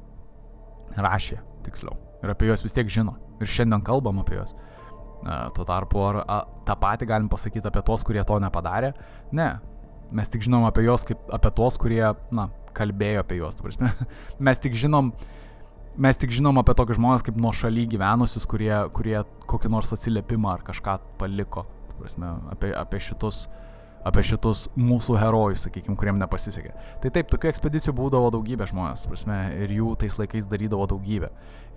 Rašė, 0.94 1.40
tiksliau. 1.66 1.96
Ir 2.22 2.32
apie 2.32 2.48
juos 2.48 2.62
vis 2.64 2.74
tiek 2.76 2.88
žino. 2.92 3.16
Ir 3.42 3.50
šiandien 3.50 3.82
kalbam 3.84 4.20
apie 4.22 4.38
juos. 4.38 4.54
Tuo 5.56 5.64
tarpu, 5.66 6.02
ar 6.04 6.20
a, 6.22 6.42
tą 6.68 6.76
patį 6.80 7.08
galim 7.08 7.30
pasakyti 7.32 7.70
apie 7.70 7.80
tos, 7.86 8.04
kurie 8.04 8.22
to 8.28 8.36
nepadarė? 8.42 8.92
Ne. 9.32 9.54
Mes 10.14 10.28
tik 10.30 10.44
žinom 10.44 10.66
apie 10.68 10.84
juos 10.84 11.06
kaip 11.08 11.22
apie 11.32 11.50
tos, 11.56 11.78
kurie, 11.80 12.02
na, 12.36 12.50
kalbėjo 12.76 13.24
apie 13.24 13.40
juos. 13.40 13.56
Mes 14.46 14.60
tik 14.60 14.76
žinom, 14.78 15.10
uh, 15.10 15.44
mes 15.96 16.18
tik 16.18 16.32
žinom 16.34 16.58
apie 16.60 16.74
tokius 16.76 16.98
žmonės 16.98 17.24
kaip 17.26 17.36
nuo 17.40 17.52
šaly 17.54 17.86
gyvenusius, 17.90 18.46
kurie, 18.50 18.72
kurie 18.96 19.18
kokį 19.50 19.70
nors 19.72 19.92
atsiliepimą 19.94 20.56
ar 20.56 20.64
kažką 20.66 20.98
paliko. 21.20 21.66
Prasme, 21.98 22.32
apie, 22.50 22.72
apie 22.74 23.00
šitus 23.02 23.44
apie 24.04 24.24
šitus 24.26 24.66
mūsų 24.76 25.16
herojus, 25.16 25.64
sakykime, 25.64 25.96
kuriem 25.96 26.18
nepasisekė. 26.20 26.74
Tai 27.00 27.12
taip, 27.14 27.30
tokių 27.32 27.48
ekspedicijų 27.50 27.94
būdavo 27.96 28.28
daugybė 28.34 28.66
žmonės, 28.68 29.06
prasme, 29.08 29.38
ir 29.64 29.72
jų 29.72 29.94
tais 30.02 30.18
laikais 30.20 30.48
darydavo 30.50 30.86
daugybę. 30.92 31.30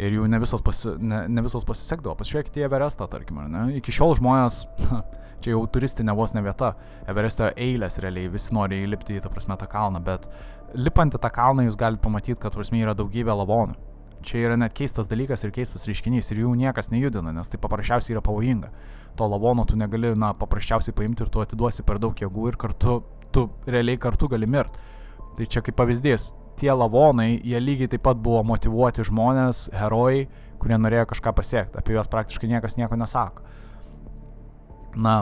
Ir 0.03 0.17
jų 0.17 0.27
ne 0.31 0.41
visos, 0.43 0.63
pasi, 0.65 0.97
ne, 0.99 1.23
ne 1.31 1.45
visos 1.45 1.65
pasisekdavo. 1.67 2.17
Pasižiūrėkite 2.19 2.61
į 2.61 2.67
Everestą, 2.67 3.07
tarkim, 3.11 3.39
ne? 3.53 3.63
Iki 3.79 3.95
šiol 3.95 4.17
žmonės, 4.19 4.59
čia 5.45 5.55
jau 5.55 5.63
turistinė 5.71 6.15
vos 6.19 6.35
ne 6.35 6.43
vieta, 6.45 6.73
Everestą 7.07 7.53
eilės 7.55 7.99
realiai, 8.03 8.31
visi 8.33 8.55
nori 8.57 8.83
įlipti 8.83 9.17
į, 9.17 9.23
ta 9.23 9.31
prasme, 9.31 9.55
tą 9.59 9.69
kalną, 9.71 10.03
bet 10.03 10.27
lipant 10.75 11.15
į 11.15 11.23
tą 11.23 11.31
kalną 11.31 11.69
jūs 11.69 11.79
galite 11.79 12.03
pamatyti, 12.03 12.41
kad, 12.43 12.59
prasme, 12.59 12.83
yra 12.83 12.97
daugybė 12.97 13.39
lavonų. 13.39 13.95
Čia 14.25 14.39
yra 14.47 14.57
net 14.57 14.73
keistas 14.77 15.07
dalykas 15.09 15.43
ir 15.45 15.53
keistas 15.53 15.85
reiškinys 15.87 16.31
ir 16.33 16.41
jų 16.43 16.55
niekas 16.57 16.89
nejudina, 16.89 17.31
nes 17.35 17.51
tai 17.51 17.59
paprasčiausiai 17.61 18.15
yra 18.15 18.23
pavojinga. 18.25 18.71
To 19.17 19.27
lavono 19.29 19.65
tu 19.65 19.77
negali, 19.77 20.13
na, 20.17 20.33
paprasčiausiai 20.37 20.95
paimti 20.97 21.23
ir 21.25 21.29
tu 21.33 21.41
atiduosi 21.43 21.85
per 21.85 22.01
daug 22.01 22.17
jėgų 22.17 22.49
ir 22.51 22.57
kartu, 22.59 22.99
tu 23.33 23.47
realiai 23.67 23.99
kartu 24.01 24.29
gali 24.31 24.49
mirti. 24.49 24.81
Tai 25.37 25.45
čia 25.45 25.61
kaip 25.61 25.77
pavyzdys, 25.77 26.31
tie 26.57 26.71
lavonai, 26.73 27.37
jie 27.45 27.59
lygiai 27.61 27.91
taip 27.93 28.03
pat 28.07 28.17
buvo 28.17 28.41
motivuoti 28.47 29.05
žmonės, 29.05 29.67
herojai, 29.77 30.25
kurie 30.57 30.79
norėjo 30.81 31.11
kažką 31.13 31.33
pasiekti. 31.37 31.77
Apie 31.77 31.93
juos 31.93 32.09
praktiškai 32.09 32.49
niekas 32.49 32.79
nieko 32.79 32.97
nesako. 32.97 33.45
Na, 34.97 35.19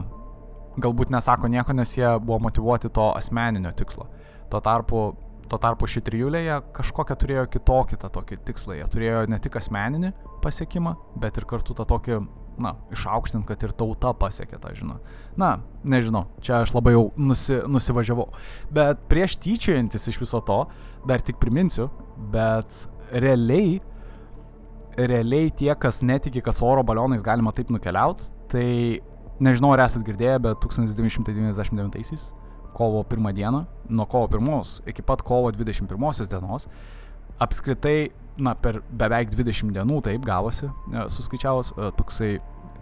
galbūt 0.80 1.12
nesako 1.12 1.52
nieko, 1.52 1.76
nes 1.76 1.92
jie 1.98 2.08
buvo 2.24 2.40
motivuoti 2.48 2.92
to 2.96 3.10
asmeninio 3.18 3.74
tikslo. 3.76 4.08
Tuo 4.50 4.62
tarpu 4.64 5.10
Tuo 5.46 5.60
tarpu 5.62 5.86
ši 5.90 6.02
trijulė 6.06 6.42
jie 6.42 6.56
kažkokią 6.74 7.18
turėjo 7.22 7.44
kitokį 7.54 8.00
tą 8.02 8.10
tokį 8.14 8.40
tikslą. 8.48 8.80
Jie 8.80 8.88
turėjo 8.90 9.26
ne 9.30 9.38
tik 9.42 9.58
asmeninį 9.60 10.12
pasiekimą, 10.42 10.96
bet 11.22 11.38
ir 11.38 11.46
kartu 11.50 11.76
tą 11.78 11.86
tokį, 11.90 12.20
na, 12.62 12.74
išaukštint, 12.96 13.46
kad 13.46 13.62
ir 13.68 13.74
tauta 13.78 14.14
pasiekė 14.18 14.58
tą, 14.64 14.74
žinot. 14.78 15.12
Na, 15.38 15.60
nežinau, 15.86 16.26
čia 16.42 16.64
aš 16.64 16.74
labai 16.74 16.96
jau 16.96 17.10
nusi, 17.20 17.60
nusivažiavau. 17.70 18.32
Bet 18.74 19.04
prieš 19.12 19.38
tyčiojantis 19.44 20.10
iš 20.10 20.18
viso 20.24 20.42
to, 20.48 20.64
dar 21.06 21.22
tik 21.26 21.38
priminsiu, 21.42 21.92
bet 22.34 22.86
realiai, 23.14 23.78
realiai 24.98 25.52
tie, 25.54 25.70
kas 25.78 26.02
netiki, 26.02 26.42
kad 26.42 26.58
su 26.58 26.66
oro 26.66 26.86
balionais 26.88 27.26
galima 27.26 27.54
taip 27.54 27.70
nukeliauti, 27.74 28.32
tai 28.50 28.70
nežinau, 29.44 29.76
ar 29.76 29.86
esat 29.86 30.06
girdėję, 30.08 30.40
bet 30.48 30.66
1999-aisiais 30.66 32.32
kovo 32.76 33.04
1 33.10 33.34
dieną, 33.36 33.64
nuo 33.90 34.06
kovo 34.06 34.28
1 34.28 34.90
iki 34.92 35.02
pat 35.02 35.24
kovo 35.26 35.52
21 35.52 36.28
dienos, 36.30 36.68
apskritai, 37.40 38.12
na, 38.38 38.56
per 38.56 38.82
beveik 38.92 39.32
20 39.32 39.72
dienų 39.76 40.02
taip 40.04 40.26
gavosi, 40.28 40.68
e, 40.92 41.06
suskaičiavus, 41.12 41.72
e, 41.76 41.92
toksai 42.00 42.34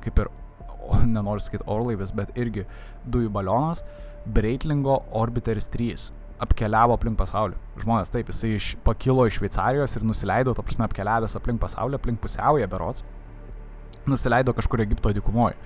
kaip 0.04 0.26
ir, 0.26 0.32
nenoriu 1.16 1.44
sakyti 1.44 1.70
orlaivis, 1.70 2.12
bet 2.16 2.34
irgi 2.38 2.66
dujų 3.06 3.32
balionas, 3.34 3.86
Breitlingo 4.26 5.02
Orbiteris 5.12 5.68
3 5.72 6.12
apkeliavo 6.44 6.96
aplink 6.98 7.18
pasaulį. 7.20 7.58
Žmonės 7.82 8.12
taip, 8.14 8.30
jisai 8.32 8.54
iš, 8.58 8.74
pakilo 8.86 9.26
iš 9.28 9.38
Šveicarijos 9.40 9.96
ir 9.98 10.06
nusileido, 10.08 10.54
ta 10.56 10.66
prasme, 10.66 10.86
apkeliavęs 10.88 11.38
aplink 11.40 11.62
pasaulį, 11.62 12.00
aplink 12.00 12.22
pusiaują 12.24 12.68
berots, 12.72 13.04
nusileido 14.10 14.56
kažkur 14.56 14.84
Egipto 14.84 15.14
dykumoje. 15.16 15.58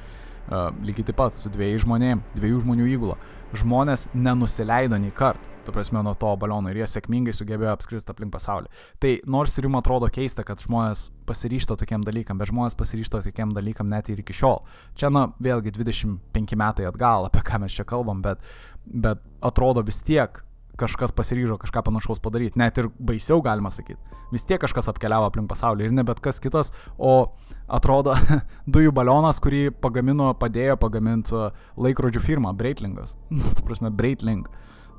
Lygiai 0.47 1.09
taip 1.09 1.19
pat 1.19 1.35
su 1.35 1.51
dviejais 1.51 1.83
žmonėmis, 1.83 2.23
dviejų 2.37 2.63
žmonių 2.63 2.87
įgula. 2.93 3.17
Žmonės 3.57 4.07
nenusileido 4.15 4.99
nei 4.99 5.11
kart, 5.15 5.41
tu 5.67 5.73
prasme, 5.75 5.99
nuo 6.03 6.13
to 6.15 6.29
baliono 6.39 6.71
ir 6.71 6.79
jie 6.79 6.87
sėkmingai 6.87 7.33
sugebėjo 7.35 7.73
apskristi 7.73 8.13
aplink 8.13 8.31
pasaulį. 8.31 8.71
Tai 9.03 9.11
nors 9.27 9.57
ir 9.59 9.67
jums 9.67 9.81
atrodo 9.81 10.07
keista, 10.13 10.45
kad 10.47 10.63
žmonės 10.63 11.09
pasiryšto 11.27 11.75
tokiam 11.79 12.05
dalykam, 12.07 12.39
bet 12.39 12.51
žmonės 12.53 12.77
pasiryšto 12.79 13.21
tokiam 13.25 13.51
dalykam 13.55 13.91
net 13.91 14.07
ir 14.11 14.23
iki 14.23 14.35
šiol. 14.35 14.63
Čia, 14.95 15.11
na, 15.11 15.27
vėlgi 15.43 15.75
25 15.75 16.59
metai 16.59 16.87
atgal, 16.87 17.27
apie 17.27 17.43
ką 17.43 17.59
mes 17.63 17.75
čia 17.75 17.87
kalbam, 17.87 18.23
bet, 18.23 18.43
bet 18.87 19.23
atrodo 19.43 19.83
vis 19.87 19.99
tiek 19.99 20.43
kažkas 20.77 21.13
pasiryžo 21.15 21.57
kažką 21.61 21.81
panašaus 21.87 22.21
padaryti, 22.23 22.59
net 22.61 22.77
ir 22.77 22.89
baisiau 22.99 23.41
galima 23.45 23.71
sakyti. 23.73 23.99
Vis 24.31 24.45
tiek 24.45 24.59
kažkas 24.61 24.89
apkeliavo 24.91 25.29
aplink 25.29 25.49
pasaulį 25.49 25.87
ir 25.87 25.95
ne 25.95 26.03
bet 26.05 26.21
kas 26.23 26.39
kitas, 26.43 26.71
o 26.97 27.27
atrodo 27.67 28.15
dujų 28.73 28.93
balionas, 28.95 29.41
kurį 29.43 29.67
pagamino, 29.81 30.29
padėjo 30.37 30.77
pagaminti 30.81 31.35
uh, 31.35 31.55
laikrodžių 31.79 32.23
firma 32.23 32.53
Breitlingas. 32.57 33.17
Nu, 33.37 33.53
tu 33.55 33.65
prasme, 33.65 33.91
Breitling. 33.93 34.47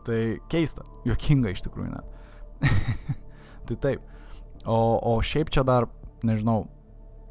Tai 0.06 0.18
keista, 0.50 0.86
juokinga 1.06 1.52
iš 1.52 1.62
tikrųjų 1.66 1.92
net. 1.92 2.66
tai 3.68 3.78
taip. 3.82 4.02
O, 4.64 4.78
o 4.98 5.14
šiaip 5.24 5.52
čia 5.54 5.62
dar, 5.66 5.86
nežinau, 6.26 6.64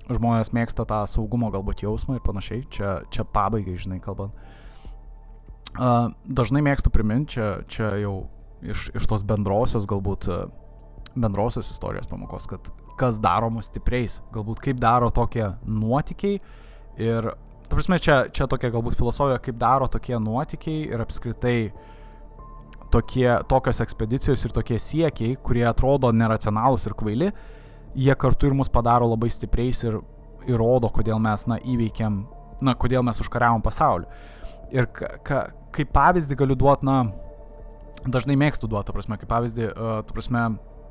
žmonės 0.08 0.54
mėgsta 0.56 0.86
tą 0.88 1.02
saugumo 1.10 1.50
galbūt 1.52 1.84
jausmą 1.84 2.18
ir 2.18 2.24
panašiai, 2.24 2.64
čia, 2.72 3.02
čia 3.12 3.28
pabaigai, 3.28 3.76
žinai, 3.80 4.00
kalbant. 4.04 4.36
Uh, 5.78 6.14
dažnai 6.26 6.64
mėgstu 6.66 6.90
priminti, 6.94 7.36
čia, 7.36 7.50
čia 7.70 7.92
jau 8.02 8.16
iš, 8.68 8.90
iš 8.98 9.08
tos 9.10 9.24
bendrosios 9.28 9.88
galbūt 9.90 10.28
e, 10.32 10.40
bendrosios 11.18 11.72
istorijos 11.72 12.10
pamokos, 12.10 12.48
kad 12.50 12.70
kas 12.98 13.20
daro 13.22 13.50
mus 13.54 13.70
stipriais, 13.72 14.20
galbūt 14.34 14.62
kaip 14.64 14.80
daro 14.82 15.10
tokie 15.14 15.46
nuotikiai 15.66 16.40
ir, 17.02 17.30
tu 17.68 17.78
prasme, 17.78 18.00
čia, 18.02 18.24
čia 18.34 18.48
tokia 18.50 18.72
galbūt 18.74 18.98
filosofija, 18.98 19.42
kaip 19.44 19.60
daro 19.62 19.90
tokie 19.92 20.18
nuotikiai 20.22 20.88
ir 20.90 21.04
apskritai 21.04 21.60
tokie, 22.94 23.28
tokios 23.50 23.82
ekspedicijos 23.84 24.46
ir 24.46 24.56
tokie 24.56 24.80
siekiai, 24.82 25.38
kurie 25.44 25.66
atrodo 25.68 26.12
neracionalūs 26.16 26.88
ir 26.88 26.96
kvaili, 26.98 27.32
jie 27.98 28.16
kartu 28.20 28.50
ir 28.50 28.58
mus 28.58 28.72
padaro 28.72 29.10
labai 29.12 29.30
stipriais 29.34 29.84
ir 29.88 30.00
įrodo, 30.48 30.90
kodėl 30.94 31.20
mes, 31.22 31.44
na, 31.50 31.60
įveikiam, 31.60 32.22
na, 32.64 32.74
kodėl 32.80 33.04
mes 33.06 33.20
užkariavom 33.22 33.64
pasaulį. 33.66 34.08
Ir 34.76 34.88
ka, 34.96 35.10
ka, 35.24 35.42
kaip 35.76 35.92
pavyzdį 35.96 36.38
galiu 36.40 36.56
duoti, 36.60 36.88
na, 36.88 37.02
dažnai 38.14 38.38
mėgstu 38.40 38.70
duoti, 38.72 38.96
prasme, 38.96 39.20
kaip 39.20 39.32
pavyzdį, 39.32 39.70
uh, 39.72 40.02
prasme, 40.12 40.44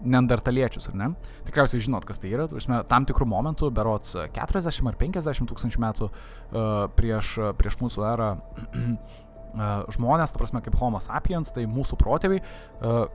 neandertaliečius, 0.04 0.90
ar 0.90 0.98
ne? 1.00 1.06
Tikriausiai 1.48 1.80
žinot, 1.86 2.04
kas 2.08 2.20
tai 2.20 2.34
yra. 2.34 2.44
Prasme, 2.50 2.82
tam 2.90 3.06
tikrų 3.08 3.28
momentų, 3.30 3.70
berots 3.74 4.12
40 4.36 4.90
ar 4.90 4.98
50 5.00 5.48
tūkstančių 5.52 5.80
metų 5.86 6.10
uh, 6.10 6.74
prieš, 6.98 7.38
prieš 7.56 7.80
mūsų 7.80 8.04
erą 8.10 8.34
žmonės, 9.96 10.34
ta 10.34 10.40
prasme, 10.40 10.60
kaip 10.64 10.76
Homo 10.76 11.00
sapiens, 11.00 11.48
tai 11.54 11.64
mūsų 11.70 11.96
protėviai, 11.96 12.42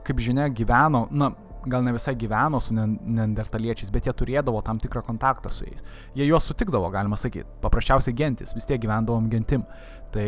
kaip 0.02 0.22
žinia, 0.22 0.48
gyveno, 0.50 1.04
na, 1.14 1.28
gal 1.66 1.84
ne 1.84 1.92
visai 1.94 2.14
gyveno 2.18 2.60
su 2.60 2.74
neandertaliečiais, 2.74 3.92
bet 3.94 4.08
jie 4.08 4.14
turėdavo 4.16 4.62
tam 4.66 4.80
tikrą 4.82 5.04
kontaktą 5.06 5.52
su 5.52 5.66
jais. 5.68 5.84
Jie 6.18 6.26
juos 6.26 6.46
sutikdavo, 6.48 6.90
galima 6.94 7.18
sakyti. 7.18 7.46
Paprasčiausiai 7.62 8.16
gentis, 8.18 8.54
vis 8.56 8.66
tiek 8.66 8.80
gyvendavom 8.82 9.28
gentim. 9.32 9.62
Tai 10.14 10.26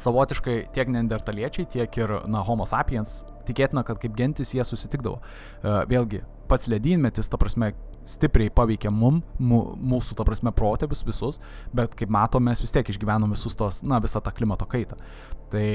savotiškai 0.00 0.56
tiek 0.74 0.90
neandertaliečiai, 0.92 1.68
tiek 1.70 2.00
ir, 2.00 2.16
na, 2.30 2.42
homo 2.46 2.66
sapiens, 2.68 3.20
tikėtina, 3.48 3.84
kad 3.86 4.00
kaip 4.02 4.16
gentis 4.18 4.54
jie 4.56 4.64
susitikdavo. 4.66 5.20
Uh, 5.20 5.82
vėlgi, 5.90 6.24
pats 6.50 6.68
ledynmetis, 6.70 7.30
ta 7.30 7.38
prasme, 7.40 7.72
stipriai 8.08 8.50
paveikė 8.54 8.90
mum, 8.92 9.20
mūsų, 9.38 10.16
ta 10.18 10.26
prasme, 10.26 10.52
protėvius 10.56 11.04
visus, 11.06 11.40
bet 11.76 11.94
kaip 11.98 12.12
matome, 12.12 12.50
mes 12.50 12.62
vis 12.62 12.72
tiek 12.74 12.88
išgyvenom 12.90 13.34
visus 13.36 13.56
tos, 13.58 13.82
na, 13.86 14.00
visą 14.02 14.22
tą 14.24 14.32
klimato 14.34 14.66
kaitą. 14.70 14.98
Tai 15.52 15.66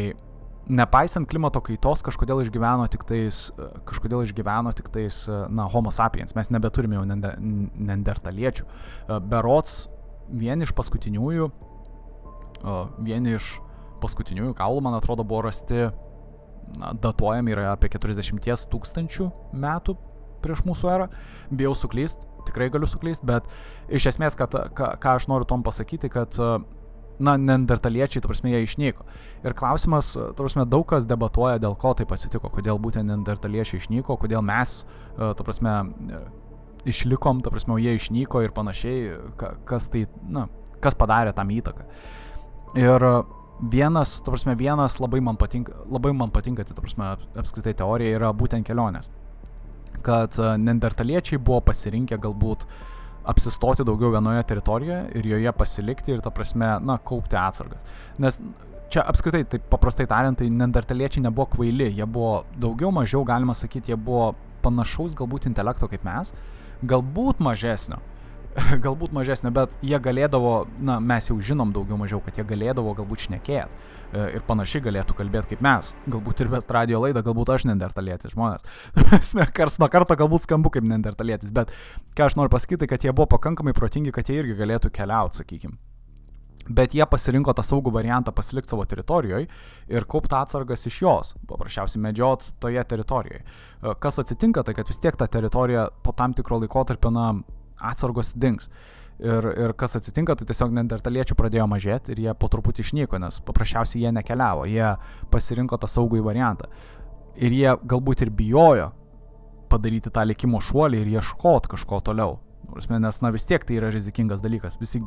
nepaisant 0.66 1.30
klimato 1.30 1.62
kaitos, 1.64 2.02
kažkodėl 2.06 2.42
išgyveno 2.44 2.88
tik 2.92 3.06
tais, 3.08 3.48
kažkodėl 3.88 4.26
išgyveno 4.26 4.74
tik 4.78 4.90
tais, 4.94 5.22
na, 5.30 5.68
homo 5.72 5.94
sapiens, 5.94 6.36
mes 6.38 6.50
nebeturime 6.54 6.98
jau 6.98 7.06
neandertaliečių. 7.06 8.66
Berots, 9.30 9.86
vieni 10.30 10.66
iš 10.66 10.74
paskutiniųjų, 10.76 11.52
vieni 13.06 13.38
iš 13.38 13.54
paskutiniųjų 14.04 14.56
kaulų, 14.58 14.84
man 14.86 14.98
atrodo, 14.98 15.26
buvo 15.28 15.46
rasti, 15.48 15.88
na, 16.80 16.94
datuojami 17.02 17.56
yra 17.56 17.72
apie 17.74 17.92
40 17.94 18.70
tūkstančių 18.72 19.30
metų 19.54 19.98
prieš 20.46 20.64
mūsų 20.68 20.92
erą. 20.94 21.10
Bijau 21.50 21.74
suklyst, 21.78 22.26
tikrai 22.48 22.70
galiu 22.74 22.90
suklyst, 22.90 23.26
bet 23.26 23.48
iš 23.90 24.12
esmės, 24.14 24.38
kad, 24.38 24.54
ką, 24.78 24.96
ką 25.02 25.18
aš 25.20 25.30
noriu 25.32 25.48
tom 25.50 25.66
pasakyti, 25.66 26.12
kad 26.14 26.38
na, 27.20 27.36
neandertaliečiai, 27.40 28.22
ta 28.24 28.30
prasme, 28.30 28.52
jie 28.54 28.64
išnyko. 28.66 29.06
Ir 29.46 29.56
klausimas, 29.58 30.12
ta 30.16 30.36
prasme, 30.38 30.66
daug 30.70 30.86
kas 30.90 31.08
debatuoja, 31.10 31.60
dėl 31.64 31.78
ko 31.80 31.94
taip 31.98 32.12
atsitiko, 32.16 32.52
kodėl 32.54 32.80
būtent 32.82 33.08
neandertaliečiai 33.10 33.82
išnyko, 33.82 34.18
kodėl 34.22 34.44
mes, 34.46 34.82
ta 35.16 35.48
prasme, 35.48 35.78
išlikom, 36.86 37.42
ta 37.46 37.54
prasme, 37.54 37.80
jie 37.82 37.96
išnyko 38.00 38.44
ir 38.46 38.54
panašiai, 38.56 39.16
kas 39.68 39.90
tai, 39.94 40.06
na, 40.28 40.48
kas 40.84 40.98
padarė 40.98 41.34
tam 41.36 41.52
įtaką. 41.56 41.88
Ir 42.76 43.08
vienas, 43.60 44.22
ta 44.22 44.32
prasme, 44.32 44.56
vienas 44.56 45.00
labai 45.00 45.22
man 45.22 45.38
patinka, 45.38 45.74
labai 45.92 46.14
man 46.14 46.32
patinka, 46.32 46.66
tai 46.66 46.76
ta 46.76 46.84
prasme, 46.84 47.12
apskritai 47.40 47.76
teorija 47.78 48.18
yra 48.20 48.32
būtent 48.36 48.68
kelionės. 48.68 49.10
Kad 50.06 50.38
e, 50.40 50.52
nendertaliečiai 50.62 51.40
buvo 51.42 51.62
pasirinkę 51.66 52.20
galbūt 52.22 52.66
apsistoti 53.26 53.86
daugiau 53.88 54.12
vienoje 54.14 54.44
teritorijoje 54.46 55.18
ir 55.18 55.30
joje 55.32 55.54
pasilikti 55.58 56.14
ir, 56.14 56.22
ta 56.22 56.34
prasme, 56.36 56.76
na, 56.86 56.98
kaupti 57.02 57.40
atsargas. 57.40 57.86
Nes 58.22 58.38
čia 58.94 59.06
apskritai, 59.10 59.46
taip 59.50 59.66
paprastai 59.72 60.06
tariant, 60.10 60.38
tai 60.38 60.50
nendertaliečiai 60.52 61.26
nebuvo 61.26 61.48
kvaili, 61.56 61.90
jie 61.96 62.06
buvo 62.06 62.44
daugiau 62.62 62.92
mažiau, 62.94 63.24
galima 63.26 63.56
sakyti, 63.58 63.94
jie 63.94 63.98
buvo 63.98 64.34
panašaus 64.66 65.16
galbūt 65.18 65.48
intelekto 65.50 65.90
kaip 65.90 66.06
mes, 66.06 66.34
galbūt 66.86 67.42
mažesnio, 67.44 67.98
galbūt 68.86 69.14
mažesnio, 69.16 69.52
bet 69.56 69.74
jie 69.84 69.98
galėdavo, 70.02 70.54
na, 70.84 70.98
mes 71.04 71.30
jau 71.30 71.38
žinom 71.44 71.74
daugiau 71.76 71.98
mažiau, 72.00 72.22
kad 72.24 72.38
jie 72.40 72.46
galėdavo 72.48 72.94
galbūt 72.98 73.28
šnekėti 73.28 73.66
e, 73.68 74.28
ir 74.38 74.46
panašiai 74.48 74.84
galėtų 74.86 75.18
kalbėti 75.18 75.54
kaip 75.54 75.66
mes. 75.66 75.92
Galbūt 76.12 76.44
ir 76.44 76.52
ves 76.54 76.70
radio 76.72 77.02
laidą, 77.04 77.24
galbūt 77.26 77.52
aš 77.56 77.68
nendertalėtis 77.72 78.36
žmonės. 78.36 78.64
Kars 79.58 79.80
nuo 79.82 79.90
karto 79.92 80.18
galbūt 80.20 80.48
skambu 80.48 80.72
kaip 80.74 80.88
nendertalėtis, 80.88 81.52
bet 81.56 81.74
ką 82.16 82.30
aš 82.30 82.40
noriu 82.40 82.54
pasakyti, 82.54 82.88
kad 82.92 83.04
jie 83.04 83.12
buvo 83.16 83.28
pakankamai 83.36 83.76
protingi, 83.76 84.16
kad 84.16 84.32
jie 84.32 84.40
irgi 84.40 84.58
galėtų 84.62 84.94
keliauti, 84.96 85.44
sakykime. 85.44 85.78
Bet 86.66 86.96
jie 86.98 87.06
pasirinko 87.06 87.54
tą 87.54 87.62
saugų 87.62 87.92
variantą 87.94 88.32
pasilikti 88.34 88.72
savo 88.74 88.88
teritorijoje 88.90 89.46
ir 89.94 90.08
kaupti 90.10 90.34
atsargas 90.34 90.88
iš 90.90 90.96
jos, 91.04 91.36
paprasčiausiai 91.46 92.02
medžiot 92.02 92.48
toje 92.64 92.82
teritorijoje. 92.90 93.44
E, 93.44 93.94
kas 94.02 94.18
atsitinka, 94.24 94.64
tai 94.66 94.74
kad 94.74 94.90
vis 94.90 94.98
tiek 95.04 95.20
ta 95.20 95.28
teritorija 95.30 95.92
po 96.02 96.16
tam 96.18 96.34
tikro 96.34 96.58
laikotarpio, 96.64 97.12
na, 97.14 97.28
atsargos 97.80 98.34
dings. 98.36 98.70
Ir, 99.16 99.46
ir 99.56 99.74
kas 99.80 99.96
atsitinka, 99.96 100.36
tai 100.36 100.48
tiesiog 100.50 100.74
neandertaliečių 100.76 101.38
pradėjo 101.40 101.70
mažėti 101.72 102.12
ir 102.12 102.20
jie 102.26 102.34
po 102.36 102.50
truputį 102.52 102.84
išnyko, 102.84 103.20
nes 103.24 103.40
paprasčiausiai 103.48 104.04
jie 104.04 104.12
nekeliavo, 104.12 104.66
jie 104.68 104.90
pasirinko 105.32 105.80
tą 105.80 105.88
saugų 105.88 106.20
variantą. 106.26 106.68
Ir 107.40 107.56
jie 107.56 107.72
galbūt 107.88 108.26
ir 108.26 108.34
bijojo 108.36 108.90
padaryti 109.72 110.12
tą 110.12 110.26
likimo 110.28 110.60
šuolį 110.60 111.00
ir 111.00 111.14
ieškoti 111.16 111.72
kažko 111.72 112.02
toliau. 112.04 112.42
Nes, 112.76 113.22
na, 113.22 113.32
vis 113.32 113.48
tiek 113.48 113.64
tai 113.64 113.80
yra 113.80 113.92
rizikingas 113.94 114.44
dalykas. 114.44 114.76
Visi, 114.82 115.00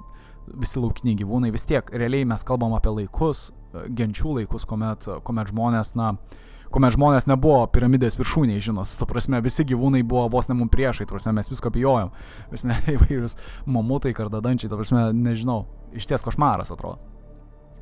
visi 0.57 0.81
laukiniai 0.81 1.19
gyvūnai, 1.21 1.53
vis 1.53 1.69
tiek 1.69 1.93
realiai 1.93 2.25
mes 2.29 2.45
kalbam 2.49 2.77
apie 2.79 2.95
laikus, 3.03 3.51
genčių 3.75 4.39
laikus, 4.39 4.65
kuomet, 4.69 5.05
kuomet 5.27 5.51
žmonės, 5.53 5.93
na, 5.99 6.15
uh, 6.15 6.47
kuomet 6.73 6.95
žmonės 6.97 7.29
nebuvo 7.29 7.63
piramidės 7.73 8.19
viršūniai, 8.19 8.63
žinot, 8.65 8.91
ta 9.01 9.07
prasme, 9.09 9.41
visi 9.45 9.65
gyvūnai 9.69 10.03
buvo 10.07 10.27
vos 10.33 10.51
ne 10.51 10.57
mums 10.59 10.73
priešai, 10.75 11.07
ta 11.09 11.17
prasme, 11.17 11.35
mes 11.37 11.51
visko 11.51 11.73
bijojom, 11.75 12.13
visme 12.53 12.77
įvairius 12.97 13.39
mamutai, 13.67 14.15
kardadančiai, 14.17 14.71
ta 14.73 14.79
prasme, 14.81 15.09
nežinau, 15.17 15.63
iš 15.97 16.09
ties 16.11 16.25
košmaras 16.25 16.73
atrodo. 16.75 17.01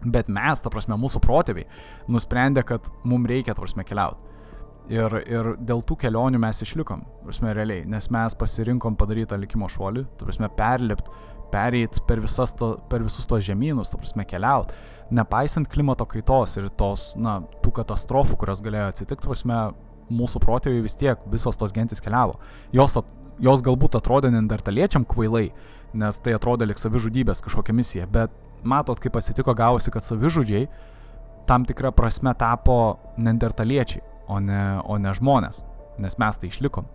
Bet 0.06 0.30
mes, 0.30 0.62
ta 0.62 0.70
prasme, 0.70 0.98
mūsų 1.00 1.22
protėviai 1.24 1.66
nusprendė, 2.12 2.62
kad 2.66 2.90
mums 3.08 3.30
reikia, 3.30 3.54
ta 3.54 3.64
prasme, 3.64 3.86
keliauti. 3.86 4.34
Ir, 4.92 5.16
ir 5.26 5.48
dėl 5.66 5.80
tų 5.82 5.96
kelionių 6.04 6.38
mes 6.38 6.62
išlikom, 6.62 7.00
prasme, 7.24 7.50
realiai, 7.56 7.86
nes 7.90 8.06
mes 8.14 8.36
pasirinkom 8.38 8.94
padaryti 9.00 9.32
tą 9.32 9.40
likimo 9.42 9.66
šuolį, 9.72 10.04
prasme, 10.20 10.50
perlipti, 10.54 11.10
pereit 11.50 11.98
per, 12.06 12.22
to, 12.58 12.68
per 12.90 13.02
visus 13.02 13.26
tos 13.26 13.42
žemynus, 13.46 13.90
prasme, 13.98 14.26
keliauti 14.28 14.78
nepaisant 15.10 15.68
klimato 15.70 16.06
kaitos 16.08 16.56
ir 16.58 16.68
tos, 16.78 17.12
na, 17.20 17.38
tų 17.62 17.72
katastrofų, 17.80 18.38
kurios 18.40 18.62
galėjo 18.64 18.88
atsitikti, 18.92 19.28
prasme, 19.28 19.60
mūsų 20.12 20.42
protėviai 20.42 20.84
vis 20.84 20.98
tiek 20.98 21.22
visos 21.30 21.58
tos 21.58 21.74
gentis 21.74 22.02
keliavo. 22.02 22.38
Jos, 22.74 22.96
at, 23.00 23.08
jos 23.42 23.62
galbūt 23.66 23.98
atrodė 23.98 24.30
nendertaliečiam 24.34 25.06
kvailai, 25.08 25.48
nes 25.96 26.20
tai 26.22 26.36
atrodė 26.36 26.68
lik 26.70 26.80
savižudybės 26.82 27.42
kažkokia 27.44 27.74
misija, 27.76 28.06
bet 28.10 28.34
matot, 28.66 29.00
kaip 29.02 29.16
atsitiko 29.18 29.54
gausi, 29.56 29.92
kad 29.94 30.04
savižudžiai 30.06 30.68
tam 31.46 31.66
tikrą 31.66 31.92
prasme 31.94 32.34
tapo 32.38 32.98
nendertaliečiai, 33.22 34.02
o 34.28 34.40
ne, 34.42 34.62
o 34.82 34.98
ne 34.98 35.12
žmonės, 35.14 35.62
nes 36.02 36.18
mes 36.18 36.40
tai 36.40 36.50
išlikom. 36.50 36.88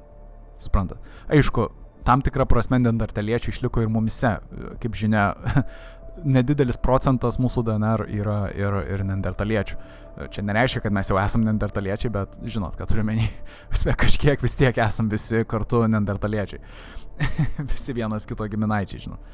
Suprantat. 0.61 0.99
Aišku, 1.31 1.69
tam 2.05 2.21
tikrą 2.25 2.45
prasme 2.49 2.79
nendertaliečiai 2.81 3.53
išliko 3.53 3.83
ir 3.83 3.89
mumise. 3.89 4.35
Kaip 4.81 4.97
žinia, 4.97 5.31
nedidelis 6.25 6.77
procentas 6.81 7.37
mūsų 7.41 7.63
DNR 7.67 8.03
yra 8.11 8.37
ir, 8.55 8.77
ir 8.93 9.03
nendertaliečių. 9.07 9.77
Čia 10.33 10.43
nereiškia, 10.45 10.83
kad 10.83 10.95
mes 10.95 11.09
jau 11.09 11.17
esame 11.21 11.47
nendertaliečiai, 11.47 12.11
bet 12.13 12.37
žinot, 12.43 12.75
kad 12.79 12.91
turime 12.91 13.17
kažkiek 14.03 14.43
vis 14.43 14.57
tiek 14.59 14.77
esam 14.83 15.09
visi 15.11 15.45
kartu 15.47 15.85
nendertaliečiai. 15.91 16.61
visi 17.73 17.95
vienas 17.95 18.27
kito 18.29 18.47
giminaičiai, 18.51 19.05
žinot. 19.07 19.31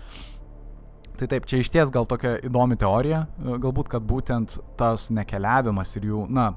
Tai 1.18 1.26
taip, 1.32 1.48
čia 1.50 1.64
iš 1.64 1.72
ties 1.74 1.90
gal 1.90 2.06
tokia 2.06 2.36
įdomi 2.46 2.78
teorija, 2.78 3.24
galbūt, 3.42 3.90
kad 3.90 4.06
būtent 4.06 4.60
tas 4.78 5.08
nekeliavimas 5.10 5.96
ir 5.98 6.12
jų, 6.12 6.28
na, 6.30 6.52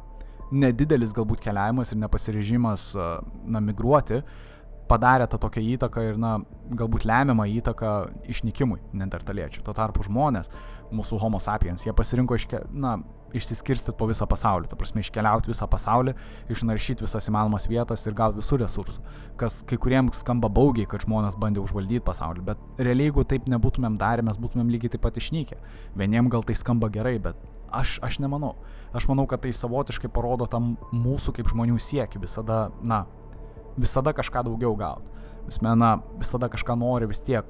nedidelis 0.52 1.14
galbūt 1.16 1.40
keliavimas 1.40 1.94
ir 1.94 2.00
nepasirežimas, 2.02 2.90
na, 3.48 3.62
migruoti, 3.64 4.20
uh, 4.20 4.49
padarė 4.90 5.28
tą 5.30 5.38
tokią 5.42 5.62
įtaką 5.76 6.04
ir, 6.08 6.18
na, 6.20 6.38
galbūt 6.74 7.06
lemiamą 7.08 7.46
įtaką 7.60 7.94
išnykimui 8.30 8.80
nendertaliečių. 8.98 9.62
Tuo 9.66 9.74
tarpu 9.76 10.04
žmonės, 10.06 10.50
mūsų 10.94 11.20
homo 11.22 11.40
sapiens, 11.42 11.86
jie 11.86 11.94
pasirinko 11.96 12.38
iške, 12.38 12.64
na, 12.74 12.98
išsiskirstyti 13.36 13.94
po 13.98 14.08
visą 14.10 14.26
pasaulį, 14.26 14.66
ta 14.70 14.78
prasme 14.78 15.04
iškeliauti 15.04 15.52
visą 15.52 15.68
pasaulį, 15.70 16.16
išnaršyti 16.50 17.06
visas 17.06 17.28
įmanomas 17.30 17.68
vietas 17.70 18.02
ir 18.06 18.16
gauti 18.18 18.40
visų 18.40 18.58
resursų, 18.64 19.04
kas 19.38 19.60
kai 19.70 19.78
kuriems 19.78 20.24
skamba 20.24 20.50
baugiai, 20.50 20.88
kad 20.90 21.04
žmonės 21.06 21.38
bandė 21.38 21.62
užvaldyti 21.62 22.02
pasaulį, 22.06 22.42
bet 22.50 22.82
realiai 22.82 23.10
jeigu 23.10 23.26
taip 23.28 23.46
nebūtumėm 23.50 23.98
darę, 24.00 24.26
mes 24.26 24.38
būtumėm 24.40 24.70
lygiai 24.74 24.94
taip 24.96 25.04
pat 25.06 25.18
išnykę. 25.20 25.58
Vieniem 25.98 26.30
gal 26.32 26.46
tai 26.46 26.58
skamba 26.58 26.90
gerai, 26.92 27.18
bet 27.22 27.38
aš, 27.70 27.98
aš 28.02 28.18
nemanau. 28.22 28.56
Aš 28.96 29.06
manau, 29.10 29.26
kad 29.30 29.42
tai 29.44 29.52
savotiškai 29.54 30.10
parodo 30.12 30.48
tam 30.50 30.74
mūsų 30.94 31.34
kaip 31.38 31.50
žmonių 31.50 31.78
siekį 31.80 32.24
visada, 32.26 32.68
na, 32.82 33.04
visada 33.78 34.14
kažką 34.16 34.44
daugiau 34.48 34.76
gauti. 34.78 35.10
Vismena 35.46 35.98
visada 36.18 36.48
kažką 36.48 36.76
nori 36.78 37.08
vis 37.10 37.22
tiek. 37.24 37.46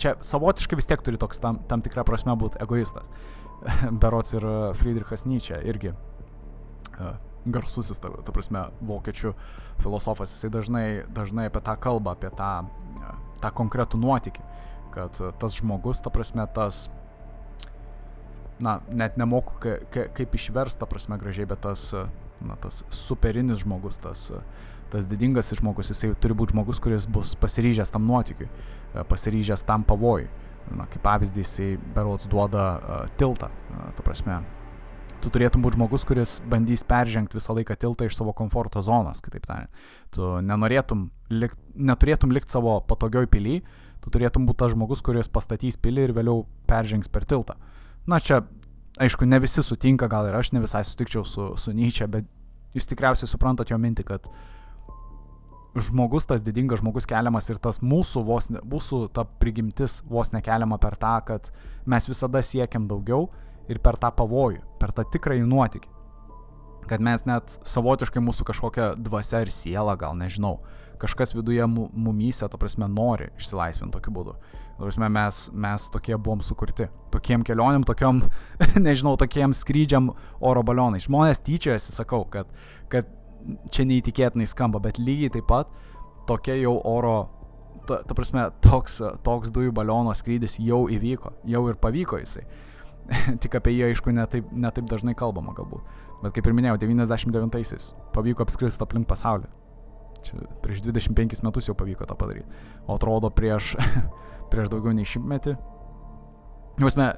Čia 0.00 0.16
savotiškai 0.24 0.76
vis 0.76 0.88
tiek 0.88 1.02
turi 1.02 1.18
toks 1.20 1.40
tam, 1.40 1.58
tam 1.68 1.82
tikrą 1.84 2.04
prasme 2.04 2.34
būti 2.36 2.60
egoistas. 2.62 3.08
Berots 4.02 4.34
ir 4.36 4.44
e, 4.44 4.56
Friedrichas 4.76 5.24
Nyčia 5.24 5.62
irgi 5.64 5.92
uh, 5.92 7.16
garsusis, 7.46 7.98
ta, 8.02 8.10
ta 8.24 8.34
prasme, 8.34 8.66
vokiečių 8.84 9.32
filosofas, 9.80 10.34
jisai 10.34 10.50
dažnai, 10.52 10.86
dažnai 11.16 11.48
apie 11.48 11.62
tą 11.64 11.76
kalbą, 11.80 12.16
apie 12.16 12.30
tą, 12.36 12.50
uh, 12.66 13.16
tą 13.40 13.52
konkretų 13.56 14.00
nuotykį, 14.02 14.44
kad 14.96 15.20
tas 15.40 15.56
žmogus, 15.56 16.02
ta 16.04 16.12
prasme, 16.12 16.44
tas, 16.56 16.86
na, 18.60 18.78
net 18.92 19.16
nemoku 19.20 19.56
ka, 19.62 19.78
ka, 19.92 20.08
kaip 20.20 20.36
išversti, 20.36 20.80
ta 20.82 20.88
prasme, 20.90 21.20
gražiai, 21.20 21.48
bet 21.48 21.64
tas, 21.64 21.88
na, 22.44 22.56
tas 22.60 22.82
superinis 22.92 23.64
žmogus, 23.64 24.00
tas 24.04 24.28
uh, 24.34 24.44
tas 24.90 25.06
didingas 25.06 25.52
žmogus, 25.58 25.90
jisai 25.92 26.12
turi 26.20 26.36
būti 26.36 26.54
žmogus, 26.54 26.80
kuris 26.82 27.06
bus 27.10 27.34
pasiryžęs 27.40 27.92
tam 27.94 28.06
nuotikiui, 28.08 28.48
e, 28.48 29.04
pasiryžęs 29.08 29.64
tam 29.66 29.86
pavojui. 29.86 30.28
Na, 30.66 30.88
kaip 30.90 31.02
pavyzdį, 31.04 31.42
jisai 31.44 31.66
berots 31.94 32.26
duoda 32.26 32.62
uh, 32.74 33.02
tiltą, 33.20 33.52
uh, 33.70 33.82
ta 33.94 34.02
prasme. 34.02 34.40
Tu 35.22 35.30
turėtum 35.30 35.62
būti 35.62 35.78
žmogus, 35.78 36.02
kuris 36.02 36.32
bandys 36.50 36.82
peržengti 36.82 37.38
visą 37.38 37.54
laiką 37.54 37.76
tiltą 37.84 38.08
iš 38.08 38.16
savo 38.18 38.34
komforto 38.34 38.82
zonos, 38.82 39.20
kitaip 39.22 39.46
tariant. 39.46 39.84
Tu 40.10 40.32
nenorėtum, 40.42 41.04
lik, 41.30 41.54
neturėtum 41.78 42.34
likti 42.34 42.56
savo 42.56 42.80
patogioj 42.82 43.28
pily, 43.30 43.60
tu 44.02 44.10
turėtum 44.10 44.48
būti 44.48 44.64
tas 44.64 44.74
žmogus, 44.74 45.04
kuris 45.06 45.30
pastatys 45.30 45.78
pilį 45.78 46.08
ir 46.08 46.16
vėliau 46.18 46.42
peržengs 46.66 47.14
per 47.14 47.28
tiltą. 47.30 47.54
Na 48.10 48.18
čia, 48.18 48.42
aišku, 48.98 49.22
ne 49.22 49.38
visi 49.38 49.62
sutinka, 49.62 50.10
gal 50.10 50.26
ir 50.26 50.34
aš 50.34 50.50
ne 50.50 50.66
visai 50.66 50.82
sutikčiau 50.82 51.22
su, 51.22 51.52
su 51.54 51.78
Nyčia, 51.78 52.10
bet 52.10 52.26
jūs 52.74 52.90
tikriausiai 52.90 53.30
suprantat 53.30 53.70
jo 53.70 53.78
mintį, 53.78 54.10
kad 54.10 54.26
uh, 54.26 54.55
žmogus, 55.82 56.26
tas 56.28 56.44
didingas 56.44 56.80
žmogus 56.80 57.06
keliamas 57.08 57.50
ir 57.52 57.58
tas 57.62 57.80
mūsų, 57.84 58.22
vos, 58.26 58.48
ne, 58.52 58.62
mūsų 58.64 59.06
ta 59.16 59.26
prigimtis 59.40 60.00
vos 60.08 60.32
nekeliama 60.34 60.78
per 60.82 60.96
tą, 61.00 61.18
kad 61.28 61.50
mes 61.86 62.08
visada 62.08 62.42
siekiam 62.44 62.88
daugiau 62.90 63.28
ir 63.70 63.80
per 63.82 63.98
tą 64.00 64.12
pavojų, 64.16 64.62
per 64.80 64.94
tą 64.96 65.06
tikrąjį 65.12 65.46
nuotykį. 65.48 65.92
Kad 66.86 67.02
mes 67.02 67.24
net 67.26 67.56
savotiškai 67.66 68.22
mūsų 68.22 68.46
kažkokia 68.46 68.92
dvasia 68.94 69.40
ir 69.42 69.50
siela, 69.50 69.96
gal 69.98 70.14
nežinau, 70.14 70.60
kažkas 71.02 71.34
viduje 71.34 71.66
mumyse, 71.66 72.46
to 72.46 72.60
prasme, 72.60 72.86
nori 72.88 73.32
išsilaisvinti 73.34 73.96
tokiu 73.98 74.14
būdu. 74.14 74.36
Prasme, 74.76 75.08
mes, 75.08 75.46
mes 75.56 75.86
tokie 75.90 76.14
buvom 76.20 76.42
sukurti. 76.44 76.86
Tokiem 77.10 77.42
kelioniam, 77.48 77.84
tokiam, 77.88 78.20
nežinau, 78.86 79.16
tokiem 79.18 79.56
skrydžiam 79.56 80.10
oro 80.44 80.62
balionai. 80.66 81.00
Žmonės 81.02 81.40
tyčiojasi, 81.46 81.94
sakau, 81.96 82.22
kad, 82.30 82.50
kad 82.92 83.08
čia 83.72 83.86
neįtikėtinai 83.88 84.46
skamba, 84.48 84.80
bet 84.82 85.00
lygiai 85.00 85.32
taip 85.36 85.48
pat 85.50 85.70
tokia 86.26 86.56
jau 86.58 86.74
oro, 86.84 87.16
ta, 87.86 88.00
ta 88.06 88.16
prasme, 88.18 88.48
toks, 88.64 88.98
toks 89.26 89.52
dujų 89.54 89.74
baliono 89.76 90.14
skrydis 90.16 90.58
jau 90.62 90.86
įvyko, 90.92 91.36
jau 91.48 91.62
ir 91.70 91.78
pavyko 91.82 92.20
jisai. 92.22 92.46
Tik 93.42 93.60
apie 93.60 93.76
jį, 93.76 93.92
aišku, 93.92 94.14
netaip, 94.14 94.48
netaip 94.50 94.88
dažnai 94.90 95.14
kalbama 95.18 95.54
galbūt. 95.56 95.84
Bet 96.24 96.34
kaip 96.34 96.48
ir 96.48 96.56
minėjau, 96.56 96.80
99-aisiais 96.82 97.92
pavyko 98.16 98.46
apskristi 98.46 98.82
aplink 98.82 99.06
pasaulį. 99.10 99.46
Čia 100.26 100.40
prieš 100.64 100.82
25 100.82 101.44
metus 101.46 101.68
jau 101.68 101.76
pavyko 101.78 102.08
tą 102.08 102.16
padaryti. 102.18 102.48
O 102.88 102.96
atrodo 102.96 103.30
prieš, 103.30 103.76
prieš 104.50 104.72
daugiau 104.72 104.96
nei 104.96 105.06
šimtmetį. 105.06 105.54
Jausme, 106.82 107.12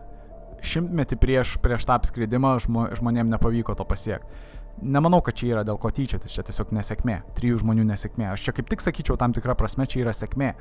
šimtmetį 0.66 1.18
prieš, 1.22 1.56
prieš 1.62 1.86
tą 1.88 1.96
apskridimą 1.96 2.58
žmo, 2.66 2.88
žmonėm 2.98 3.30
nepavyko 3.32 3.78
to 3.78 3.86
pasiekti 3.88 4.57
nemanau, 4.82 5.20
kad 5.24 5.36
čia 5.38 5.50
yra 5.52 5.64
dėl 5.66 5.78
ko 5.80 5.90
tyčiotis, 5.94 6.32
čia 6.34 6.44
tiesiog 6.46 6.70
nesėkmė, 6.76 7.18
trijų 7.36 7.60
žmonių 7.62 7.84
nesėkmė. 7.88 8.28
Aš 8.32 8.46
čia 8.46 8.54
kaip 8.56 8.70
tik 8.70 8.84
sakyčiau, 8.84 9.16
tam 9.20 9.34
tikra 9.36 9.56
prasme 9.58 9.86
čia 9.90 10.02
yra 10.04 10.14
sėkmė, 10.16 10.52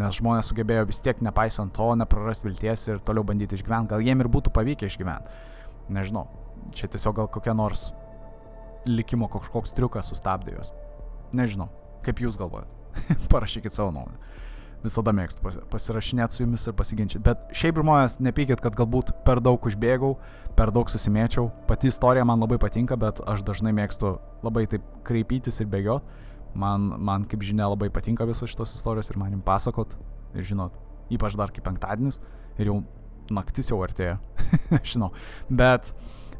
nes 0.00 0.18
žmonės 0.18 0.50
sugebėjo 0.50 0.88
vis 0.90 1.00
tiek 1.04 1.22
nepaisant 1.24 1.74
to, 1.76 1.88
neprarast 2.00 2.46
vilties 2.46 2.86
ir 2.90 3.02
toliau 3.06 3.26
bandyti 3.26 3.58
išgyventi, 3.58 3.92
gal 3.94 4.04
jiem 4.04 4.24
ir 4.24 4.30
būtų 4.32 4.52
pavykę 4.56 4.90
išgyventi. 4.90 5.38
Nežinau, 5.94 6.26
čia 6.76 6.90
tiesiog 6.90 7.18
gal 7.20 7.30
kokia 7.32 7.54
nors 7.56 7.90
likimo 8.88 9.28
kažkoks 9.30 9.74
triukas 9.76 10.10
sustabdė 10.10 10.56
juos. 10.56 10.72
Nežinau, 11.36 11.68
kaip 12.06 12.22
jūs 12.22 12.38
galvojate. 12.40 12.70
Parašykit 13.32 13.74
savo 13.74 13.92
nuomonę. 13.94 14.18
Visada 14.84 15.12
mėgstu 15.16 15.52
pasirašinėti 15.72 16.36
su 16.36 16.44
jumis 16.44 16.66
ir 16.66 16.76
pasiginčyti. 16.76 17.22
Bet 17.24 17.50
šiaip 17.56 17.80
žmonės, 17.82 18.18
nepykit, 18.24 18.62
kad 18.64 18.76
galbūt 18.78 19.12
per 19.26 19.42
daug 19.44 19.66
užbėgau, 19.66 20.14
per 20.56 20.72
daug 20.74 20.90
susimėčiau. 20.92 21.48
Pati 21.68 21.90
istorija 21.90 22.24
man 22.28 22.40
labai 22.42 22.58
patinka, 22.62 22.96
bet 23.00 23.20
aš 23.28 23.44
dažnai 23.46 23.74
mėgstu 23.76 24.16
labai 24.44 24.66
taip 24.70 24.86
kreipytis 25.06 25.60
ir 25.60 25.68
bėgiot. 25.72 26.06
Man, 26.58 26.88
man 26.98 27.26
kaip 27.30 27.44
žinia, 27.46 27.68
labai 27.70 27.90
patinka 27.94 28.26
visos 28.26 28.50
šitos 28.50 28.74
istorijos 28.78 29.12
ir 29.12 29.20
man 29.20 29.36
jums 29.36 29.46
pasakot. 29.46 29.98
Ir 30.34 30.46
žinot, 30.46 30.74
ypač 31.12 31.36
dar 31.38 31.52
kaip 31.54 31.66
penktadienis. 31.66 32.18
Ir 32.58 32.72
jau 32.72 32.80
naktis 33.30 33.70
jau 33.70 33.78
artėja. 33.84 34.18
Žinau. 34.90 35.12
Bet, 35.46 35.92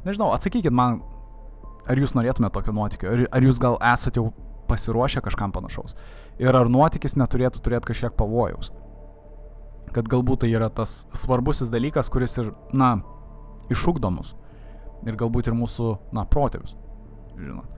nežinau, 0.06 0.32
atsakykit 0.34 0.74
man, 0.74 1.00
ar 1.90 2.00
jūs 2.00 2.16
norėtumėte 2.16 2.56
tokio 2.56 2.74
nuotykio, 2.74 3.12
ar, 3.12 3.24
ar 3.30 3.46
jūs 3.46 3.60
gal 3.62 3.78
esate 3.92 4.20
jau 4.20 4.30
pasiruošę 4.70 5.22
kažkam 5.24 5.54
panašaus. 5.54 5.96
Ir 6.40 6.56
ar 6.56 6.70
nuotykis 6.72 7.18
neturėtų 7.20 7.60
turėti 7.64 7.90
kažkiek 7.90 8.14
pavojaus. 8.16 8.70
Kad 9.94 10.08
galbūt 10.08 10.44
tai 10.44 10.52
yra 10.54 10.70
tas 10.72 11.04
svarbusis 11.16 11.68
dalykas, 11.72 12.08
kuris 12.12 12.38
ir, 12.40 12.52
na, 12.72 12.94
išugdomus. 13.72 14.34
Ir 15.04 15.18
galbūt 15.20 15.50
ir 15.50 15.56
mūsų, 15.58 15.92
na, 16.16 16.24
protėvius. 16.28 16.76
Žinot. 17.36 17.76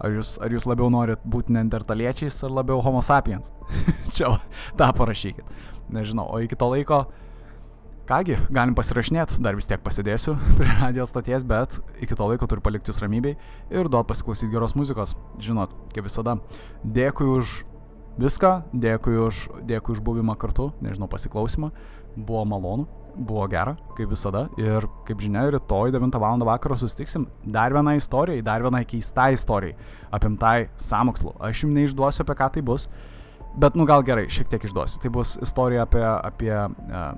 Ar 0.00 0.14
jūs, 0.16 0.36
ar 0.40 0.52
jūs 0.54 0.64
labiau 0.64 0.88
norit 0.90 1.20
būti 1.28 1.52
neandertaliečiais 1.52 2.38
ar 2.46 2.54
labiau 2.56 2.80
homo 2.80 3.02
sapiens? 3.04 3.52
Čia 4.16 4.32
tą 4.80 4.88
parašykit. 4.96 5.44
Nežinau, 5.92 6.24
o 6.32 6.40
iki 6.40 6.56
to 6.56 6.70
laiko 6.72 7.04
Kągi, 8.10 8.34
galim 8.50 8.74
pasirašinėti, 8.74 9.36
dar 9.38 9.54
vis 9.54 9.68
tiek 9.70 9.78
pasidėsiu 9.84 10.32
prie 10.58 10.66
radijos 10.80 11.12
stoties, 11.12 11.44
bet 11.46 11.76
iki 12.02 12.16
to 12.18 12.26
laiko 12.26 12.48
turiu 12.50 12.64
palikti 12.64 12.90
jūs 12.90 12.98
ramybėj 13.04 13.36
ir 13.70 13.90
duot 13.92 14.08
pasiklausyti 14.08 14.50
geros 14.50 14.74
muzikos. 14.74 15.12
Žinot, 15.38 15.76
kaip 15.94 16.08
visada. 16.08 16.34
Dėkui 16.82 17.28
už 17.30 17.60
viską, 18.20 18.52
dėkui 18.72 19.18
už, 19.20 19.42
dėkui 19.68 19.96
už 19.96 20.00
buvimą 20.04 20.36
kartu, 20.40 20.70
nežinau, 20.84 21.08
pasiklausimą. 21.10 21.70
Buvo 22.16 22.42
malonu, 22.48 22.88
buvo 23.16 23.46
gera, 23.50 23.76
kaip 23.96 24.10
visada. 24.10 24.46
Ir 24.60 24.86
kaip 25.08 25.22
žinia, 25.22 25.46
rytoj 25.54 25.92
9 25.94 26.18
val. 26.20 26.44
vakaro 26.46 26.76
sustiksim 26.76 27.26
dar 27.44 27.72
vieną 27.72 27.96
istoriją, 27.96 28.42
dar 28.44 28.62
vieną 28.62 28.84
keistą 28.86 29.30
istoriją, 29.32 29.76
apimtai 30.10 30.68
samokslu. 30.76 31.34
Aš 31.40 31.64
jums 31.64 31.74
neišduosiu, 31.74 32.22
apie 32.22 32.34
ką 32.34 32.52
tai 32.52 32.62
bus. 32.62 32.88
Bet, 33.58 33.74
nu 33.74 33.84
gal 33.84 34.04
gerai, 34.06 34.28
šiek 34.30 34.46
tiek 34.46 34.62
išduosiu. 34.62 35.00
Tai 35.02 35.10
bus 35.10 35.34
istorija 35.42 35.82
apie, 35.82 36.04
apie 36.06 36.52
e, 36.54 36.68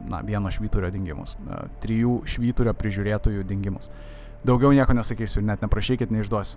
na, 0.08 0.22
vieno 0.24 0.48
švyturio 0.50 0.88
dingimus. 0.90 1.36
E, 1.36 1.58
trijų 1.84 2.22
švyturio 2.24 2.72
prižiūrėtojų 2.72 3.44
dingimus. 3.44 3.90
Daugiau 4.42 4.72
nieko 4.72 4.96
nesakysiu, 4.96 5.44
net 5.44 5.60
neprašykit, 5.62 6.10
neišduosiu. 6.10 6.56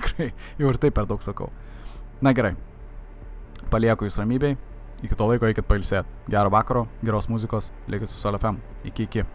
Jau 0.60 0.68
ir 0.68 0.78
taip 0.82 0.94
per 0.98 1.08
daug 1.08 1.24
sakau. 1.24 1.48
Na 2.20 2.36
gerai. 2.36 2.54
Palieku 3.70 4.06
jūs 4.06 4.18
ramybėj. 4.20 4.56
Iki 5.04 5.16
to 5.18 5.26
laiko 5.28 5.48
eikit 5.48 5.66
pailsėti. 5.68 6.08
Gero 6.32 6.52
vakaro, 6.54 6.86
geros 7.04 7.28
muzikos, 7.28 7.70
likit 7.88 8.08
su 8.08 8.16
SolFM. 8.20 8.62
Iki 8.88 9.08
iki. 9.10 9.26